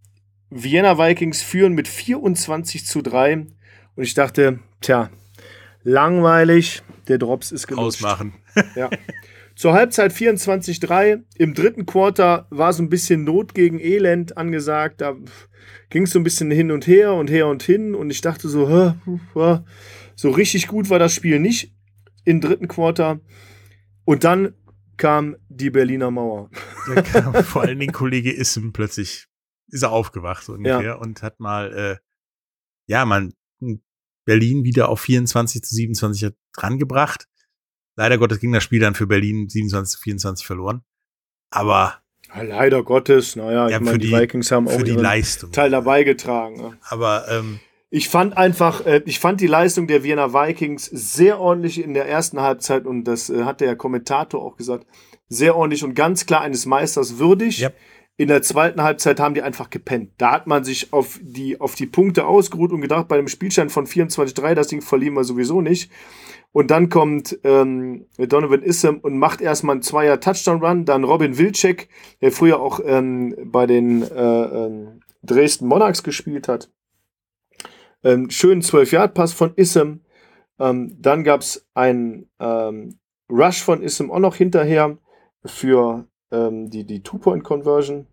Vienna 0.48 0.98
Vikings 0.98 1.42
führen 1.42 1.74
mit 1.74 1.86
24 1.86 2.86
zu 2.86 3.02
3. 3.02 3.46
Und 3.94 4.02
ich 4.02 4.14
dachte, 4.14 4.60
tja, 4.80 5.10
langweilig, 5.82 6.82
der 7.08 7.18
Drops 7.18 7.52
ist 7.52 7.66
gelutscht. 7.66 8.02
Ausmachen. 8.02 8.34
Ja. 8.74 8.90
Zur 9.56 9.72
Halbzeit 9.72 10.12
24-3. 10.12 11.24
Im 11.36 11.54
dritten 11.54 11.86
Quarter 11.86 12.46
war 12.50 12.74
so 12.74 12.82
ein 12.82 12.90
bisschen 12.90 13.24
Not 13.24 13.54
gegen 13.54 13.80
Elend 13.80 14.36
angesagt. 14.36 15.00
Da 15.00 15.16
ging 15.88 16.02
es 16.02 16.10
so 16.10 16.20
ein 16.20 16.24
bisschen 16.24 16.50
hin 16.50 16.70
und 16.70 16.86
her 16.86 17.14
und 17.14 17.30
her 17.30 17.46
und 17.48 17.62
hin. 17.62 17.94
Und 17.94 18.10
ich 18.10 18.20
dachte 18.20 18.50
so, 18.50 18.68
hä, 18.68 18.94
hä, 19.34 19.60
so 20.14 20.30
richtig 20.30 20.68
gut 20.68 20.90
war 20.90 20.98
das 20.98 21.14
Spiel 21.14 21.40
nicht 21.40 21.74
im 22.24 22.42
dritten 22.42 22.68
Quarter. 22.68 23.20
Und 24.04 24.24
dann 24.24 24.54
kam 24.98 25.36
die 25.48 25.70
Berliner 25.70 26.10
Mauer. 26.10 26.50
Da 26.94 27.02
kam 27.02 27.34
vor 27.42 27.62
allen 27.62 27.80
Dingen 27.80 27.92
Kollege 27.92 28.30
Issen 28.30 28.72
plötzlich, 28.72 29.26
ist 29.68 29.82
er 29.82 29.90
aufgewacht 29.90 30.44
so 30.44 30.52
ungefähr 30.52 31.00
und 31.00 31.22
hat 31.22 31.40
mal, 31.40 31.72
äh, 31.72 31.96
ja, 32.86 33.04
man 33.04 33.32
Berlin 34.24 34.64
wieder 34.64 34.88
auf 34.88 35.00
24 35.00 35.62
zu 35.62 35.74
27 35.74 36.30
dran 36.52 36.78
gebracht. 36.78 37.26
Leider 37.96 38.18
Gottes 38.18 38.40
ging 38.40 38.52
das 38.52 38.62
Spiel 38.62 38.80
dann 38.80 38.94
für 38.94 39.06
Berlin 39.06 39.48
27 39.48 40.00
24 40.00 40.46
verloren. 40.46 40.82
Aber 41.50 41.94
Ja, 42.34 42.42
leider 42.42 42.82
Gottes, 42.82 43.36
naja, 43.36 43.68
Ja, 43.68 43.76
ich 43.78 43.82
meine, 43.82 43.98
die, 43.98 44.08
die- 44.08 44.12
Vikings 44.14 44.50
haben 44.52 44.68
auch 44.68 44.78
ihren 44.80 44.98
Leistung. 44.98 45.52
Teil 45.52 45.70
dabei 45.70 46.04
getragen. 46.04 46.56
ne? 46.56 46.78
Aber 46.88 47.26
ähm, 47.30 47.60
Ich 47.88 48.08
fand 48.08 48.36
einfach, 48.36 48.84
äh, 48.84 49.00
ich 49.06 49.20
fand 49.20 49.40
die 49.40 49.46
Leistung 49.46 49.86
der 49.86 50.02
Wiener 50.02 50.34
Vikings 50.34 50.84
sehr 50.86 51.38
ordentlich 51.40 51.82
in 51.82 51.94
der 51.94 52.06
ersten 52.08 52.40
Halbzeit 52.40 52.84
und 52.84 53.04
das 53.04 53.30
äh, 53.30 53.44
hat 53.44 53.60
der 53.60 53.76
Kommentator 53.76 54.42
auch 54.42 54.56
gesagt, 54.56 54.86
sehr 55.28 55.56
ordentlich 55.56 55.82
und 55.84 55.94
ganz 55.94 56.26
klar 56.26 56.42
eines 56.42 56.66
Meisters 56.66 57.18
würdig. 57.18 57.60
Yep. 57.62 57.76
In 58.18 58.28
der 58.28 58.40
zweiten 58.40 58.82
Halbzeit 58.82 59.20
haben 59.20 59.34
die 59.34 59.42
einfach 59.42 59.68
gepennt. 59.68 60.12
Da 60.16 60.32
hat 60.32 60.46
man 60.46 60.64
sich 60.64 60.92
auf 60.94 61.20
die, 61.22 61.60
auf 61.60 61.74
die 61.74 61.84
Punkte 61.84 62.26
ausgeruht 62.26 62.72
und 62.72 62.80
gedacht, 62.80 63.08
bei 63.08 63.18
dem 63.18 63.28
Spielstand 63.28 63.70
von 63.70 63.86
24-3, 63.86 64.54
das 64.54 64.68
Ding 64.68 64.80
verlieren 64.80 65.14
wir 65.14 65.24
sowieso 65.24 65.60
nicht. 65.60 65.90
Und 66.52 66.70
dann 66.70 66.88
kommt 66.88 67.38
ähm, 67.44 68.06
Donovan 68.16 68.62
Issam 68.62 69.00
und 69.00 69.18
macht 69.18 69.42
erstmal 69.42 69.74
einen 69.74 69.82
Zweier 69.82 70.18
Touchdown-Run. 70.18 70.86
Dann 70.86 71.04
Robin 71.04 71.36
Wilczek, 71.36 71.90
der 72.22 72.32
früher 72.32 72.58
auch 72.58 72.80
ähm, 72.82 73.36
bei 73.44 73.66
den 73.66 74.02
äh, 74.02 74.14
ähm, 74.14 75.00
Dresden 75.22 75.66
Monarchs 75.66 76.02
gespielt 76.02 76.48
hat. 76.48 76.70
Ähm, 78.02 78.30
schönen 78.30 78.62
12-Yard-Pass 78.62 79.34
von 79.34 79.52
Issam. 79.56 80.00
Ähm, 80.58 80.96
dann 80.98 81.24
gab 81.24 81.42
es 81.42 81.68
einen 81.74 82.30
ähm, 82.40 82.98
Rush 83.28 83.62
von 83.62 83.82
Issam 83.82 84.10
auch 84.10 84.20
noch 84.20 84.36
hinterher 84.36 84.96
für 85.44 86.08
ähm, 86.30 86.70
die, 86.70 86.84
die 86.84 87.02
Two-Point-Conversion. 87.02 88.06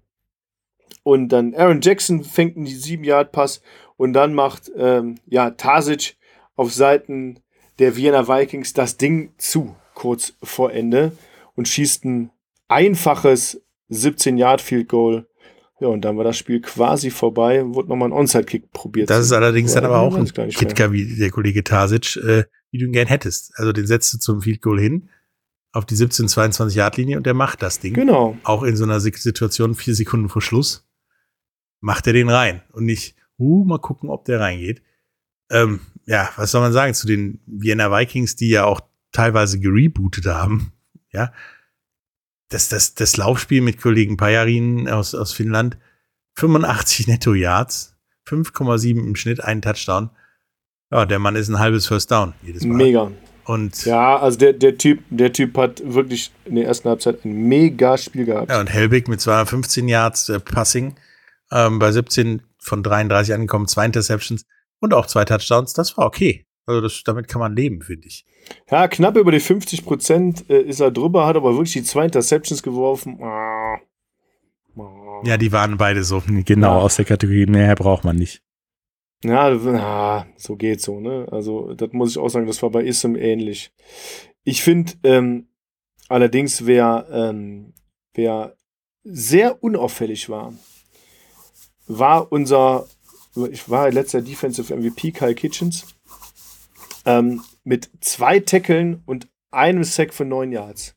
Und 1.03 1.30
dann 1.30 1.53
Aaron 1.55 1.82
Jackson 1.82 2.24
fängt 2.24 2.55
einen 2.55 2.68
7-Yard-Pass 2.68 3.61
und 3.97 4.14
dann 4.14 4.34
macht 4.34 4.72
ähm, 4.76 5.16
ja, 5.26 5.51
Tasic 5.51 6.16
auf 6.55 6.74
Seiten 6.74 7.39
der 7.80 7.95
Vienna 7.95 8.28
Vikings 8.28 8.74
das 8.74 8.97
Ding 8.97 9.34
zu, 9.38 9.76
kurz 9.93 10.34
vor 10.41 10.72
Ende, 10.72 11.11
und 11.55 11.68
schießt 11.68 12.05
ein 12.05 12.32
einfaches 12.68 13.61
17-Yard-Field-Goal. 13.91 15.28
Ja, 15.80 15.88
und 15.88 16.01
dann 16.05 16.16
war 16.18 16.24
das 16.24 16.38
Spiel 16.38 16.61
quasi 16.61 17.09
vorbei, 17.09 17.64
wurde 17.66 17.89
nochmal 17.89 18.09
ein 18.09 18.14
Onside-Kick 18.14 18.72
probiert. 18.72 19.09
das 19.09 19.26
ist 19.26 19.32
allerdings 19.34 19.74
Ja, 19.74 19.82
dann 19.82 19.91
aber 19.91 20.01
auch 20.01 20.16
ein. 20.16 20.26
Kitka 20.26 20.91
wie 20.91 21.18
der 21.18 21.30
Kollege 21.32 21.64
Tasic, 21.64 22.16
äh, 22.18 22.45
wie 22.72 22.78
du 22.78 22.86
ihn 22.86 22.93
gern 22.93 23.07
hättest. 23.07 23.51
Also 23.55 23.74
den 23.74 23.86
setzt 23.86 24.14
du 24.14 24.20
zum 24.20 24.41
Field 24.41 24.61
Goal 24.61 24.80
hin 24.80 25.09
auf 25.74 25.86
die 25.86 25.95
17, 25.95 26.28
22 26.28 26.78
Yard 26.78 26.97
Linie 26.97 27.17
und 27.17 27.26
der 27.26 27.34
macht 27.34 27.61
das 27.61 27.80
Ding. 27.80 27.95
Genau. 27.95 28.38
Auch 28.43 28.63
in 28.63 28.78
so 28.78 28.84
einer 28.86 28.99
Situation 28.99 29.76
vier 29.76 29.95
Sekunden 29.95 30.30
vor 30.30 30.41
Schluss 30.41 30.88
macht 31.82 32.07
er 32.07 32.13
den 32.13 32.30
rein 32.30 32.61
und 32.71 32.86
nicht, 32.86 33.15
uh, 33.38 33.65
mal 33.65 33.80
gucken, 33.80 34.09
ob 34.09 34.24
der 34.26 34.39
reingeht. 34.39 34.82
Ähm, 35.49 35.82
ja, 36.05 36.30
was 36.38 36.51
soll 36.51 36.61
man 36.61 36.71
sagen 36.71 36.93
zu 36.93 37.07
den 37.07 37.41
Vienna 37.45 37.91
Vikings, 37.91 38.36
die 38.36 38.49
ja 38.49 38.65
auch 38.65 38.82
teilweise 39.11 39.59
gerebootet 39.59 40.26
haben? 40.28 40.71
Ja, 41.11 41.34
das, 42.49 42.69
das, 42.69 42.93
das 42.93 43.17
Laufspiel 43.17 43.61
mit 43.61 43.82
Kollegen 43.82 44.15
Pajarin 44.15 44.88
aus, 44.88 45.15
aus 45.15 45.34
Finnland, 45.34 45.78
85 46.36 47.07
Netto-Yards, 47.07 47.95
5,7 48.28 48.99
im 48.99 49.15
Schnitt, 49.15 49.43
ein 49.43 49.61
Touchdown. 49.61 50.11
Ja, 50.91 51.05
der 51.05 51.19
Mann 51.19 51.36
ist 51.36 51.49
ein 51.49 51.59
halbes 51.59 51.88
First 51.88 52.11
Down 52.11 52.34
jedes 52.43 52.63
Mal. 52.63 52.78
Mega. 52.78 53.11
Und, 53.45 53.85
Ja, 53.85 54.17
also 54.19 54.37
der, 54.37 54.53
der 54.53 54.77
Typ, 54.77 55.03
der 55.09 55.33
Typ 55.33 55.57
hat 55.57 55.81
wirklich 55.85 56.31
in 56.45 56.55
der 56.55 56.65
ersten 56.65 56.87
Halbzeit 56.89 57.25
ein 57.25 57.33
mega 57.33 57.97
Spiel 57.97 58.25
gehabt. 58.25 58.49
ja, 58.49 58.59
und 58.59 58.67
Helbig 58.67 59.07
mit 59.07 59.19
215 59.21 59.87
Yards 59.87 60.29
äh, 60.29 60.39
Passing, 60.39 60.95
ähm, 61.51 61.79
bei 61.79 61.91
17 61.91 62.41
von 62.59 62.83
33 62.83 63.33
angekommen, 63.33 63.67
zwei 63.67 63.85
Interceptions 63.85 64.45
und 64.79 64.93
auch 64.93 65.05
zwei 65.07 65.25
Touchdowns. 65.25 65.73
Das 65.73 65.97
war 65.97 66.05
okay. 66.05 66.45
Also 66.65 66.79
das, 66.79 67.03
damit 67.03 67.27
kann 67.27 67.39
man 67.41 67.55
leben, 67.55 67.81
finde 67.81 68.07
ich. 68.07 68.25
Ja, 68.71 68.87
knapp 68.87 69.17
über 69.17 69.31
die 69.31 69.41
50 69.41 69.83
Prozent 69.83 70.49
äh, 70.49 70.61
ist 70.61 70.79
er 70.79 70.91
drüber, 70.91 71.25
hat 71.25 71.35
aber 71.35 71.51
wirklich 71.53 71.73
die 71.73 71.83
zwei 71.83 72.05
Interceptions 72.05 72.63
geworfen. 72.63 73.19
Ah. 73.21 73.77
Ah. 74.77 75.21
Ja, 75.25 75.37
die 75.37 75.51
waren 75.51 75.77
beide 75.77 76.03
so 76.03 76.21
genau 76.45 76.77
Ja. 76.77 76.81
aus 76.81 76.95
der 76.95 77.05
Kategorie. 77.05 77.45
Mehr 77.45 77.75
braucht 77.75 78.03
man 78.05 78.15
nicht. 78.15 78.41
Ja, 79.24 80.26
so 80.36 80.55
geht's 80.55 80.84
so, 80.84 80.99
ne? 80.99 81.28
Also, 81.32 81.74
das 81.74 81.91
muss 81.93 82.11
ich 82.11 82.17
auch 82.17 82.30
sagen, 82.30 82.47
das 82.47 82.61
war 82.61 82.69
bei 82.69 82.84
Ism 82.84 83.15
ähnlich. 83.15 83.71
Ich 84.43 84.61
finde, 84.61 84.93
ähm, 85.03 85.47
allerdings, 86.09 86.65
wer, 86.65 87.07
ähm, 87.11 87.74
wer 88.13 88.55
sehr 89.03 89.63
unauffällig 89.63 90.30
war, 90.30 90.53
war 91.88 92.32
unser, 92.32 92.88
ich 93.51 93.69
war 93.69 93.91
letzter 93.91 94.21
Defensive 94.21 94.76
MVP 94.76 95.11
Kyle 95.11 95.36
Kitchens, 95.36 95.86
ähm, 97.05 97.41
mit 97.63 97.89
zwei 98.01 98.39
Tackeln 98.39 99.01
und 99.05 99.28
einem 99.51 99.84
Sack 99.84 100.13
für 100.13 100.26
neun 100.26 100.51
Yards. 100.51 100.95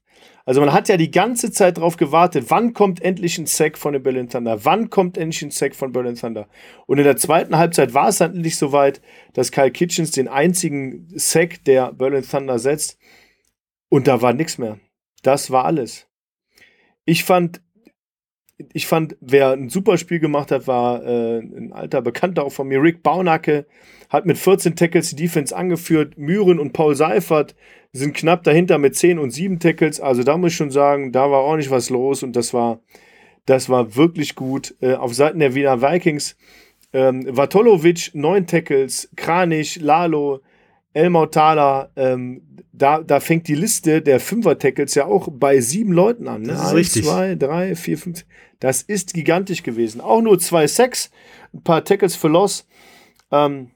Also 0.49 0.61
man 0.61 0.72
hat 0.72 0.88
ja 0.88 0.97
die 0.97 1.11
ganze 1.11 1.51
Zeit 1.51 1.78
drauf 1.78 1.97
gewartet, 1.97 2.47
wann 2.51 2.72
kommt 2.72 3.03
endlich 3.03 3.36
ein 3.36 3.47
Sack 3.47 3.76
von 3.76 3.92
den 3.92 4.03
Berlin 4.05 4.28
Thunder? 4.28 4.64
Wann 4.64 4.90
kommt 4.90 5.18
endlich 5.18 5.42
ein 5.42 5.51
Sack 5.51 5.74
von 5.74 5.90
Berlin 5.90 6.14
Thunder? 6.14 6.49
Und 6.86 6.99
in 6.99 7.05
der 7.05 7.16
zweiten 7.16 7.59
Halbzeit 7.59 7.94
war 7.94 8.09
es 8.09 8.18
dann 8.18 8.32
endlich 8.32 8.57
soweit, 8.57 9.03
dass 9.34 9.51
Kyle 9.51 9.72
Kitchens 9.72 10.12
den 10.12 10.28
einzigen 10.28 11.09
Sack 11.16 11.64
der 11.64 11.92
Berlin 11.92 12.22
Thunder 12.22 12.61
setzt. 12.61 12.97
Und 13.88 14.07
da 14.07 14.22
war 14.22 14.32
nichts 14.34 14.57
mehr. 14.57 14.78
Das 15.22 15.51
war 15.51 15.64
alles. 15.64 16.07
Ich 17.05 17.24
fand, 17.24 17.61
ich 18.72 18.86
fand, 18.86 19.16
wer 19.20 19.51
ein 19.51 19.68
super 19.68 19.99
Spiel 19.99 20.20
gemacht 20.20 20.53
hat, 20.53 20.68
war 20.68 21.05
äh, 21.05 21.38
ein 21.38 21.72
alter 21.72 22.03
Bekannter 22.03 22.44
auch 22.44 22.53
von 22.53 22.68
mir, 22.68 22.80
Rick 22.80 23.03
Baunacke, 23.03 23.66
hat 24.09 24.26
mit 24.26 24.38
14 24.38 24.76
Tackles 24.76 25.11
die 25.11 25.16
Defense 25.16 25.54
angeführt. 25.54 26.18
Mühren 26.18 26.59
und 26.59 26.72
Paul 26.72 26.94
Seifert 26.94 27.54
sind 27.92 28.14
knapp 28.14 28.44
dahinter 28.44 28.78
mit 28.78 28.96
10 28.96 29.18
und 29.18 29.30
7 29.30 29.59
Tackles. 29.59 30.00
Also 30.00 30.22
da 30.22 30.36
muss 30.36 30.52
ich 30.52 30.57
schon 30.57 30.70
sagen, 30.70 31.12
da 31.12 31.30
war 31.30 31.42
ordentlich 31.42 31.70
was 31.70 31.90
los 31.90 32.22
und 32.22 32.36
das 32.36 32.52
war, 32.54 32.80
das 33.46 33.68
war 33.68 33.96
wirklich 33.96 34.34
gut. 34.34 34.74
Äh, 34.80 34.94
auf 34.94 35.14
Seiten 35.14 35.38
der 35.38 35.54
Wiener 35.54 35.82
Vikings, 35.82 36.36
ähm, 36.92 37.26
Vatolovic, 37.28 38.11
9 38.14 38.46
Tackles, 38.46 39.11
Kranich, 39.16 39.80
Lalo, 39.80 40.40
Elmau 40.92 41.26
Thaler, 41.26 41.90
ähm, 41.96 42.42
da, 42.72 43.00
da 43.00 43.20
fängt 43.20 43.48
die 43.48 43.54
Liste 43.54 44.02
der 44.02 44.20
Fünfer-Tackles 44.20 44.94
ja 44.94 45.07
auch 45.07 45.28
bei 45.30 45.61
sieben 45.61 45.92
Leuten 45.92 46.28
an. 46.28 46.42
Ne? 46.42 46.48
Das 46.48 46.61
ist 46.61 46.66
Eins, 46.68 46.74
richtig. 46.74 47.04
zwei, 47.04 47.34
drei, 47.34 47.74
vier, 47.74 47.98
fünf. 47.98 48.24
Das 48.61 48.82
ist 48.82 49.14
gigantisch 49.14 49.62
gewesen. 49.62 50.00
Auch 50.00 50.20
nur 50.20 50.38
zwei 50.38 50.66
Sacks, 50.66 51.11
ein 51.54 51.62
paar 51.62 51.84
Tackles 51.84 52.16
für 52.16 52.28
Loss, 52.28 52.66
ähm, 53.30 53.70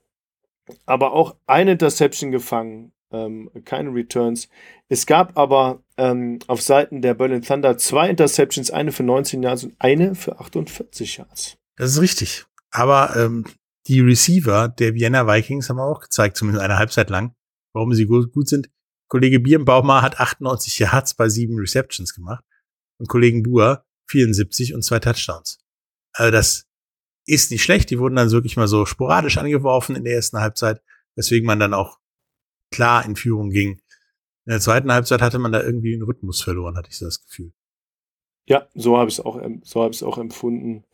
aber 0.86 1.12
auch 1.12 1.36
eine 1.46 1.72
Interception 1.72 2.30
gefangen, 2.30 2.92
ähm, 3.12 3.50
keine 3.64 3.92
Returns. 3.92 4.48
Es 4.88 5.06
gab 5.06 5.36
aber 5.38 5.82
ähm, 5.96 6.38
auf 6.46 6.62
Seiten 6.62 7.02
der 7.02 7.14
Berlin 7.14 7.42
Thunder 7.42 7.78
zwei 7.78 8.08
Interceptions, 8.08 8.70
eine 8.70 8.92
für 8.92 9.02
19 9.02 9.42
Yards 9.42 9.64
und 9.64 9.74
eine 9.78 10.14
für 10.14 10.40
48 10.40 11.18
Yards. 11.18 11.56
Das 11.76 11.92
ist 11.92 12.00
richtig. 12.00 12.44
Aber 12.70 13.16
ähm, 13.16 13.44
die 13.86 14.00
Receiver 14.00 14.68
der 14.68 14.94
Vienna 14.94 15.26
Vikings 15.26 15.68
haben 15.68 15.80
auch 15.80 16.00
gezeigt, 16.00 16.36
zumindest 16.36 16.64
eine 16.64 16.78
Halbzeit 16.78 17.10
lang, 17.10 17.34
warum 17.72 17.92
sie 17.92 18.06
gut, 18.06 18.32
gut 18.32 18.48
sind. 18.48 18.70
Kollege 19.08 19.40
Birnbaumer 19.40 20.02
hat 20.02 20.20
98 20.20 20.78
Yards 20.78 21.14
bei 21.14 21.28
sieben 21.28 21.58
Receptions 21.58 22.14
gemacht 22.14 22.44
und 22.98 23.08
Kollegen 23.08 23.42
Buhr 23.42 23.84
74 24.08 24.74
und 24.74 24.82
zwei 24.82 25.00
Touchdowns. 25.00 25.58
Also 26.12 26.30
das 26.30 26.66
ist 27.30 27.50
nicht 27.50 27.62
schlecht. 27.62 27.90
Die 27.90 27.98
wurden 27.98 28.16
dann 28.16 28.30
wirklich 28.30 28.56
mal 28.56 28.68
so 28.68 28.84
sporadisch 28.86 29.38
angeworfen 29.38 29.96
in 29.96 30.04
der 30.04 30.14
ersten 30.14 30.38
Halbzeit, 30.38 30.82
weswegen 31.14 31.46
man 31.46 31.60
dann 31.60 31.74
auch 31.74 31.98
klar 32.70 33.04
in 33.04 33.16
Führung 33.16 33.50
ging. 33.50 33.80
In 34.46 34.52
der 34.52 34.60
zweiten 34.60 34.92
Halbzeit 34.92 35.22
hatte 35.22 35.38
man 35.38 35.52
da 35.52 35.62
irgendwie 35.62 35.92
einen 35.94 36.02
Rhythmus 36.02 36.42
verloren, 36.42 36.76
hatte 36.76 36.88
ich 36.90 36.98
so 36.98 37.04
das 37.04 37.22
Gefühl. 37.22 37.52
Ja, 38.46 38.66
so 38.74 38.98
habe 38.98 39.08
ich 39.08 39.18
es 39.18 39.24
auch, 39.24 39.40
so 39.62 39.84
hab 39.84 40.02
auch 40.02 40.18
empfunden. 40.18 40.84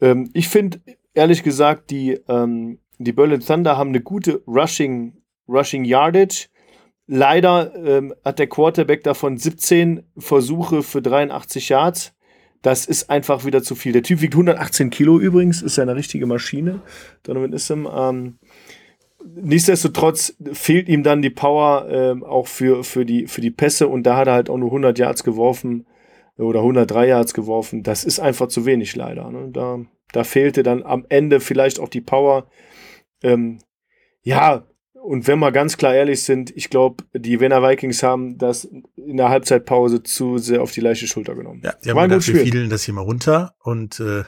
Ähm, 0.00 0.30
ich 0.32 0.48
finde, 0.48 0.80
ehrlich 1.12 1.42
gesagt, 1.42 1.90
die, 1.90 2.20
ähm, 2.28 2.78
die 2.98 3.12
Berlin 3.12 3.40
Thunder 3.40 3.76
haben 3.76 3.88
eine 3.88 4.00
gute 4.00 4.44
Rushing, 4.46 5.16
Rushing 5.48 5.84
Yardage. 5.84 6.48
Leider 7.06 7.74
ähm, 7.74 8.14
hat 8.24 8.38
der 8.38 8.46
Quarterback 8.46 9.02
davon 9.02 9.38
17 9.38 10.04
Versuche 10.16 10.82
für 10.82 11.02
83 11.02 11.70
Yards. 11.70 12.14
Das 12.64 12.86
ist 12.86 13.10
einfach 13.10 13.44
wieder 13.44 13.62
zu 13.62 13.74
viel. 13.74 13.92
Der 13.92 14.02
Typ 14.02 14.22
wiegt 14.22 14.32
118 14.32 14.88
Kilo 14.88 15.20
übrigens, 15.20 15.60
ist 15.60 15.76
ja 15.76 15.82
eine 15.82 15.96
richtige 15.96 16.24
Maschine. 16.24 16.80
Donovan 17.22 17.52
Issam. 17.52 17.86
Ähm, 17.94 18.38
nichtsdestotrotz 19.22 20.34
fehlt 20.54 20.88
ihm 20.88 21.02
dann 21.02 21.20
die 21.20 21.28
Power 21.28 21.86
ähm, 21.90 22.24
auch 22.24 22.46
für, 22.46 22.82
für, 22.82 23.04
die, 23.04 23.26
für 23.26 23.42
die 23.42 23.50
Pässe 23.50 23.86
und 23.86 24.04
da 24.04 24.16
hat 24.16 24.28
er 24.28 24.32
halt 24.32 24.48
auch 24.48 24.56
nur 24.56 24.70
100 24.70 24.98
Yards 24.98 25.24
geworfen 25.24 25.84
oder 26.38 26.60
103 26.60 27.06
Yards 27.06 27.34
geworfen. 27.34 27.82
Das 27.82 28.02
ist 28.02 28.18
einfach 28.18 28.48
zu 28.48 28.64
wenig 28.64 28.96
leider. 28.96 29.30
Ne? 29.30 29.50
Da, 29.52 29.80
da 30.12 30.24
fehlte 30.24 30.62
dann 30.62 30.82
am 30.84 31.04
Ende 31.10 31.40
vielleicht 31.40 31.78
auch 31.78 31.90
die 31.90 32.00
Power. 32.00 32.46
Ähm, 33.22 33.58
ja, 34.22 34.64
und 34.94 35.26
wenn 35.28 35.38
wir 35.38 35.52
ganz 35.52 35.76
klar 35.76 35.94
ehrlich 35.94 36.22
sind, 36.22 36.50
ich 36.56 36.70
glaube, 36.70 37.04
die 37.12 37.38
Wiener 37.40 37.62
Vikings 37.62 38.02
haben 38.02 38.38
das 38.38 38.70
in 39.06 39.16
der 39.16 39.28
Halbzeitpause 39.28 40.02
zu 40.02 40.38
sehr 40.38 40.62
auf 40.62 40.72
die 40.72 40.80
leichte 40.80 41.06
Schulter 41.06 41.34
genommen. 41.34 41.60
Ja, 41.64 41.74
die 41.84 41.90
haben 41.90 41.96
War 41.96 42.08
gedacht, 42.08 42.26
wir 42.26 42.40
fiedeln 42.40 42.70
das 42.70 42.82
hier 42.84 42.94
mal 42.94 43.02
runter 43.02 43.54
und 43.62 44.00
äh, 44.00 44.24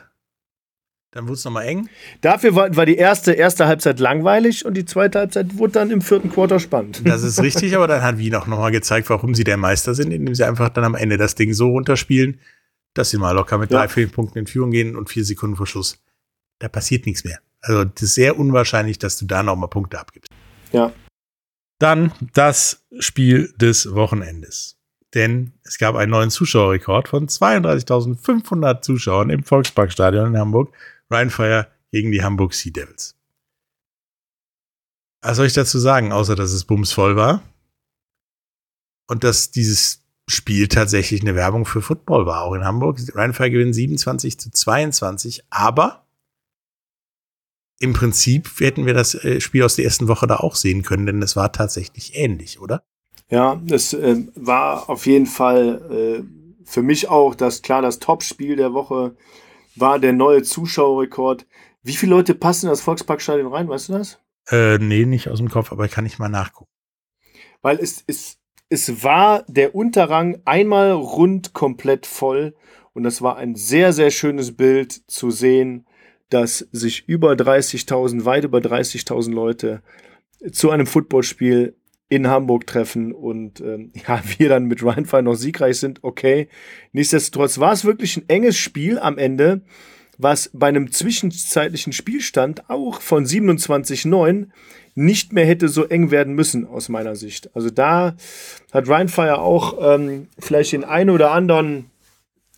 Dann 1.13 1.25
wurde 1.25 1.35
es 1.35 1.45
nochmal 1.45 1.65
eng. 1.67 1.89
Dafür 2.21 2.55
war, 2.55 2.77
war 2.77 2.85
die 2.85 2.97
erste, 2.97 3.33
erste 3.33 3.67
Halbzeit 3.67 4.01
langweilig 4.01 4.67
und 4.67 4.75
die 4.75 4.85
zweite 4.85 5.19
Halbzeit 5.21 5.57
wurde 5.57 5.73
dann 5.75 5.91
im 5.91 6.03
vierten 6.03 6.31
Quarter 6.31 6.61
spannend. 6.61 7.01
Das 7.05 7.23
ist 7.23 7.41
richtig, 7.43 7.75
aber 7.75 7.87
dann 7.87 8.03
hat 8.03 8.19
Wien 8.19 8.35
auch 8.35 8.47
nochmal 8.47 8.71
gezeigt, 8.71 9.09
warum 9.09 9.35
sie 9.35 9.45
der 9.45 9.57
Meister 9.57 9.95
sind, 9.95 10.13
indem 10.13 10.35
sie 10.35 10.45
einfach 10.45 10.69
dann 10.69 10.85
am 10.85 10.95
Ende 10.95 11.17
das 11.17 11.35
Ding 11.35 11.55
so 11.55 11.69
runterspielen, 11.71 12.39
dass 12.93 13.11
sie 13.11 13.19
mal 13.19 13.33
locker 13.33 13.57
mit 13.57 13.71
Ja. 13.71 13.79
drei, 13.79 13.89
vier 13.89 14.09
Punkten 14.09 14.39
in 14.41 14.47
Führung 14.47 14.71
gehen 14.71 14.95
und 14.97 15.09
vier 15.09 15.25
Sekunden 15.25 15.57
vor 15.57 15.67
Schluss. 15.67 15.99
Da 16.59 16.69
passiert 16.69 17.07
nichts 17.07 17.25
mehr. 17.25 17.39
Also 17.63 17.85
das 17.85 18.03
ist 18.03 18.15
sehr 18.15 18.39
unwahrscheinlich, 18.39 18.99
dass 18.99 19.17
du 19.17 19.25
da 19.27 19.43
nochmal 19.43 19.71
Punkte 19.71 19.99
abgibst. 19.99 20.31
Ja. 20.73 20.93
Dann 21.79 22.13
das 22.33 22.87
Spiel 22.99 23.53
des 23.57 23.95
Wochenendes. 23.95 24.79
Denn 25.15 25.53
es 25.63 25.79
gab 25.79 25.95
einen 25.95 26.11
neuen 26.11 26.31
Zuschauerrekord 26.31 27.09
von 27.09 27.29
32.500 27.29 28.83
Zuschauern 28.83 29.31
im 29.31 29.45
Volksparkstadion 29.45 30.29
in 30.29 30.39
Hamburg. 30.39 30.75
Ryan 31.11 31.31
Fire 31.31 31.69
gegen 31.93 32.13
die 32.13 32.23
Hamburg 32.23 32.55
Sea 32.55 32.73
Devils. 32.73 33.15
Was 35.23 35.37
soll 35.37 35.47
ich 35.47 35.55
dazu 35.55 35.79
sagen, 35.79 36.13
außer 36.13 36.37
dass 36.37 36.53
es 36.53 36.65
bumsvoll 36.65 37.17
war? 37.17 37.43
Und 39.09 39.25
dass 39.25 39.51
dieses 39.51 40.03
Spiel 40.29 40.69
tatsächlich 40.69 41.21
eine 41.21 41.35
Werbung 41.35 41.65
für 41.67 41.83
Football 41.83 42.27
war, 42.27 42.43
auch 42.43 42.55
in 42.55 42.65
Hamburg. 42.65 42.99
Ryan 43.15 43.33
Fire 43.33 43.51
gewinnt 43.51 43.75
27 43.75 44.41
zu 44.41 44.51
22, 44.51 45.45
aber 45.51 46.06
im 47.79 47.93
Prinzip 47.93 48.51
hätten 48.59 48.87
wir 48.87 48.95
das 48.95 49.15
äh, 49.15 49.41
Spiel 49.41 49.63
aus 49.63 49.77
der 49.77 49.85
ersten 49.85 50.09
Woche 50.09 50.27
da 50.27 50.37
auch 50.37 50.55
sehen 50.55 50.83
können, 50.83 51.07
denn 51.07 51.23
es 51.23 51.37
war 51.37 51.53
tatsächlich 51.53 52.17
ähnlich, 52.17 52.61
oder? 52.61 52.85
Ja, 53.29 53.61
es 53.71 53.93
äh, 53.93 54.17
war 54.35 54.89
auf 54.89 55.07
jeden 55.07 55.27
Fall 55.27 56.25
äh, 56.25 56.47
für 56.65 56.83
mich 56.83 57.09
auch 57.09 57.35
das 57.35 57.63
klar 57.63 57.83
das 57.83 57.99
Top-Spiel 57.99 58.57
der 58.57 58.73
Woche 58.73 59.17
war 59.75 59.99
der 59.99 60.13
neue 60.13 60.43
Zuschauerrekord. 60.43 61.47
Wie 61.83 61.93
viele 61.93 62.11
Leute 62.11 62.35
passen 62.35 62.67
in 62.67 62.71
das 62.71 62.81
Volksparkstadion 62.81 63.53
rein, 63.53 63.69
weißt 63.69 63.91
du 63.91 63.93
das? 63.95 64.19
Äh, 64.49 64.79
nee, 64.79 65.05
nicht 65.05 65.29
aus 65.29 65.39
dem 65.39 65.51
Kopf, 65.51 65.73
aber 65.73 65.89
kann 65.89 66.07
ich 66.07 66.19
mal 66.19 66.29
nachgucken. 66.29 66.71
Weil 67.63 67.79
es, 67.79 68.05
es, 68.07 68.39
es 68.69 69.03
war 69.03 69.45
der 69.49 69.75
Unterrang 69.75 70.41
einmal 70.45 70.93
rund 70.93 71.53
komplett 71.53 72.07
voll 72.07 72.55
und 72.93 73.03
das 73.03 73.23
war 73.23 73.37
ein 73.37 73.55
sehr, 73.55 73.93
sehr 73.93 74.11
schönes 74.11 74.57
Bild 74.57 75.03
zu 75.11 75.31
sehen, 75.31 75.87
dass 76.31 76.67
sich 76.73 77.09
über 77.09 77.33
30.000, 77.33 78.25
weit 78.25 78.45
über 78.45 78.59
30.000 78.59 79.33
Leute 79.33 79.83
zu 80.53 80.71
einem 80.71 80.87
Footballspiel 80.87 81.75
in 82.09 82.29
Hamburg 82.29 82.67
treffen 82.67 83.13
und 83.13 83.61
ähm, 83.61 83.93
ja, 84.09 84.23
wir 84.37 84.49
dann 84.49 84.67
mit 84.67 84.85
Rheinfall 84.85 85.23
noch 85.23 85.35
siegreich 85.35 85.79
sind, 85.79 86.01
okay. 86.03 86.49
Nichtsdestotrotz 86.93 87.59
war 87.59 87.73
es 87.73 87.85
wirklich 87.85 88.17
ein 88.17 88.29
enges 88.29 88.57
Spiel 88.57 88.99
am 88.99 89.19
Ende, 89.19 89.63
was 90.19 90.51
bei 90.53 90.69
einem 90.69 90.91
zwischenzeitlichen 90.91 91.93
Spielstand 91.93 92.71
auch 92.71 93.01
von 93.01 93.27
27-9 93.27 94.47
nicht 94.95 95.35
mehr 95.35 95.45
hätte 95.45 95.69
so 95.69 95.85
eng 95.85 96.11
werden 96.11 96.35
müssen, 96.35 96.67
aus 96.67 96.89
meiner 96.89 97.17
Sicht. 97.17 97.55
Also 97.55 97.69
da 97.69 98.17
hat 98.73 98.89
Rheinfire 98.89 99.41
auch 99.41 99.77
ähm, 99.95 100.29
vielleicht 100.39 100.73
den 100.73 100.85
einen 100.85 101.11
oder 101.11 101.33
anderen 101.33 101.91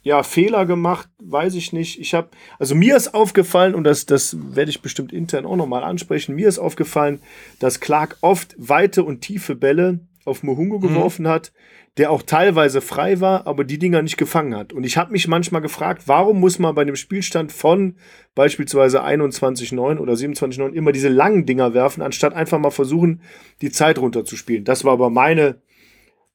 ja, 0.03 0.23
Fehler 0.23 0.65
gemacht, 0.65 1.09
weiß 1.19 1.55
ich 1.55 1.73
nicht. 1.73 2.01
Ich 2.01 2.15
habe, 2.15 2.29
also 2.59 2.75
mir 2.75 2.97
ist 2.97 3.15
aufgefallen, 3.15 3.75
und 3.75 3.85
das, 3.85 4.07
das 4.07 4.37
werde 4.55 4.71
ich 4.71 4.81
bestimmt 4.81 5.13
intern 5.13 5.47
auch 5.47 5.57
nochmal 5.57 5.83
ansprechen, 5.85 6.35
mir 6.35 6.49
ist 6.49 6.59
aufgefallen, 6.59 7.21
dass 7.59 7.81
Clark 7.81 8.17
oft 8.21 8.55
weite 8.59 9.05
und 9.05 9.21
tiefe 9.21 9.55
Bälle 9.55 10.01
auf 10.25 10.43
Mohungo 10.43 10.79
geworfen 10.79 11.27
hat, 11.27 11.53
der 11.97 12.13
auch 12.13 12.23
teilweise 12.23 12.81
frei 12.81 13.21
war, 13.21 13.47
aber 13.47 13.65
die 13.65 13.79
Dinger 13.79 14.03
nicht 14.03 14.17
gefangen 14.17 14.55
hat. 14.55 14.73
Und 14.73 14.85
ich 14.85 14.97
habe 14.97 15.11
mich 15.11 15.27
manchmal 15.27 15.63
gefragt, 15.63 16.05
warum 16.07 16.39
muss 16.39 16.61
man 16.61 16.75
bei 16.75 16.85
dem 16.85 16.95
Spielstand 16.95 17.51
von 17.51 17.97
beispielsweise 18.37 19.05
21-9 19.05 19.99
oder 19.99 20.13
27-9 20.13 20.73
immer 20.75 20.93
diese 20.93 21.09
langen 21.09 21.45
Dinger 21.45 21.75
werfen, 21.75 22.03
anstatt 22.03 22.35
einfach 22.35 22.59
mal 22.61 22.71
versuchen, 22.71 23.21
die 23.63 23.73
Zeit 23.73 23.99
runterzuspielen. 23.99 24.65
Das 24.65 24.85
war 24.85 24.93
aber 24.93 25.11
meine 25.11 25.61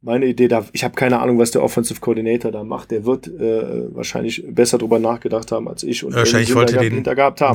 meine 0.04 0.26
Idee, 0.26 0.50
da, 0.50 0.66
ich 0.74 0.84
habe 0.84 0.96
keine 0.96 1.20
Ahnung, 1.20 1.40
was 1.40 1.52
der 1.52 1.64
Offensive 1.64 2.02
Coordinator 2.02 2.52
da 2.52 2.64
macht. 2.66 2.92
Der 2.92 3.06
wird 3.06 3.28
äh, 3.28 3.96
wahrscheinlich 3.96 4.44
besser 4.46 4.78
drüber 4.78 5.00
nachgedacht 5.00 5.52
haben 5.52 5.70
als 5.70 5.84
ich 5.84 6.04
und 6.04 6.14
Wahrscheinlich 6.14 6.54
wollte 6.54 6.78
den. 6.78 7.04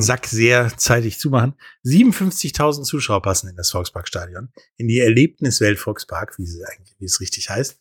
Sack 0.01 0.25
sehr 0.25 0.71
zeitig 0.75 1.19
zumachen. 1.19 1.53
57.000 1.85 2.83
Zuschauer 2.83 3.21
passen 3.21 3.49
in 3.49 3.55
das 3.55 3.69
Volksparkstadion, 3.69 4.49
in 4.77 4.87
die 4.87 4.99
Erlebniswelt 4.99 5.77
Volkspark, 5.77 6.39
wie 6.39 6.43
es 6.43 6.59
eigentlich, 6.63 6.95
wie 6.97 7.05
es 7.05 7.21
richtig 7.21 7.51
heißt. 7.51 7.79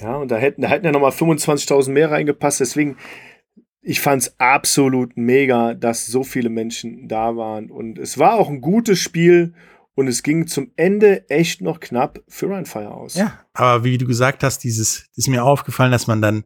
Ja, 0.00 0.16
und 0.16 0.30
da 0.30 0.36
hätten, 0.36 0.62
da 0.62 0.68
hätten 0.68 0.84
ja 0.84 0.92
nochmal 0.92 1.12
25.000 1.12 1.90
mehr 1.90 2.10
reingepasst. 2.10 2.58
Deswegen, 2.58 2.96
ich 3.82 4.00
fand's 4.00 4.34
absolut 4.38 5.16
mega, 5.16 5.74
dass 5.74 6.06
so 6.06 6.24
viele 6.24 6.48
Menschen 6.48 7.06
da 7.06 7.36
waren. 7.36 7.70
Und 7.70 7.98
es 7.98 8.18
war 8.18 8.34
auch 8.34 8.48
ein 8.48 8.60
gutes 8.60 8.98
Spiel 8.98 9.54
und 9.98 10.06
es 10.06 10.22
ging 10.22 10.46
zum 10.46 10.70
Ende 10.76 11.28
echt 11.28 11.60
noch 11.60 11.80
knapp 11.80 12.22
für 12.28 12.48
Rheinfire 12.48 12.92
aus. 12.92 13.14
Ja, 13.14 13.36
aber 13.52 13.82
wie 13.82 13.98
du 13.98 14.06
gesagt 14.06 14.44
hast, 14.44 14.60
dieses 14.60 15.08
ist 15.16 15.26
mir 15.26 15.42
aufgefallen, 15.42 15.90
dass 15.90 16.06
man 16.06 16.22
dann 16.22 16.44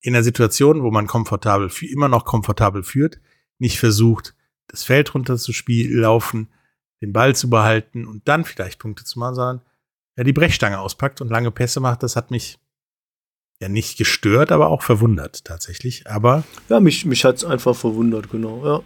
in 0.00 0.16
einer 0.16 0.24
Situation, 0.24 0.82
wo 0.82 0.90
man 0.90 1.06
komfortabel 1.06 1.70
immer 1.82 2.08
noch 2.08 2.24
komfortabel 2.24 2.82
führt, 2.82 3.20
nicht 3.60 3.78
versucht, 3.78 4.34
das 4.66 4.82
Feld 4.82 5.14
runter 5.14 5.38
zu 5.38 5.52
spielen, 5.52 5.96
laufen, 5.96 6.48
den 7.00 7.12
Ball 7.12 7.36
zu 7.36 7.48
behalten 7.48 8.04
und 8.04 8.26
dann 8.26 8.44
vielleicht 8.44 8.80
Punkte 8.80 9.04
zu 9.04 9.20
machen, 9.20 9.36
sondern 9.36 9.62
ja, 10.16 10.24
die 10.24 10.32
Brechstange 10.32 10.80
auspackt 10.80 11.20
und 11.20 11.28
lange 11.28 11.52
Pässe 11.52 11.78
macht. 11.78 12.02
Das 12.02 12.16
hat 12.16 12.32
mich 12.32 12.58
ja 13.60 13.68
nicht 13.68 13.96
gestört, 13.96 14.50
aber 14.50 14.70
auch 14.70 14.82
verwundert 14.82 15.44
tatsächlich. 15.44 16.08
Aber 16.08 16.42
Ja, 16.68 16.80
mich, 16.80 17.06
mich 17.06 17.24
hat's 17.24 17.44
einfach 17.44 17.76
verwundert, 17.76 18.28
genau. 18.28 18.66
Ja. 18.66 18.80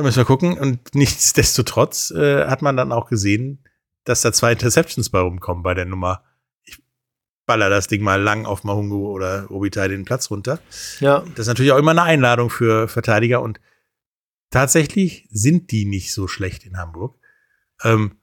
Da 0.00 0.04
müssen 0.04 0.16
wir 0.16 0.24
gucken. 0.24 0.58
Und 0.58 0.94
nichtsdestotrotz 0.94 2.10
äh, 2.10 2.46
hat 2.46 2.62
man 2.62 2.76
dann 2.76 2.90
auch 2.90 3.08
gesehen, 3.08 3.62
dass 4.04 4.22
da 4.22 4.32
zwei 4.32 4.52
Interceptions 4.52 5.10
bei 5.10 5.20
rumkommen 5.20 5.62
bei 5.62 5.74
der 5.74 5.84
Nummer. 5.84 6.24
Ich 6.64 6.82
baller 7.46 7.68
das 7.68 7.86
Ding 7.86 8.02
mal 8.02 8.20
lang 8.20 8.46
auf 8.46 8.64
Mahungu 8.64 9.10
oder 9.10 9.44
Robitai 9.44 9.88
den 9.88 10.06
Platz 10.06 10.30
runter. 10.30 10.58
ja. 11.00 11.20
Das 11.34 11.40
ist 11.40 11.48
natürlich 11.48 11.72
auch 11.72 11.78
immer 11.78 11.90
eine 11.90 12.02
Einladung 12.02 12.48
für 12.48 12.88
Verteidiger 12.88 13.42
und 13.42 13.60
tatsächlich 14.48 15.28
sind 15.30 15.70
die 15.70 15.84
nicht 15.84 16.14
so 16.14 16.26
schlecht 16.28 16.64
in 16.64 16.78
Hamburg. 16.78 17.18
Ähm, 17.82 18.16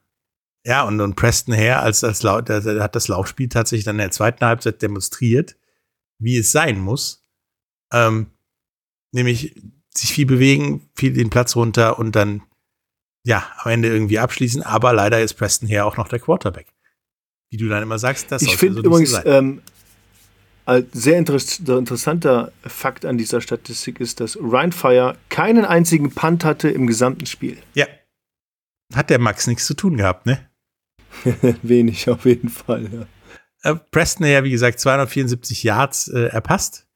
ja, 0.65 0.83
und, 0.83 0.99
und 0.99 1.15
Preston 1.15 1.55
Hare 1.55 1.79
als, 1.79 2.03
als 2.03 2.23
Lau 2.23 2.41
der, 2.41 2.61
der 2.61 2.81
hat 2.81 2.95
das 2.95 3.07
Laufspiel 3.07 3.49
tatsächlich 3.49 3.85
dann 3.85 3.95
in 3.97 4.01
der 4.01 4.11
zweiten 4.11 4.43
Halbzeit 4.43 4.81
demonstriert, 4.81 5.55
wie 6.17 6.37
es 6.37 6.51
sein 6.51 6.79
muss. 6.79 7.23
Ähm, 7.93 8.31
nämlich 9.11 9.55
sich 9.97 10.11
viel 10.11 10.25
bewegen, 10.25 10.89
viel 10.95 11.13
den 11.13 11.29
Platz 11.29 11.55
runter 11.55 11.99
und 11.99 12.15
dann 12.15 12.41
ja, 13.23 13.45
am 13.57 13.71
Ende 13.71 13.89
irgendwie 13.89 14.19
abschließen. 14.19 14.63
Aber 14.63 14.93
leider 14.93 15.21
ist 15.21 15.33
Preston 15.33 15.69
Hare 15.69 15.85
auch 15.85 15.97
noch 15.97 16.07
der 16.07 16.19
Quarterback. 16.19 16.67
Wie 17.49 17.57
du 17.57 17.67
dann 17.67 17.83
immer 17.83 17.99
sagst, 17.99 18.31
das 18.31 18.41
Ich 18.41 18.55
finde 18.57 18.81
so 18.81 18.83
übrigens, 18.83 19.19
ähm, 19.25 19.61
ein 20.65 20.85
sehr 20.91 21.17
interess 21.17 21.59
interessanter 21.59 22.51
Fakt 22.65 23.05
an 23.05 23.17
dieser 23.17 23.41
Statistik 23.41 23.99
ist, 23.99 24.19
dass 24.19 24.37
Rheinfire 24.41 25.17
keinen 25.29 25.65
einzigen 25.65 26.11
Punt 26.11 26.43
hatte 26.43 26.69
im 26.69 26.87
gesamten 26.87 27.25
Spiel. 27.25 27.57
ja. 27.73 27.85
Hat 28.93 29.09
der 29.09 29.19
Max 29.19 29.47
nichts 29.47 29.65
zu 29.65 29.73
tun 29.73 29.97
gehabt, 29.97 30.25
ne? 30.25 30.49
Wenig 31.61 32.09
auf 32.09 32.23
jeden 32.23 32.47
Fall. 32.47 33.07
Ja. 33.63 33.71
Äh, 33.71 33.75
Preston 33.91 34.25
ja, 34.25 34.45
wie 34.45 34.51
gesagt, 34.51 34.79
274 34.79 35.63
Yards 35.63 36.07
äh, 36.07 36.27
erpasst. 36.27 36.87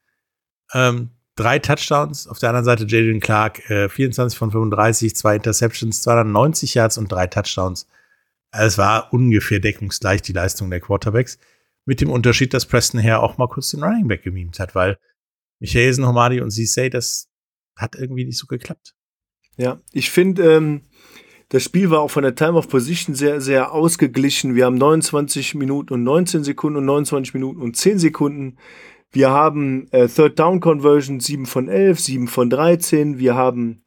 Ähm, 0.73 1.09
drei 1.35 1.59
Touchdowns. 1.59 2.27
Auf 2.27 2.39
der 2.39 2.49
anderen 2.49 2.65
Seite 2.65 2.85
Jadon 2.85 3.19
Clark, 3.19 3.69
äh, 3.69 3.89
24 3.89 4.37
von 4.37 4.51
35, 4.51 5.15
zwei 5.15 5.35
Interceptions, 5.35 6.01
290 6.01 6.75
Yards 6.75 6.97
und 6.97 7.11
drei 7.11 7.27
Touchdowns. 7.27 7.87
Es 8.51 8.77
war 8.77 9.13
ungefähr 9.13 9.59
deckungsgleich 9.59 10.21
die 10.21 10.33
Leistung 10.33 10.69
der 10.69 10.81
Quarterbacks. 10.81 11.39
Mit 11.85 12.01
dem 12.01 12.09
Unterschied, 12.09 12.53
dass 12.53 12.65
Preston 12.65 13.01
Hare 13.01 13.23
auch 13.23 13.37
mal 13.37 13.47
kurz 13.47 13.71
den 13.71 13.83
Running 13.83 14.07
Back 14.07 14.23
gemimt 14.23 14.59
hat, 14.59 14.75
weil 14.75 14.97
Michaelsen, 15.59 16.05
Homadi 16.05 16.41
und 16.41 16.51
Cissay, 16.51 16.89
das 16.89 17.29
hat 17.75 17.95
irgendwie 17.95 18.25
nicht 18.25 18.37
so 18.37 18.47
geklappt. 18.47 18.93
Ja, 19.57 19.79
ich 19.91 20.11
finde, 20.11 20.55
ähm, 20.55 20.81
das 21.49 21.63
Spiel 21.63 21.89
war 21.89 21.99
auch 21.99 22.11
von 22.11 22.23
der 22.23 22.35
Time 22.35 22.53
of 22.53 22.69
Position 22.69 23.15
sehr, 23.15 23.41
sehr 23.41 23.73
ausgeglichen. 23.73 24.55
Wir 24.55 24.65
haben 24.65 24.75
29 24.75 25.55
Minuten 25.55 25.93
und 25.93 26.03
19 26.03 26.43
Sekunden 26.43 26.77
und 26.77 26.85
29 26.85 27.33
Minuten 27.33 27.61
und 27.61 27.75
10 27.75 27.99
Sekunden. 27.99 28.57
Wir 29.11 29.29
haben 29.29 29.87
äh, 29.91 30.07
Third 30.07 30.39
Down 30.39 30.59
Conversion 30.59 31.19
7 31.19 31.45
von 31.45 31.67
11, 31.67 31.99
7 31.99 32.27
von 32.27 32.49
13. 32.49 33.19
Wir 33.19 33.35
haben 33.35 33.83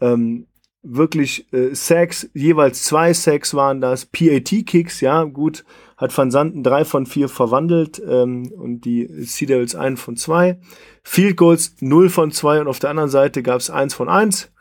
ähm, 0.00 0.48
wirklich 0.82 1.52
äh, 1.52 1.74
Sacks, 1.74 2.28
jeweils 2.34 2.82
zwei 2.82 3.12
Sacks 3.12 3.54
waren 3.54 3.80
das. 3.80 4.06
PAT-Kicks, 4.06 5.00
ja, 5.00 5.24
gut, 5.24 5.64
hat 5.96 6.16
Van 6.16 6.30
Santen 6.30 6.62
3 6.62 6.84
von 6.84 7.06
4 7.06 7.28
verwandelt 7.28 8.00
ähm, 8.04 8.52
und 8.52 8.82
die 8.82 9.06
Sea 9.24 9.46
Devils 9.46 9.74
1 9.74 10.00
von 10.00 10.16
2. 10.16 10.58
Field 11.02 11.36
Goals 11.36 11.76
0 11.80 12.08
von 12.08 12.30
2 12.30 12.60
und 12.60 12.68
auf 12.68 12.78
der 12.78 12.90
anderen 12.90 13.10
Seite 13.10 13.42
gab 13.42 13.60
es 13.60 13.70
1 13.70 13.94
von 13.94 14.08
1. 14.08 14.52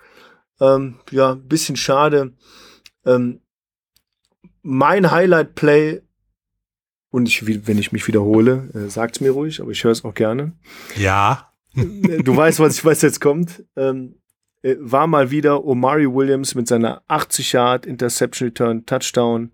Ähm, 0.60 1.00
ja, 1.12 1.36
bisschen 1.36 1.76
schade. 1.76 2.34
Ähm, 3.06 3.42
mein 4.64 5.12
Highlight-Play, 5.12 6.02
und 7.18 7.28
ich, 7.28 7.68
wenn 7.68 7.80
ich 7.80 7.92
mich 7.92 8.08
wiederhole, 8.08 8.70
äh, 8.74 8.90
sagt's 8.90 9.22
mir 9.22 9.32
ruhig, 9.32 9.60
aber 9.60 9.72
ich 9.72 9.84
höre 9.84 9.92
es 9.92 10.06
auch 10.06 10.14
gerne. 10.14 10.54
Ja, 10.96 11.52
Äh, 11.76 12.24
du 12.24 12.36
weißt, 12.36 12.60
was 12.60 12.78
ich 12.78 12.86
weiß 12.86 13.02
jetzt 13.02 13.22
kommt. 13.22 13.64
Ähm, 13.76 14.16
äh, 14.62 14.76
war 14.80 15.08
mal 15.08 15.32
wieder 15.32 15.66
Omari 15.66 16.08
Williams 16.12 16.56
mit 16.56 16.68
seiner 16.68 17.02
80 17.08 17.54
Yard 17.54 17.86
Interception 17.86 18.48
Return 18.50 18.86
Touchdown. 18.86 19.52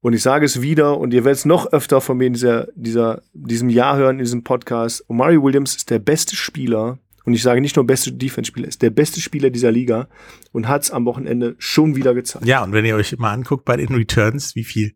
Und 0.00 0.12
ich 0.12 0.22
sage 0.22 0.44
es 0.46 0.62
wieder, 0.62 0.98
und 0.98 1.12
ihr 1.12 1.24
werdet 1.24 1.38
es 1.38 1.44
noch 1.44 1.72
öfter 1.72 2.00
von 2.00 2.16
mir 2.16 2.26
in 2.26 2.34
dieser, 2.34 2.68
dieser, 2.74 3.22
diesem 3.32 3.68
Jahr 3.68 3.96
hören, 3.96 4.18
in 4.18 4.24
diesem 4.24 4.44
Podcast. 4.44 5.04
Omari 5.08 5.42
Williams 5.42 5.74
ist 5.76 5.90
der 5.90 5.98
beste 5.98 6.36
Spieler, 6.36 6.98
und 7.24 7.34
ich 7.34 7.42
sage 7.42 7.60
nicht 7.60 7.74
nur 7.74 7.84
beste 7.84 8.12
Defense-Spieler, 8.12 8.68
ist 8.68 8.82
der 8.82 8.90
beste 8.90 9.20
Spieler 9.20 9.50
dieser 9.50 9.72
Liga 9.72 10.08
und 10.52 10.68
hat 10.68 10.84
es 10.84 10.92
am 10.92 11.04
Wochenende 11.06 11.56
schon 11.58 11.96
wieder 11.96 12.14
gezeigt. 12.14 12.46
Ja, 12.46 12.62
und 12.62 12.72
wenn 12.72 12.84
ihr 12.84 12.94
euch 12.94 13.18
mal 13.18 13.32
anguckt 13.32 13.64
bei 13.64 13.76
den 13.76 13.88
Returns, 13.88 14.54
wie 14.54 14.62
viel, 14.62 14.92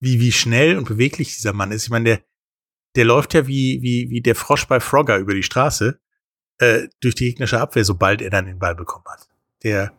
wie, 0.00 0.20
wie 0.20 0.32
schnell 0.32 0.76
und 0.76 0.88
beweglich 0.88 1.34
dieser 1.34 1.52
Mann 1.52 1.72
ist. 1.72 1.84
Ich 1.84 1.90
meine, 1.90 2.04
der, 2.04 2.20
der 2.96 3.04
läuft 3.04 3.34
ja 3.34 3.46
wie, 3.46 3.80
wie, 3.82 4.10
wie 4.10 4.20
der 4.20 4.34
Frosch 4.34 4.66
bei 4.66 4.80
Frogger 4.80 5.18
über 5.18 5.34
die 5.34 5.42
Straße 5.42 6.00
äh, 6.58 6.88
durch 7.00 7.14
die 7.14 7.26
gegnerische 7.26 7.60
Abwehr, 7.60 7.84
sobald 7.84 8.22
er 8.22 8.30
dann 8.30 8.46
den 8.46 8.58
Ball 8.58 8.74
bekommen 8.74 9.04
hat. 9.08 9.28
Der 9.62 9.92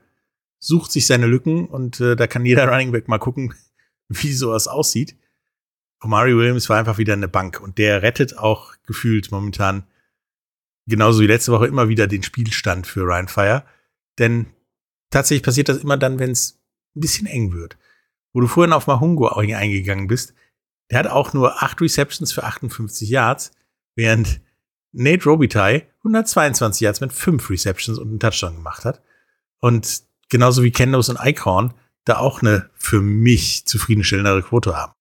sucht 0.60 0.92
sich 0.92 1.06
seine 1.06 1.28
Lücken 1.28 1.68
und 1.68 2.00
äh, 2.00 2.16
da 2.16 2.28
kann 2.28 2.46
jeder 2.46 2.68
Running 2.72 2.92
Back 2.92 3.08
mal 3.08 3.20
gucken, 3.20 3.54
wie 4.08 4.34
sowas 4.34 4.68
aussieht. 4.68 5.16
Omari 6.00 6.36
Williams 6.36 6.70
war 6.70 6.78
einfach 6.78 6.98
wieder 6.98 7.14
eine 7.14 7.28
Bank 7.28 7.60
und 7.60 7.78
der 7.78 8.04
rettet 8.04 8.38
auch 8.38 8.76
gefühlt 8.86 9.32
momentan 9.32 9.88
genauso 10.86 11.22
wie 11.22 11.28
letzte 11.28 11.52
Woche 11.52 11.68
immer 11.68 11.90
wieder 11.90 12.08
den 12.08 12.24
Spielstand 12.24 12.88
für 12.88 13.02
Ryan 13.02 13.28
Fire. 13.28 13.64
Denn 14.20 14.48
tatsächlich 15.10 15.44
passiert 15.44 15.70
das 15.70 15.78
immer 15.78 15.98
dann, 15.98 16.20
wenn 16.20 16.32
es 16.32 16.60
ein 16.96 17.02
bisschen 17.02 17.28
eng 17.28 17.52
wird. 17.54 17.78
Wo 18.38 18.42
du 18.42 18.48
vorhin 18.48 18.72
auf 18.72 18.86
Mahungo 18.86 19.30
eingegangen 19.30 20.06
bist, 20.06 20.36
der 20.92 21.00
hat 21.00 21.08
auch 21.08 21.34
nur 21.34 21.64
acht 21.64 21.82
Receptions 21.82 22.32
für 22.32 22.44
58 22.44 23.10
Yards, 23.10 23.52
während 23.96 24.42
Nate 24.92 25.24
Robitaille 25.24 25.88
122 26.04 26.82
Yards 26.82 27.02
mit 27.02 27.12
fünf 27.12 27.50
Receptions 27.50 27.98
und 27.98 28.10
einen 28.10 28.20
Touchdown 28.20 28.58
gemacht 28.58 28.86
hat. 28.86 29.02
Und 29.58 30.04
genauso 30.30 30.62
wie 30.62 30.70
Kendos 30.70 31.10
und 31.10 31.18
Eichhorn 31.18 31.74
da 32.06 32.20
auch 32.20 32.44
eine 32.44 32.70
für 32.76 33.02
mich 33.02 33.66
zufriedenstellendere 33.66 34.44
Quote 34.44 34.78
haben. 34.78 34.94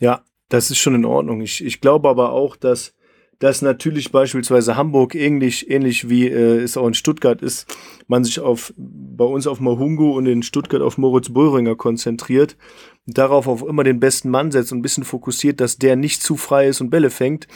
Ja, 0.00 0.24
das 0.48 0.72
ist 0.72 0.78
schon 0.78 0.96
in 0.96 1.04
Ordnung. 1.04 1.42
Ich, 1.42 1.64
ich 1.64 1.80
glaube 1.80 2.08
aber 2.08 2.32
auch, 2.32 2.56
dass 2.56 2.92
dass 3.38 3.62
natürlich 3.62 4.12
beispielsweise 4.12 4.76
Hamburg 4.76 5.14
ähnlich, 5.14 5.70
ähnlich 5.70 6.08
wie 6.08 6.28
äh, 6.28 6.60
es 6.60 6.76
auch 6.76 6.86
in 6.86 6.94
Stuttgart 6.94 7.42
ist, 7.42 7.66
man 8.06 8.24
sich 8.24 8.40
auf 8.40 8.72
bei 8.76 9.24
uns 9.24 9.46
auf 9.46 9.60
Mahungu 9.60 10.12
und 10.16 10.26
in 10.26 10.42
Stuttgart 10.42 10.82
auf 10.82 10.98
Moritz 10.98 11.30
Böhringer 11.30 11.76
konzentriert 11.76 12.56
darauf 13.06 13.46
auch 13.48 13.62
immer 13.62 13.84
den 13.84 14.00
besten 14.00 14.30
Mann 14.30 14.50
setzt 14.50 14.72
und 14.72 14.78
ein 14.78 14.82
bisschen 14.82 15.04
fokussiert, 15.04 15.60
dass 15.60 15.76
der 15.76 15.96
nicht 15.96 16.22
zu 16.22 16.36
frei 16.36 16.68
ist 16.68 16.80
und 16.80 16.90
Bälle 16.90 17.10
fängt 17.10 17.46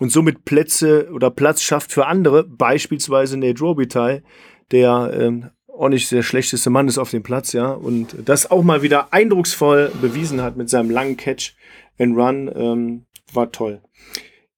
und 0.00 0.12
somit 0.12 0.44
Plätze 0.44 1.10
oder 1.12 1.30
Platz 1.30 1.62
schafft 1.62 1.92
für 1.92 2.06
andere, 2.06 2.44
beispielsweise 2.44 3.36
Nate 3.36 3.60
Robitaille, 3.60 4.22
der 4.70 5.10
ähm, 5.18 5.50
auch 5.66 5.88
nicht 5.88 6.10
der 6.10 6.22
schlechteste 6.22 6.70
Mann 6.70 6.88
ist 6.88 6.98
auf 6.98 7.10
dem 7.10 7.22
Platz, 7.22 7.52
ja, 7.52 7.70
und 7.70 8.16
das 8.24 8.50
auch 8.50 8.62
mal 8.62 8.82
wieder 8.82 9.12
eindrucksvoll 9.12 9.92
bewiesen 10.02 10.42
hat 10.42 10.56
mit 10.56 10.68
seinem 10.68 10.90
langen 10.90 11.16
Catch 11.16 11.54
and 11.98 12.16
Run, 12.16 12.50
ähm, 12.54 13.06
war 13.32 13.52
toll. 13.52 13.80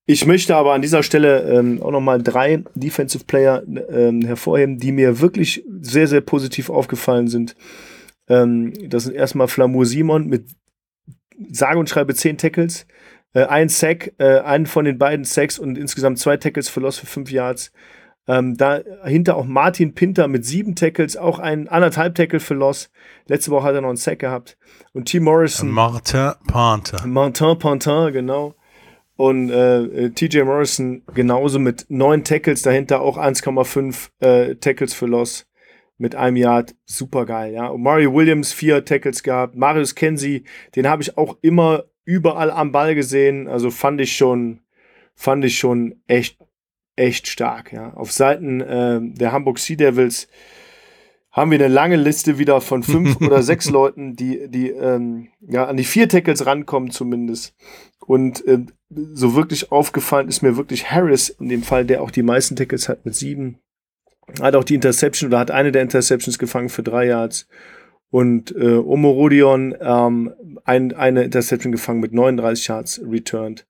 Ich 0.07 0.27
möchte 0.27 0.57
aber 0.57 0.73
an 0.73 0.83
dieser 0.83 1.03
Stelle 1.03 1.43
ähm, 1.43 1.83
auch 1.83 1.93
nochmal 1.93 2.23
drei 2.23 2.65
Defensive 2.75 3.25
Player 3.25 3.63
ähm, 3.91 4.23
hervorheben, 4.23 4.79
die 4.79 4.93
mir 4.93 5.21
wirklich 5.21 5.65
sehr, 5.81 6.09
sehr 6.09 6.21
positiv 6.21 6.69
aufgefallen 6.69 7.29
sind. 7.29 7.55
Ähm, 8.29 8.73
das 8.89 9.05
sind 9.05 9.15
erstmal 9.15 9.49
Flamur 9.49 9.87
Simon 9.87 10.27
mit 10.27 10.47
sage 11.51 11.79
und 11.79 11.89
schreibe 11.89 12.15
zehn 12.15 12.39
Tackles, 12.39 12.87
äh, 13.35 13.45
ein 13.45 13.69
Sack, 13.69 14.13
äh, 14.19 14.41
einen 14.41 14.67
von 14.67 14.85
den 14.85 14.99
beiden 14.99 15.25
Sacks 15.25 15.59
und 15.59 15.79
insgesamt 15.79 16.19
zwei 16.19 16.37
Tackles 16.37 16.69
für 16.69 16.81
Loss 16.81 16.99
für 16.99 17.07
fünf 17.07 17.31
Yards. 17.31 17.73
Ähm, 18.27 18.57
dahinter 18.57 19.37
auch 19.37 19.47
Martin 19.47 19.95
Pinter 19.95 20.29
mit 20.29 20.45
sieben 20.45 20.77
Tackles, 20.77 21.17
auch 21.17 21.39
ein 21.39 21.69
anderthalb 21.69 22.15
Tackle 22.15 22.39
für 22.41 22.55
Loss. 22.55 22.91
Letzte 23.27 23.51
Woche 23.51 23.65
hat 23.65 23.75
er 23.75 23.81
noch 23.81 23.89
einen 23.89 23.97
Sack 23.97 24.21
gehabt. 24.21 24.57
Und 24.93 25.07
T. 25.07 25.21
Morrison. 25.21 25.71
Martin 25.71 26.33
Pantin. 26.47 27.11
Martin 27.11 27.59
Pantin, 27.59 28.13
genau. 28.13 28.55
Und 29.21 29.51
äh, 29.51 30.09
TJ 30.13 30.45
Morrison 30.45 31.03
genauso 31.13 31.59
mit 31.59 31.85
neun 31.91 32.25
Tackles, 32.25 32.63
dahinter 32.63 33.03
auch 33.03 33.19
1,5 33.19 34.09
äh, 34.21 34.55
Tackles 34.55 34.95
für 34.95 35.05
Loss 35.05 35.47
mit 35.99 36.15
einem 36.15 36.39
Yard. 36.39 36.75
Super 36.87 37.27
geil, 37.27 37.53
ja. 37.53 37.67
Und 37.67 37.83
Mario 37.83 38.15
Williams 38.15 38.55
vier 38.55 38.83
Tackles 38.83 39.23
gehabt. 39.23 39.57
Marius 39.57 39.95
Kenzie, 39.95 40.45
den 40.75 40.89
habe 40.89 41.03
ich 41.03 41.19
auch 41.19 41.37
immer 41.43 41.85
überall 42.07 42.51
am 42.51 42.73
Ball 42.73 42.95
gesehen. 42.95 43.47
Also 43.47 43.71
fand 43.71 44.01
ich 44.01 44.17
schon, 44.17 44.61
fand 45.15 45.45
ich 45.45 45.59
schon 45.59 45.97
echt, 46.07 46.39
echt 46.97 47.27
stark, 47.27 47.75
ja. 47.75 47.93
Auf 47.93 48.13
Seiten 48.13 48.63
äh, 48.63 49.01
der 49.03 49.33
Hamburg 49.33 49.59
Sea 49.59 49.77
Devils 49.77 50.29
haben 51.33 51.51
wir 51.51 51.59
eine 51.59 51.73
lange 51.73 51.97
Liste 51.97 52.39
wieder 52.39 52.61
von 52.61 52.83
fünf 52.83 53.21
oder 53.21 53.43
sechs 53.43 53.71
Leuten, 53.71 54.17
die, 54.17 54.49
die 54.49 54.71
ähm, 54.71 55.29
ja, 55.41 55.67
an 55.67 55.77
die 55.77 55.85
vier 55.85 56.09
Tackles 56.09 56.47
rankommen 56.47 56.91
zumindest. 56.91 57.55
Und 58.07 58.45
äh, 58.47 58.61
so 58.89 59.37
wirklich 59.37 59.71
aufgefallen 59.71 60.29
ist 60.29 60.43
mir 60.43 60.57
wirklich 60.57 60.91
Harris 60.91 61.29
in 61.29 61.49
dem 61.49 61.63
Fall, 61.63 61.85
der 61.85 62.03
auch 62.03 62.11
die 62.11 62.23
meisten 62.23 62.57
Tackles 62.57 62.89
hat 62.89 63.05
mit 63.05 63.15
sieben. 63.15 63.59
Hat 64.41 64.57
auch 64.57 64.65
die 64.65 64.75
Interception 64.75 65.29
oder 65.29 65.39
hat 65.39 65.51
eine 65.51 65.73
der 65.73 65.83
Interceptions 65.83 66.39
gefangen 66.39 66.69
für 66.69 66.83
drei 66.83 67.07
Yards. 67.07 67.47
Und 68.11 68.55
äh, 68.57 68.75
Omorodion 68.75 69.77
ähm, 69.81 70.35
ein, 70.65 70.93
eine 70.93 71.23
Interception 71.23 71.71
gefangen 71.71 72.01
mit 72.01 72.13
39 72.13 72.67
Yards 72.67 73.01
returned. 73.09 73.67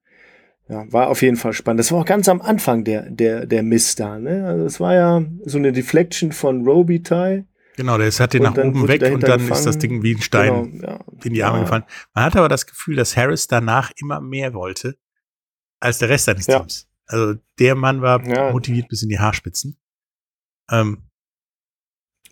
Ja, 0.69 0.91
war 0.91 1.09
auf 1.09 1.21
jeden 1.21 1.37
Fall 1.37 1.53
spannend. 1.53 1.81
Das 1.81 1.91
war 1.93 2.01
auch 2.01 2.07
ganz 2.07 2.29
am 2.29 2.41
Anfang 2.41 2.85
der, 2.85 3.11
der, 3.11 3.45
der 3.45 3.63
Mist 3.63 3.99
da. 4.01 4.19
Ne? 4.19 4.47
Also 4.47 4.65
das 4.65 4.81
war 4.81 4.95
ja 4.95 5.23
so 5.45 5.59
eine 5.59 5.73
Deflection 5.73 6.33
von 6.33 6.65
Robitaille. 6.65 7.45
Genau, 7.81 7.97
der 7.97 8.11
hat 8.11 8.35
den 8.35 8.43
nach 8.43 8.59
oben 8.59 8.89
weg 8.89 9.01
und 9.11 9.23
dann 9.23 9.41
gefangen. 9.41 9.53
ist 9.53 9.65
das 9.65 9.79
Ding 9.79 10.03
wie 10.03 10.15
ein 10.15 10.21
Stein 10.21 10.73
genau, 10.73 10.87
ja. 10.87 11.05
in 11.25 11.33
die 11.33 11.43
Arme 11.43 11.57
ja. 11.57 11.63
gefallen. 11.63 11.85
Man 12.13 12.25
hat 12.25 12.37
aber 12.37 12.51
das 12.51 12.67
Gefühl, 12.67 12.95
dass 12.95 13.17
Harris 13.17 13.47
danach 13.47 13.91
immer 13.97 14.21
mehr 14.21 14.53
wollte 14.53 14.99
als 15.81 15.97
der 15.97 16.11
Rest 16.11 16.27
seines 16.27 16.47
ja. 16.47 16.59
Teams. 16.59 16.91
Also 17.07 17.41
der 17.59 17.75
Mann 17.77 18.03
war 18.03 18.21
motiviert 18.53 18.89
bis 18.89 19.03
in 19.03 19.09
die 19.09 19.19
Haarspitzen. 19.19 19.79
Ähm, 20.71 21.05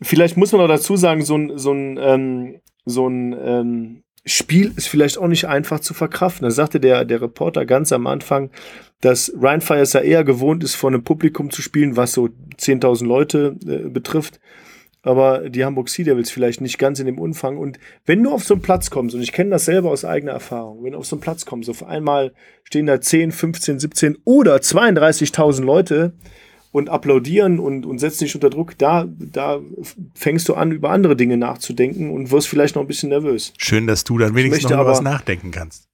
vielleicht 0.02 0.36
muss 0.36 0.52
man 0.52 0.60
auch 0.60 0.68
dazu 0.68 0.96
sagen, 0.96 1.24
so 1.24 1.38
ein, 1.38 1.56
so 1.56 1.72
ein, 1.72 1.96
ähm, 1.98 2.60
so 2.84 3.08
ein 3.08 3.32
ähm, 3.32 4.04
Spiel 4.26 4.74
ist 4.76 4.88
vielleicht 4.88 5.16
auch 5.16 5.28
nicht 5.28 5.46
einfach 5.46 5.80
zu 5.80 5.94
verkraften. 5.94 6.44
Da 6.44 6.50
sagte 6.50 6.78
der, 6.78 7.06
der 7.06 7.22
Reporter 7.22 7.64
ganz 7.64 7.90
am 7.92 8.06
Anfang, 8.06 8.50
dass 9.00 9.32
Ryan 9.34 9.62
Fires 9.62 9.94
ja 9.94 10.00
eher 10.00 10.24
gewohnt 10.24 10.62
ist, 10.62 10.74
vor 10.74 10.90
einem 10.90 11.04
Publikum 11.04 11.50
zu 11.50 11.62
spielen, 11.62 11.96
was 11.96 12.12
so 12.12 12.28
10.000 12.58 13.06
Leute 13.06 13.56
äh, 13.66 13.88
betrifft 13.88 14.40
aber 15.08 15.48
die 15.48 15.64
Hamburg 15.64 15.88
Sea 15.88 16.04
Devils 16.04 16.30
vielleicht 16.30 16.60
nicht 16.60 16.78
ganz 16.78 17.00
in 17.00 17.06
dem 17.06 17.18
Umfang. 17.18 17.56
Und 17.56 17.78
wenn 18.04 18.22
du 18.22 18.30
auf 18.30 18.44
so 18.44 18.52
einen 18.52 18.62
Platz 18.62 18.90
kommst, 18.90 19.14
und 19.14 19.22
ich 19.22 19.32
kenne 19.32 19.48
das 19.48 19.64
selber 19.64 19.90
aus 19.90 20.04
eigener 20.04 20.32
Erfahrung, 20.32 20.84
wenn 20.84 20.92
du 20.92 20.98
auf 20.98 21.06
so 21.06 21.16
einen 21.16 21.22
Platz 21.22 21.46
kommst, 21.46 21.70
auf 21.70 21.82
einmal 21.82 22.34
stehen 22.64 22.84
da 22.84 23.00
10, 23.00 23.32
15, 23.32 23.80
17 23.80 24.18
oder 24.24 24.56
32.000 24.56 25.62
Leute 25.62 26.12
und 26.72 26.90
applaudieren 26.90 27.58
und, 27.58 27.86
und 27.86 27.98
setzen 27.98 28.24
dich 28.24 28.34
unter 28.34 28.50
Druck, 28.50 28.76
da, 28.76 29.06
da 29.08 29.60
fängst 30.14 30.46
du 30.46 30.54
an, 30.54 30.72
über 30.72 30.90
andere 30.90 31.16
Dinge 31.16 31.38
nachzudenken 31.38 32.10
und 32.10 32.30
wirst 32.30 32.48
vielleicht 32.48 32.74
noch 32.74 32.82
ein 32.82 32.88
bisschen 32.88 33.08
nervös. 33.08 33.54
Schön, 33.56 33.86
dass 33.86 34.04
du 34.04 34.18
dann 34.18 34.34
wenigstens 34.34 34.70
noch 34.70 34.78
aber, 34.78 34.90
was 34.90 35.00
nachdenken 35.00 35.52
kannst. 35.52 35.88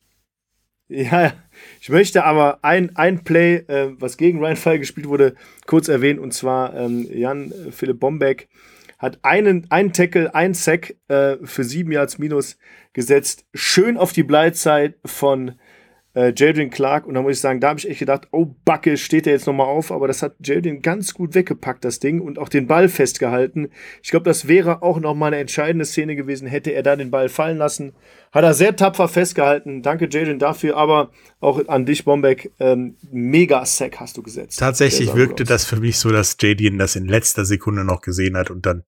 Ja, 0.88 1.34
ich 1.80 1.88
möchte 1.88 2.24
aber 2.24 2.58
ein, 2.62 2.96
ein 2.96 3.22
Play, 3.22 3.58
äh, 3.68 3.92
was 3.96 4.16
gegen 4.16 4.40
Ryan 4.40 4.56
Fall 4.56 4.80
gespielt 4.80 5.06
wurde, 5.06 5.36
kurz 5.66 5.86
erwähnen, 5.86 6.18
und 6.18 6.34
zwar 6.34 6.74
ähm, 6.74 7.06
Jan 7.12 7.52
Philipp 7.70 8.00
Bombeck 8.00 8.48
hat 8.98 9.18
einen, 9.22 9.66
einen 9.70 9.92
Tackle, 9.92 10.34
einen 10.34 10.54
Sack 10.54 10.96
äh, 11.08 11.36
für 11.42 11.64
sieben 11.64 11.92
Yards 11.92 12.18
minus 12.18 12.56
gesetzt. 12.92 13.46
Schön 13.54 13.96
auf 13.96 14.12
die 14.12 14.22
Bleitzeit 14.22 14.96
von 15.04 15.58
äh, 16.14 16.32
Jadrian 16.34 16.70
Clark. 16.70 17.06
Und 17.06 17.14
da 17.14 17.22
muss 17.22 17.34
ich 17.34 17.40
sagen, 17.40 17.60
da 17.60 17.68
habe 17.68 17.78
ich 17.78 17.88
echt 17.88 17.98
gedacht, 17.98 18.28
oh 18.30 18.54
Backe, 18.64 18.96
steht 18.96 19.26
er 19.26 19.34
jetzt 19.34 19.46
nochmal 19.46 19.66
auf. 19.66 19.92
Aber 19.92 20.08
das 20.08 20.22
hat 20.22 20.34
Jadrian 20.42 20.82
ganz 20.82 21.14
gut 21.14 21.34
weggepackt, 21.34 21.84
das 21.84 22.00
Ding, 22.00 22.20
und 22.20 22.38
auch 22.38 22.48
den 22.48 22.66
Ball 22.66 22.88
festgehalten. 22.88 23.68
Ich 24.02 24.10
glaube, 24.10 24.24
das 24.24 24.48
wäre 24.48 24.82
auch 24.82 24.98
nochmal 25.00 25.28
eine 25.28 25.40
entscheidende 25.40 25.84
Szene 25.84 26.16
gewesen, 26.16 26.46
hätte 26.46 26.70
er 26.70 26.82
da 26.82 26.96
den 26.96 27.10
Ball 27.10 27.28
fallen 27.28 27.58
lassen. 27.58 27.92
Hat 28.32 28.44
er 28.44 28.54
sehr 28.54 28.74
tapfer 28.74 29.08
festgehalten. 29.08 29.82
Danke, 29.82 30.08
Jadrian, 30.10 30.38
dafür. 30.38 30.76
Aber 30.76 31.10
auch 31.40 31.66
an 31.68 31.86
dich, 31.86 32.04
Bombeck, 32.04 32.52
ähm, 32.58 32.96
mega 33.12 33.64
Sack 33.66 34.00
hast 34.00 34.16
du 34.16 34.22
gesetzt. 34.22 34.58
Tatsächlich 34.58 35.14
wirkte 35.14 35.44
das 35.44 35.64
für 35.64 35.76
mich 35.76 35.98
so, 35.98 36.10
dass 36.10 36.36
Jadrian 36.40 36.78
das 36.78 36.96
in 36.96 37.06
letzter 37.06 37.44
Sekunde 37.44 37.84
noch 37.84 38.00
gesehen 38.00 38.36
hat 38.36 38.50
und 38.50 38.66
dann 38.66 38.84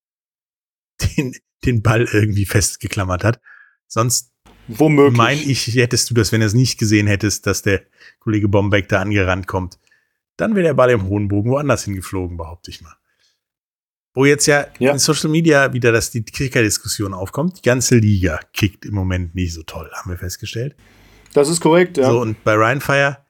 den, 1.17 1.33
den 1.65 1.81
Ball 1.81 2.07
irgendwie 2.11 2.45
festgeklammert 2.45 3.23
hat. 3.23 3.39
Sonst 3.87 4.33
Womöglich. 4.67 5.17
meine 5.17 5.41
ich, 5.41 5.67
hättest 5.75 6.09
du 6.09 6.13
das, 6.13 6.31
wenn 6.31 6.41
du 6.41 6.45
es 6.45 6.53
nicht 6.53 6.77
gesehen 6.77 7.07
hättest, 7.07 7.47
dass 7.47 7.61
der 7.61 7.81
Kollege 8.19 8.47
Bombeck 8.47 8.89
da 8.89 9.01
angerannt 9.01 9.47
kommt, 9.47 9.79
dann 10.35 10.55
wäre 10.55 10.67
der 10.67 10.73
Ball 10.73 10.91
im 10.91 11.07
hohen 11.07 11.27
Bogen 11.27 11.49
woanders 11.49 11.85
hingeflogen, 11.85 12.37
behaupte 12.37 12.71
ich 12.71 12.81
mal. 12.81 12.95
Wo 14.13 14.25
jetzt 14.25 14.45
ja, 14.47 14.67
ja. 14.79 14.91
in 14.91 14.99
Social 14.99 15.29
Media 15.29 15.73
wieder 15.73 15.91
dass 15.91 16.11
die 16.11 16.23
Kicker-Diskussion 16.23 17.13
aufkommt. 17.13 17.57
Die 17.57 17.61
ganze 17.61 17.97
Liga 17.97 18.39
kickt 18.53 18.85
im 18.85 18.95
Moment 18.95 19.35
nicht 19.35 19.53
so 19.53 19.63
toll, 19.63 19.89
haben 19.93 20.09
wir 20.09 20.17
festgestellt. 20.17 20.75
Das 21.33 21.49
ist 21.49 21.61
korrekt, 21.61 21.97
ja. 21.97 22.09
So, 22.09 22.21
und 22.21 22.43
bei 22.43 22.53
Ryan 22.53 22.81
Fire, 22.81 23.25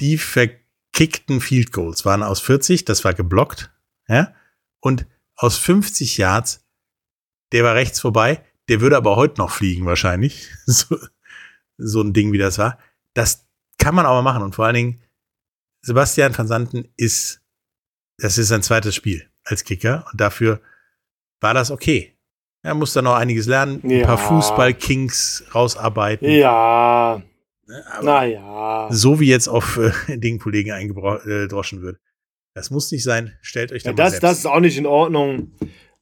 die 0.00 0.16
verkickten 0.16 1.40
Field 1.40 1.72
Goals 1.72 2.04
waren 2.04 2.22
aus 2.22 2.40
40, 2.40 2.84
das 2.84 3.04
war 3.04 3.14
geblockt. 3.14 3.70
Ja? 4.08 4.34
Und 4.80 5.06
aus 5.36 5.58
50 5.58 6.16
Yards, 6.16 6.66
der 7.52 7.64
war 7.64 7.74
rechts 7.74 8.00
vorbei, 8.00 8.42
der 8.70 8.80
würde 8.80 8.96
aber 8.96 9.16
heute 9.16 9.38
noch 9.38 9.50
fliegen 9.50 9.84
wahrscheinlich. 9.84 10.48
So, 10.66 10.96
so 11.76 12.00
ein 12.02 12.12
Ding, 12.12 12.32
wie 12.32 12.38
das 12.38 12.58
war. 12.58 12.78
Das 13.14 13.46
kann 13.78 13.94
man 13.94 14.06
aber 14.06 14.22
machen. 14.22 14.42
Und 14.42 14.54
vor 14.54 14.64
allen 14.66 14.74
Dingen, 14.74 15.02
Sebastian 15.82 16.36
van 16.36 16.46
Santen 16.46 16.88
ist, 16.96 17.40
das 18.18 18.36
ist 18.38 18.48
sein 18.48 18.62
zweites 18.62 18.94
Spiel 18.94 19.28
als 19.44 19.64
Kicker. 19.64 20.06
Und 20.12 20.20
dafür 20.20 20.60
war 21.40 21.54
das 21.54 21.70
okay. 21.70 22.16
Er 22.62 22.74
muss 22.74 22.92
da 22.92 23.00
noch 23.00 23.14
einiges 23.14 23.46
lernen, 23.46 23.80
ein 23.82 23.90
Ja. 23.90 24.06
paar 24.06 24.18
Fußball-Kings 24.18 25.44
rausarbeiten. 25.54 26.28
Ja, 26.30 27.22
Ne? 27.66 27.84
Aber 27.92 28.04
naja. 28.04 28.88
so 28.90 29.20
wie 29.20 29.28
jetzt 29.28 29.48
auf 29.48 29.78
äh, 29.78 29.92
den 30.18 30.38
Kollegen 30.40 30.72
eingedroschen 30.72 31.82
wird. 31.82 31.98
Das 32.54 32.70
muss 32.70 32.90
nicht 32.90 33.04
sein. 33.04 33.38
Stellt 33.42 33.70
euch 33.72 33.84
da 33.84 33.90
Ja, 33.90 33.92
mal 33.92 33.96
das, 34.02 34.10
selbst. 34.12 34.22
das 34.24 34.38
ist 34.40 34.46
auch 34.46 34.58
nicht 34.60 34.76
in 34.76 34.86
Ordnung. 34.86 35.52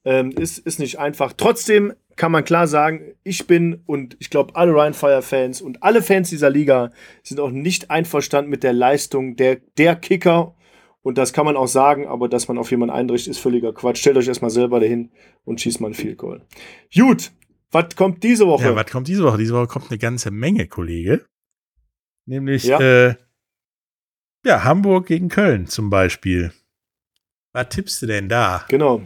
Ähm, 0.04 0.30
ist, 0.32 0.58
ist 0.58 0.78
nicht 0.80 0.98
einfach. 0.98 1.34
Trotzdem 1.36 1.92
kann 2.18 2.32
man 2.32 2.44
klar 2.44 2.66
sagen, 2.66 3.14
ich 3.24 3.46
bin 3.46 3.82
und 3.86 4.16
ich 4.20 4.28
glaube, 4.28 4.54
alle 4.56 4.72
Ryan 4.72 4.92
Fire-Fans 4.92 5.62
und 5.62 5.82
alle 5.82 6.02
Fans 6.02 6.28
dieser 6.28 6.50
Liga 6.50 6.90
sind 7.22 7.40
auch 7.40 7.50
nicht 7.50 7.90
einverstanden 7.90 8.50
mit 8.50 8.62
der 8.62 8.74
Leistung 8.74 9.36
der, 9.36 9.56
der 9.78 9.96
Kicker. 9.96 10.54
Und 11.00 11.16
das 11.16 11.32
kann 11.32 11.46
man 11.46 11.56
auch 11.56 11.68
sagen, 11.68 12.06
aber 12.06 12.28
dass 12.28 12.48
man 12.48 12.58
auf 12.58 12.70
jemanden 12.70 12.94
einrichtet, 12.94 13.30
ist 13.30 13.38
völliger 13.38 13.72
Quatsch. 13.72 13.98
Stellt 13.98 14.16
euch 14.18 14.28
erstmal 14.28 14.50
selber 14.50 14.80
dahin 14.80 15.10
und 15.44 15.60
schießt 15.60 15.80
mal 15.80 15.88
ein 15.88 15.94
Field 15.94 16.18
Goal. 16.18 16.44
Gut, 16.94 17.30
was 17.70 17.94
kommt 17.96 18.22
diese 18.22 18.46
Woche? 18.46 18.64
Ja, 18.64 18.76
was 18.76 18.90
kommt 18.90 19.08
diese 19.08 19.22
Woche? 19.22 19.38
Diese 19.38 19.54
Woche 19.54 19.68
kommt 19.68 19.90
eine 19.90 19.98
ganze 19.98 20.30
Menge, 20.30 20.66
Kollege. 20.66 21.24
Nämlich, 22.26 22.64
Ja. 22.64 22.80
äh, 22.80 23.14
ja, 24.44 24.64
Hamburg 24.64 25.06
gegen 25.06 25.28
Köln 25.28 25.66
zum 25.66 25.88
Beispiel. 25.88 26.52
Was 27.54 27.68
tippst 27.70 28.02
du 28.02 28.06
denn 28.06 28.28
da? 28.28 28.66
Genau. 28.68 29.02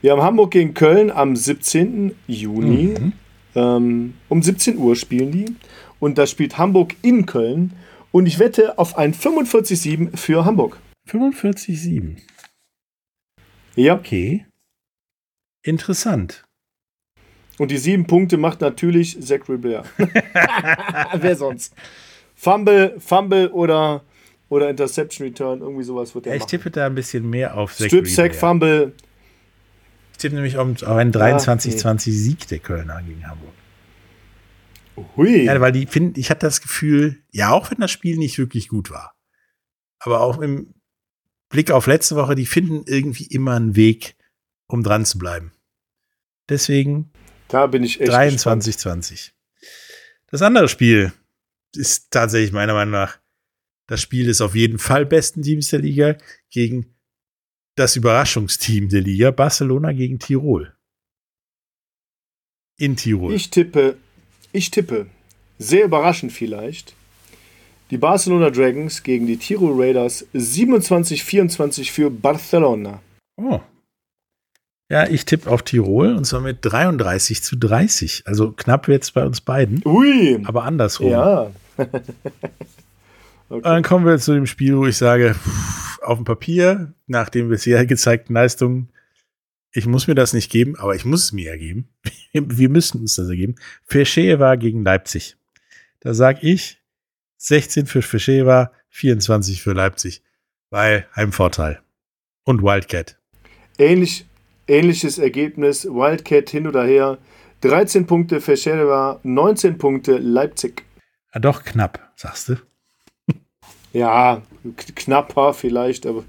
Wir 0.00 0.12
haben 0.12 0.22
Hamburg 0.22 0.52
gegen 0.52 0.74
Köln 0.74 1.10
am 1.10 1.36
17. 1.36 2.14
Juni. 2.26 2.94
Mhm. 2.98 3.12
Ähm, 3.54 4.14
um 4.28 4.42
17 4.42 4.78
Uhr 4.78 4.96
spielen 4.96 5.30
die. 5.32 5.54
Und 5.98 6.16
da 6.18 6.26
spielt 6.26 6.56
Hamburg 6.58 6.94
in 7.02 7.26
Köln. 7.26 7.72
Und 8.12 8.26
ich 8.26 8.38
wette 8.38 8.78
auf 8.78 8.96
ein 8.96 9.12
45-7 9.14 10.16
für 10.16 10.44
Hamburg. 10.44 10.78
45,7. 11.08 12.16
Ja. 13.76 13.94
Okay. 13.94 14.46
Interessant. 15.62 16.44
Und 17.58 17.70
die 17.70 17.76
sieben 17.76 18.06
Punkte 18.06 18.38
macht 18.38 18.62
natürlich 18.62 19.20
Zach 19.20 19.46
Ribert. 19.48 19.84
Wer 21.14 21.36
sonst? 21.36 21.74
Fumble, 22.34 22.98
Fumble 22.98 23.50
oder, 23.50 24.02
oder 24.48 24.70
Interception 24.70 25.26
Return, 25.28 25.60
irgendwie 25.60 25.82
sowas 25.82 26.14
wird 26.14 26.24
Ja, 26.24 26.32
er 26.32 26.36
ich 26.36 26.40
machen. 26.42 26.50
tippe 26.50 26.70
da 26.70 26.86
ein 26.86 26.94
bisschen 26.94 27.28
mehr 27.28 27.58
auf 27.58 27.72
Strip 27.72 28.08
Sack. 28.08 28.34
Fumble. 28.34 28.94
Tippe 30.20 30.34
nämlich 30.34 30.56
auf 30.56 30.66
einen 30.82 31.12
23-20 31.12 32.10
Sieg 32.10 32.48
der 32.48 32.58
Kölner 32.58 33.02
gegen 33.02 33.26
Hamburg. 33.26 33.54
Hui. 35.16 35.44
Ja, 35.44 35.60
weil 35.60 35.72
die 35.72 35.86
finden, 35.86 36.18
ich 36.18 36.30
hatte 36.30 36.46
das 36.46 36.60
Gefühl, 36.60 37.22
ja, 37.30 37.50
auch 37.50 37.70
wenn 37.70 37.78
das 37.78 37.90
Spiel 37.90 38.18
nicht 38.18 38.38
wirklich 38.38 38.68
gut 38.68 38.90
war, 38.90 39.14
aber 39.98 40.20
auch 40.20 40.40
im 40.40 40.74
Blick 41.48 41.70
auf 41.70 41.86
letzte 41.86 42.16
Woche, 42.16 42.34
die 42.34 42.46
finden 42.46 42.84
irgendwie 42.86 43.24
immer 43.24 43.56
einen 43.56 43.76
Weg, 43.76 44.16
um 44.66 44.82
dran 44.82 45.04
zu 45.04 45.18
bleiben. 45.18 45.52
Deswegen 46.48 47.12
da 47.48 47.66
bin 47.66 47.82
ich 47.82 48.00
echt 48.00 48.12
23-20. 48.12 49.32
Das 50.28 50.42
andere 50.42 50.68
Spiel 50.68 51.12
ist 51.74 52.10
tatsächlich 52.10 52.52
meiner 52.52 52.74
Meinung 52.74 52.92
nach 52.92 53.18
das 53.86 54.00
Spiel 54.00 54.26
des 54.26 54.40
auf 54.40 54.54
jeden 54.54 54.78
Fall 54.78 55.04
besten 55.04 55.42
Teams 55.42 55.68
der 55.68 55.80
Liga 55.80 56.16
gegen 56.50 56.94
das 57.76 57.96
Überraschungsteam 57.96 58.88
der 58.88 59.00
Liga, 59.00 59.30
Barcelona 59.30 59.92
gegen 59.92 60.18
Tirol. 60.18 60.74
In 62.78 62.96
Tirol. 62.96 63.34
Ich 63.34 63.50
tippe, 63.50 63.96
ich 64.52 64.70
tippe, 64.70 65.06
sehr 65.58 65.84
überraschend 65.84 66.32
vielleicht, 66.32 66.94
die 67.90 67.98
Barcelona 67.98 68.50
Dragons 68.50 69.02
gegen 69.02 69.26
die 69.26 69.36
Tirol 69.36 69.80
Raiders 69.82 70.26
27-24 70.34 71.90
für 71.90 72.10
Barcelona. 72.10 73.02
Oh. 73.36 73.60
Ja, 74.90 75.08
ich 75.08 75.24
tippe 75.24 75.50
auf 75.50 75.62
Tirol 75.62 76.14
und 76.14 76.24
zwar 76.24 76.40
mit 76.40 76.58
33 76.62 77.42
zu 77.42 77.56
30. 77.56 78.24
Also 78.26 78.52
knapp 78.52 78.88
jetzt 78.88 79.14
bei 79.14 79.24
uns 79.24 79.40
beiden, 79.40 79.82
Ui, 79.84 80.40
aber 80.44 80.64
andersrum. 80.64 81.10
ja. 81.10 81.50
Und 83.48 83.64
dann 83.64 83.82
kommen 83.82 84.04
wir 84.04 84.18
zu 84.18 84.34
dem 84.34 84.46
Spiel, 84.46 84.76
wo 84.76 84.86
ich 84.86 84.96
sage, 84.96 85.34
pff, 85.34 85.79
auf 86.10 86.18
dem 86.18 86.24
Papier, 86.24 86.92
nach 87.06 87.28
den 87.28 87.48
bisher 87.48 87.86
gezeigten 87.86 88.34
Leistungen, 88.34 88.90
ich 89.72 89.86
muss 89.86 90.08
mir 90.08 90.16
das 90.16 90.32
nicht 90.32 90.50
geben, 90.50 90.76
aber 90.76 90.96
ich 90.96 91.04
muss 91.04 91.24
es 91.24 91.32
mir 91.32 91.52
ja 91.52 91.56
geben. 91.56 91.88
Wir 92.32 92.68
müssen 92.68 93.00
uns 93.00 93.14
das 93.14 93.28
ergeben. 93.28 93.54
Fescheva 93.84 94.56
gegen 94.56 94.82
Leipzig. 94.82 95.36
Da 96.00 96.12
sag 96.12 96.42
ich 96.42 96.80
16 97.36 97.86
für 97.86 98.02
Fescheva, 98.02 98.72
24 98.88 99.62
für 99.62 99.72
Leipzig, 99.72 100.24
weil 100.70 101.06
Heimvorteil. 101.14 101.80
Und 102.42 102.62
Wildcat. 102.62 103.16
Ähnlich, 103.78 104.26
ähnliches 104.66 105.18
Ergebnis, 105.18 105.84
Wildcat 105.84 106.50
hin 106.50 106.66
oder 106.66 106.84
her. 106.84 107.18
13 107.60 108.08
Punkte 108.08 108.40
für 108.40 108.56
Scherwa, 108.56 109.20
19 109.22 109.78
Punkte 109.78 110.18
Leipzig. 110.18 110.84
Ja, 111.32 111.38
doch 111.38 111.62
knapp, 111.62 112.12
sagst 112.16 112.48
du. 112.48 112.56
Ja, 113.92 114.42
knapper 114.94 115.52
vielleicht, 115.54 116.06
aber 116.06 116.24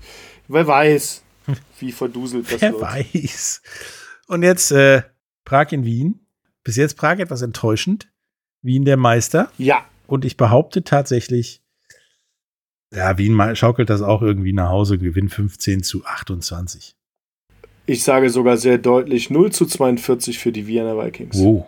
wer 0.48 0.66
weiß, 0.68 1.24
wie 1.80 1.92
verduselt 1.92 2.52
das 2.52 2.62
Wer 2.62 2.72
wird. 2.74 2.82
weiß. 2.82 3.62
Und 4.28 4.44
jetzt 4.44 4.72
äh, 4.72 5.04
Prag 5.46 5.72
in 5.72 5.86
Wien. 5.86 6.26
Bis 6.64 6.76
jetzt 6.76 6.96
Prag 6.98 7.20
etwas 7.20 7.42
enttäuschend. 7.42 8.12
Wien 8.62 8.86
der 8.86 8.98
Meister. 8.98 9.52
Ja, 9.58 9.86
Und 10.08 10.24
ich 10.26 10.38
behaupte 10.38 10.84
tatsächlich, 10.84 11.62
ja, 12.94 13.18
Wien 13.18 13.56
schaukelt 13.56 13.90
das 13.90 14.02
auch 14.02 14.22
irgendwie 14.22 14.54
nach 14.54 14.70
Hause, 14.70 14.98
gewinnt 15.00 15.34
15 15.34 15.82
zu 15.84 16.06
28. 16.06 16.96
ich 17.88 18.04
sage 18.04 18.30
sogar 18.30 18.58
sehr 18.58 18.78
deutlich 18.78 19.30
0 19.30 19.52
zu 19.52 19.66
42 19.66 20.38
für 20.38 20.52
die 20.52 20.68
Vienna 20.68 20.96
Vikings. 21.04 21.38
Wow. 21.40 21.66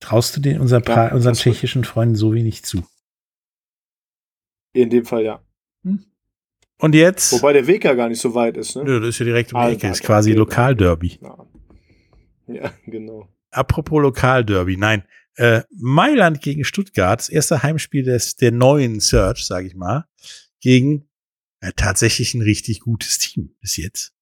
Traust 0.00 0.36
du 0.36 0.40
den 0.40 0.60
unser 0.60 0.86
Ja, 0.86 1.12
unseren 1.14 1.34
tschechischen 1.34 1.84
Freunden 1.84 2.14
so 2.16 2.34
wenig 2.34 2.64
zu? 2.64 2.84
In 4.74 4.90
dem 4.90 5.06
Fall 5.06 5.24
ja. 5.24 5.40
Und 6.78 6.94
jetzt, 6.94 7.32
Wobei 7.32 7.52
der 7.52 7.66
Weg 7.66 7.84
ja 7.84 7.94
gar 7.94 8.08
nicht 8.08 8.20
so 8.20 8.34
weit 8.34 8.56
ist, 8.56 8.76
ne? 8.76 8.84
Nö, 8.84 9.00
das 9.00 9.10
ist 9.10 9.20
ja 9.20 9.24
direkt 9.24 9.52
um 9.54 9.60
die 9.60 9.64
Alter, 9.64 9.86
Ecke, 9.86 9.92
ist 9.92 10.02
quasi 10.02 10.32
okay. 10.32 10.38
Lokalderby. 10.38 11.18
Ja. 11.22 11.46
ja, 12.46 12.74
genau. 12.84 13.28
Apropos 13.50 14.02
Lokalderby, 14.02 14.76
nein. 14.76 15.04
Äh, 15.36 15.62
Mailand 15.70 16.42
gegen 16.42 16.64
Stuttgart, 16.64 17.20
das 17.20 17.28
erste 17.28 17.62
Heimspiel 17.62 18.02
des, 18.02 18.36
der 18.36 18.52
neuen 18.52 19.00
Search, 19.00 19.46
sage 19.46 19.66
ich 19.66 19.74
mal, 19.74 20.04
gegen 20.60 21.08
äh, 21.60 21.72
tatsächlich 21.74 22.34
ein 22.34 22.42
richtig 22.42 22.80
gutes 22.80 23.18
Team 23.18 23.54
bis 23.60 23.76
jetzt. 23.76 24.12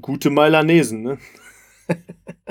Gute 0.00 0.30
Mailanesen, 0.30 1.02
ne? 1.02 1.18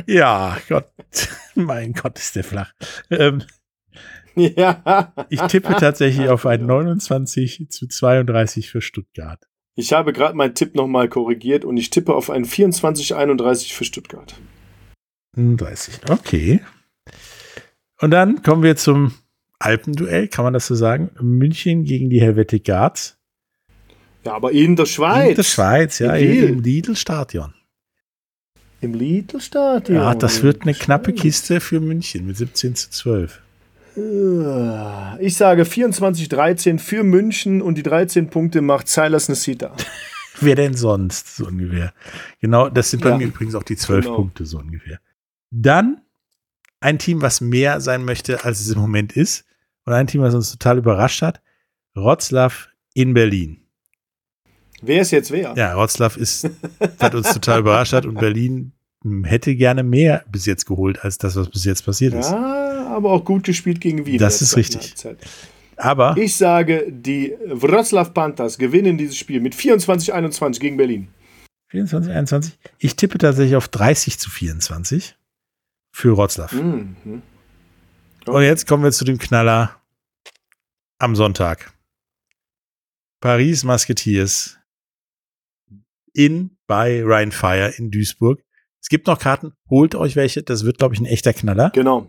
Ja, 0.07 0.57
Gott, 0.69 0.91
mein 1.55 1.93
Gott, 1.93 2.17
ist 2.17 2.35
der 2.35 2.43
flach. 2.43 2.73
Ähm, 3.09 3.43
Ja. 4.55 5.13
ich 5.29 5.41
tippe 5.41 5.75
tatsächlich 5.79 6.29
auf 6.29 6.45
ein 6.45 6.65
29 6.65 7.67
zu 7.69 7.87
32 7.87 8.69
für 8.69 8.81
Stuttgart. 8.81 9.39
Ich 9.75 9.93
habe 9.93 10.13
gerade 10.13 10.35
meinen 10.35 10.55
Tipp 10.55 10.75
nochmal 10.75 11.09
korrigiert 11.09 11.65
und 11.65 11.77
ich 11.77 11.89
tippe 11.89 12.13
auf 12.13 12.29
ein 12.29 12.45
24-31 12.45 13.73
für 13.73 13.83
Stuttgart. 13.83 14.35
30, 15.37 16.09
okay. 16.09 16.61
Und 17.99 18.11
dann 18.11 18.41
kommen 18.41 18.63
wir 18.63 18.75
zum 18.77 19.13
Alpenduell, 19.59 20.27
kann 20.27 20.43
man 20.45 20.53
das 20.53 20.67
so 20.67 20.75
sagen? 20.75 21.11
München 21.21 21.83
gegen 21.83 22.09
die 22.09 22.21
Helvetic 22.21 22.65
Guards. 22.65 23.17
Ja, 24.25 24.33
aber 24.33 24.51
in 24.51 24.75
der 24.75 24.85
Schweiz. 24.85 25.29
In 25.29 25.35
der 25.35 25.43
Schweiz, 25.43 25.99
ja, 25.99 26.15
In 26.15 26.27
Lille. 26.31 26.47
im 26.47 26.59
Lidl-Stadion. 26.61 27.53
Im 28.81 28.93
Lidl-Stadion. 28.93 29.97
Ja, 29.97 30.15
das 30.15 30.41
wird 30.43 30.63
eine 30.63 30.73
knappe 30.73 31.13
Kiste 31.13 31.59
für 31.59 31.79
München 31.79 32.25
mit 32.27 32.37
17 32.37 32.75
zu 32.75 32.89
12. 32.91 33.41
Ich 33.95 35.37
sage 35.37 35.63
24-13 35.63 36.79
für 36.79 37.03
München 37.03 37.61
und 37.61 37.75
die 37.75 37.83
13 37.83 38.29
Punkte 38.29 38.61
macht 38.61 38.89
Silas 38.89 39.29
Nesita. 39.29 39.73
Wer 40.41 40.55
denn 40.55 40.73
sonst, 40.73 41.37
so 41.37 41.47
ungefähr? 41.47 41.93
Genau, 42.41 42.67
das 42.69 42.91
sind 42.91 43.01
bei 43.03 43.11
Ja, 43.11 43.17
mir 43.17 43.27
übrigens 43.27 43.55
auch 43.55 43.63
die 43.63 43.77
12 43.77 44.03
genau. 44.05 44.17
Punkte, 44.17 44.45
so 44.45 44.59
ungefähr. 44.59 44.99
Dann 45.49 46.01
ein 46.81 46.99
Team, 46.99 47.21
was 47.21 47.39
mehr 47.39 47.79
sein 47.79 48.03
möchte, 48.03 48.43
als 48.43 48.59
es 48.59 48.69
im 48.69 48.79
Moment 48.79 49.13
ist. 49.13 49.45
Und 49.85 49.93
ein 49.93 50.07
Team, 50.07 50.21
was 50.21 50.35
uns 50.35 50.51
total 50.51 50.79
überrascht 50.79 51.21
hat. 51.21 51.41
Wroclaw 51.93 52.53
in 52.93 53.13
Berlin. 53.13 53.61
Wer 54.81 55.01
ist 55.01 55.11
jetzt 55.11 55.31
wer? 55.31 55.53
Ja, 55.55 55.77
Wroclaw 55.77 56.19
ist, 56.19 56.49
hat 56.99 57.15
uns 57.15 57.33
total 57.33 57.61
überrascht 57.61 57.93
hat 57.93 58.05
und 58.05 58.19
Berlin 58.19 58.73
hm, 59.03 59.23
hätte 59.23 59.55
gerne 59.55 59.83
mehr 59.83 60.25
bis 60.29 60.45
jetzt 60.45 60.65
geholt, 60.65 61.03
als 61.03 61.17
das, 61.17 61.37
was 61.37 61.49
bis 61.49 61.63
jetzt 61.63 61.85
passiert 61.85 62.13
ist. 62.13 62.31
Ja, 62.31 62.64
aber 62.95 63.11
auch 63.11 63.23
gut 63.23 63.43
gespielt 63.43 63.81
gegen 63.81 64.05
Wien. 64.05 64.17
Das 64.17 64.41
ist 64.41 64.55
richtig. 64.57 64.81
Halbzeit. 64.81 65.17
Aber 65.77 66.15
Ich 66.17 66.35
sage, 66.35 66.85
die 66.89 67.35
Wroclaw 67.47 68.09
Panthers 68.09 68.57
gewinnen 68.57 68.97
dieses 68.97 69.17
Spiel 69.17 69.41
mit 69.41 69.53
24-21 69.53 70.59
gegen 70.59 70.77
Berlin. 70.77 71.09
24, 71.67 72.11
21. 72.11 72.57
Ich 72.79 72.95
tippe 72.95 73.17
tatsächlich 73.17 73.55
auf 73.55 73.67
30 73.67 74.17
zu 74.17 74.29
24 74.29 75.15
für 75.91 76.17
Wroclaw. 76.17 76.55
Mhm. 76.55 77.21
Und 78.25 78.43
jetzt 78.43 78.67
kommen 78.67 78.83
wir 78.83 78.91
zu 78.91 79.05
dem 79.05 79.17
Knaller 79.17 79.81
am 80.97 81.15
Sonntag. 81.15 81.73
Paris 83.19 83.63
Musketeers 83.63 84.57
in 86.13 86.57
bei 86.67 87.03
Rhein 87.03 87.31
Fire 87.31 87.73
in 87.77 87.91
Duisburg. 87.91 88.41
Es 88.81 88.89
gibt 88.89 89.07
noch 89.07 89.19
Karten, 89.19 89.53
holt 89.69 89.95
euch 89.95 90.15
welche, 90.15 90.43
das 90.43 90.63
wird, 90.63 90.77
glaube 90.77 90.93
ich, 90.93 91.01
ein 91.01 91.05
echter 91.05 91.33
Knaller. 91.33 91.71
Genau. 91.71 92.07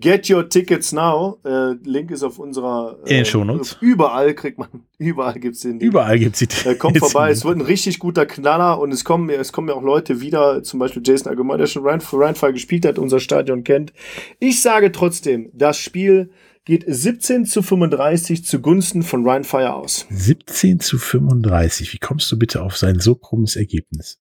Get 0.00 0.30
your 0.30 0.48
tickets 0.48 0.92
now. 0.92 1.38
Äh, 1.44 1.74
Link 1.84 2.10
ist 2.10 2.22
auf 2.22 2.38
unserer. 2.38 2.98
In 3.04 3.08
den 3.08 3.22
äh, 3.22 3.24
Shownotes. 3.24 3.76
Überall 3.80 4.34
kriegt 4.34 4.58
man, 4.58 4.68
überall 4.98 5.38
gibt's 5.38 5.60
den. 5.60 5.72
Link. 5.72 5.82
Überall 5.82 6.18
gibt 6.18 6.40
es 6.40 6.48
die 6.48 6.68
Äh, 6.68 6.74
kommt 6.74 6.98
vorbei, 6.98 7.30
es 7.30 7.44
wird 7.44 7.58
ein 7.58 7.62
richtig 7.62 7.98
guter 7.98 8.24
Knaller 8.26 8.80
und 8.80 8.92
es 8.92 9.04
kommen, 9.04 9.28
es 9.30 9.52
kommen 9.52 9.68
ja 9.68 9.74
auch 9.74 9.82
Leute 9.82 10.20
wieder, 10.20 10.62
zum 10.62 10.80
Beispiel 10.80 11.02
Jason 11.04 11.28
Allgemein, 11.28 11.58
der 11.58 11.66
schon 11.66 11.86
Rheinfall 11.86 12.52
gespielt 12.52 12.86
hat, 12.86 12.98
unser 12.98 13.20
Stadion 13.20 13.62
kennt. 13.62 13.92
Ich 14.38 14.62
sage 14.62 14.90
trotzdem, 14.92 15.50
das 15.52 15.76
Spiel 15.76 16.30
geht 16.64 16.84
17 16.86 17.46
zu 17.46 17.62
35 17.62 18.44
zugunsten 18.44 19.02
von 19.02 19.26
Rheinfire 19.28 19.74
aus. 19.74 20.06
17 20.10 20.80
zu 20.80 20.98
35. 20.98 21.92
Wie 21.92 21.98
kommst 21.98 22.30
du 22.32 22.38
bitte 22.38 22.62
auf 22.62 22.76
sein 22.76 23.00
so 23.00 23.14
krummes 23.14 23.56
Ergebnis? 23.56 24.18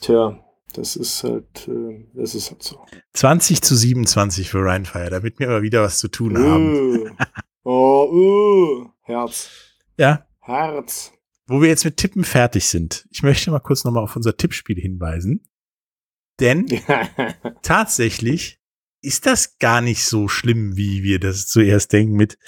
Tja, 0.00 0.38
das 0.72 0.96
ist 0.96 1.22
halt, 1.24 1.68
äh, 1.68 2.06
das 2.14 2.34
ist 2.34 2.50
halt 2.50 2.62
so. 2.62 2.84
20 3.14 3.62
zu 3.62 3.74
27 3.76 4.50
für 4.50 4.64
Rhein 4.64 4.84
Fire, 4.84 5.10
damit 5.10 5.38
wir 5.38 5.48
aber 5.48 5.62
wieder 5.62 5.82
was 5.82 5.98
zu 5.98 6.08
tun 6.08 6.36
haben. 6.38 7.06
Äh. 7.06 7.10
Oh, 7.62 8.86
äh. 8.86 8.88
Herz. 9.12 9.50
Ja, 9.98 10.26
Herz. 10.40 11.12
wo 11.46 11.60
wir 11.60 11.68
jetzt 11.68 11.84
mit 11.84 11.98
Tippen 11.98 12.24
fertig 12.24 12.64
sind. 12.66 13.06
Ich 13.10 13.22
möchte 13.22 13.50
mal 13.50 13.60
kurz 13.60 13.84
nochmal 13.84 14.02
auf 14.02 14.16
unser 14.16 14.34
Tippspiel 14.36 14.80
hinweisen. 14.80 15.46
Denn 16.40 16.66
tatsächlich 17.62 18.58
ist 19.02 19.26
das 19.26 19.58
gar 19.58 19.82
nicht 19.82 20.04
so 20.04 20.26
schlimm, 20.26 20.76
wie 20.76 21.02
wir 21.02 21.20
das 21.20 21.46
zuerst 21.48 21.92
denken 21.92 22.14
mit 22.14 22.38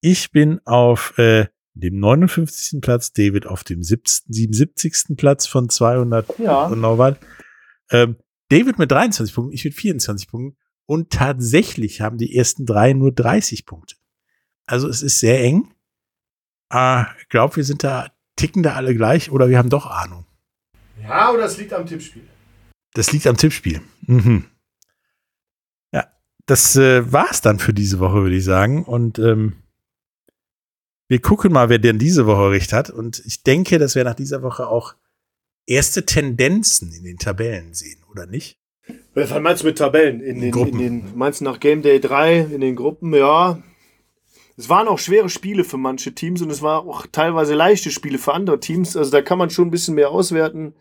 ich 0.00 0.32
bin 0.32 0.60
auf 0.66 1.16
äh, 1.18 1.46
dem 1.74 1.98
59. 1.98 2.80
Platz, 2.82 3.12
David 3.12 3.46
auf 3.46 3.64
dem 3.64 3.82
70, 3.82 4.24
77. 4.28 5.16
Platz 5.16 5.46
von 5.46 5.68
200 5.70 6.38
Ja. 6.38 6.66
und 6.66 6.80
noch 6.80 6.98
was. 6.98 7.16
Ähm, 7.92 8.16
David 8.48 8.78
mit 8.78 8.90
23 8.90 9.34
Punkten, 9.34 9.54
ich 9.54 9.64
mit 9.64 9.74
24 9.74 10.28
Punkten 10.28 10.58
und 10.86 11.10
tatsächlich 11.10 12.00
haben 12.00 12.18
die 12.18 12.36
ersten 12.36 12.66
drei 12.66 12.92
nur 12.92 13.12
30 13.12 13.64
Punkte. 13.66 13.96
Also 14.66 14.88
es 14.88 15.02
ist 15.02 15.20
sehr 15.20 15.40
eng. 15.40 15.72
Ah, 16.68 17.06
ich 17.20 17.28
glaube, 17.28 17.56
wir 17.56 17.64
sind 17.64 17.84
da, 17.84 18.10
ticken 18.36 18.62
da 18.62 18.74
alle 18.74 18.94
gleich 18.94 19.30
oder 19.30 19.48
wir 19.48 19.58
haben 19.58 19.70
doch 19.70 19.86
Ahnung. 19.86 20.26
ja, 21.02 21.30
oder 21.30 21.44
es 21.44 21.58
liegt 21.58 21.72
am 21.72 21.86
Tippspiel. 21.86 22.22
Das 22.94 23.12
liegt 23.12 23.26
am 23.26 23.36
Tippspiel. 23.36 23.80
Mhm. 24.06 24.44
Ja, 25.92 26.06
das 26.46 26.76
äh, 26.76 27.10
war's 27.10 27.40
dann 27.40 27.58
für 27.58 27.72
diese 27.72 28.00
Woche, 28.00 28.22
würde 28.22 28.36
ich 28.36 28.44
sagen. 28.44 28.84
Und 28.84 29.18
ähm, 29.18 29.62
wir 31.08 31.20
gucken 31.20 31.52
mal, 31.52 31.68
wer 31.68 31.78
denn 31.78 31.98
diese 31.98 32.26
Woche 32.26 32.50
recht 32.50 32.72
hat. 32.72 32.90
Und 32.90 33.22
ich 33.26 33.42
denke, 33.42 33.78
dass 33.78 33.94
wir 33.94 34.04
nach 34.04 34.14
dieser 34.14 34.42
Woche 34.42 34.66
auch 34.66 34.94
erste 35.66 36.04
Tendenzen 36.04 36.92
in 36.92 37.04
den 37.04 37.18
Tabellen 37.18 37.74
sehen, 37.74 38.02
oder 38.10 38.26
nicht? 38.26 38.58
Was 39.14 39.30
meinst 39.38 39.62
du 39.62 39.66
mit 39.66 39.78
Tabellen? 39.78 40.20
In 40.20 40.36
den, 40.36 40.44
in 40.44 40.50
Gruppen. 40.50 40.78
den, 40.78 41.16
meinst 41.16 41.40
du 41.40 41.44
nach 41.44 41.60
Game 41.60 41.82
Day 41.82 42.00
3 42.00 42.48
in 42.52 42.60
den 42.60 42.76
Gruppen? 42.76 43.14
Ja. 43.14 43.62
Es 44.56 44.68
waren 44.68 44.88
auch 44.88 44.98
schwere 44.98 45.28
Spiele 45.28 45.64
für 45.64 45.78
manche 45.78 46.14
Teams 46.14 46.42
und 46.42 46.50
es 46.50 46.62
waren 46.62 46.86
auch 46.86 47.06
teilweise 47.10 47.54
leichte 47.54 47.90
Spiele 47.90 48.18
für 48.18 48.34
andere 48.34 48.60
Teams. 48.60 48.96
Also 48.96 49.10
da 49.10 49.22
kann 49.22 49.38
man 49.38 49.50
schon 49.50 49.68
ein 49.68 49.70
bisschen 49.70 49.94
mehr 49.94 50.10
auswerten. 50.10 50.74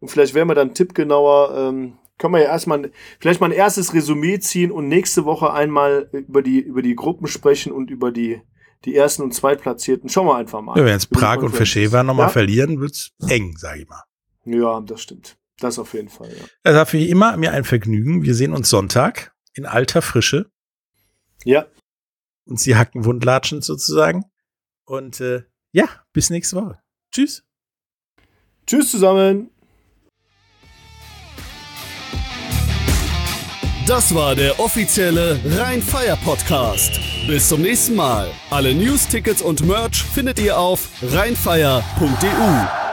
Und 0.00 0.08
vielleicht 0.08 0.34
werden 0.34 0.48
wir 0.48 0.54
dann 0.54 0.74
tippgenauer. 0.74 1.56
Ähm, 1.56 1.98
können 2.18 2.34
wir 2.34 2.42
ja 2.42 2.48
erstmal 2.48 2.90
vielleicht 3.18 3.40
mal 3.40 3.46
ein 3.46 3.56
erstes 3.56 3.94
Resümee 3.94 4.38
ziehen 4.40 4.70
und 4.70 4.88
nächste 4.88 5.24
Woche 5.24 5.52
einmal 5.52 6.08
über 6.12 6.42
die, 6.42 6.60
über 6.60 6.82
die 6.82 6.96
Gruppen 6.96 7.26
sprechen 7.28 7.72
und 7.72 7.90
über 7.90 8.12
die, 8.12 8.40
die 8.84 8.94
ersten 8.94 9.22
und 9.22 9.34
zweitplatzierten. 9.34 10.08
Schauen 10.08 10.26
wir 10.26 10.36
einfach 10.36 10.60
mal. 10.60 10.76
Ja, 10.76 10.84
wenn 10.84 10.92
jetzt 10.92 11.10
Prag 11.10 11.42
und. 11.42 11.54
Verschäfer 11.54 12.02
nochmal 12.02 12.26
ja? 12.26 12.32
verlieren, 12.32 12.80
wird's 12.80 13.12
eng, 13.28 13.56
sage 13.56 13.82
ich 13.82 13.88
mal. 13.88 14.02
Ja, 14.52 14.80
das 14.80 15.02
stimmt. 15.02 15.36
Das 15.60 15.78
auf 15.78 15.94
jeden 15.94 16.08
Fall, 16.08 16.28
ja. 16.28 16.44
Das 16.62 16.74
war 16.74 16.86
für 16.86 16.98
immer 16.98 17.36
mir 17.36 17.52
ein 17.52 17.64
Vergnügen. 17.64 18.22
Wir 18.22 18.34
sehen 18.34 18.52
uns 18.52 18.70
Sonntag 18.70 19.34
in 19.54 19.66
alter 19.66 20.02
Frische. 20.02 20.50
Ja, 21.44 21.66
und 22.48 22.58
sie 22.58 22.76
hacken 22.76 23.04
wundlatschen 23.04 23.62
sozusagen. 23.62 24.24
Und 24.84 25.20
äh, 25.20 25.42
ja, 25.72 25.84
bis 26.12 26.30
nächste 26.30 26.56
Woche. 26.56 26.80
Tschüss. 27.12 27.44
tschüss 28.66 28.90
zusammen. 28.90 29.50
Das 33.86 34.14
war 34.14 34.34
der 34.34 34.60
offizielle 34.60 35.40
Rhein-Fire 35.44 36.18
Podcast. 36.22 37.00
Bis 37.26 37.48
zum 37.48 37.62
nächsten 37.62 37.94
Mal. 37.94 38.30
Alle 38.50 38.74
News, 38.74 39.06
Tickets 39.06 39.40
und 39.40 39.66
Merch 39.66 40.02
findet 40.02 40.38
ihr 40.38 40.58
auf 40.58 40.90
rheinfire.de. 41.02 42.87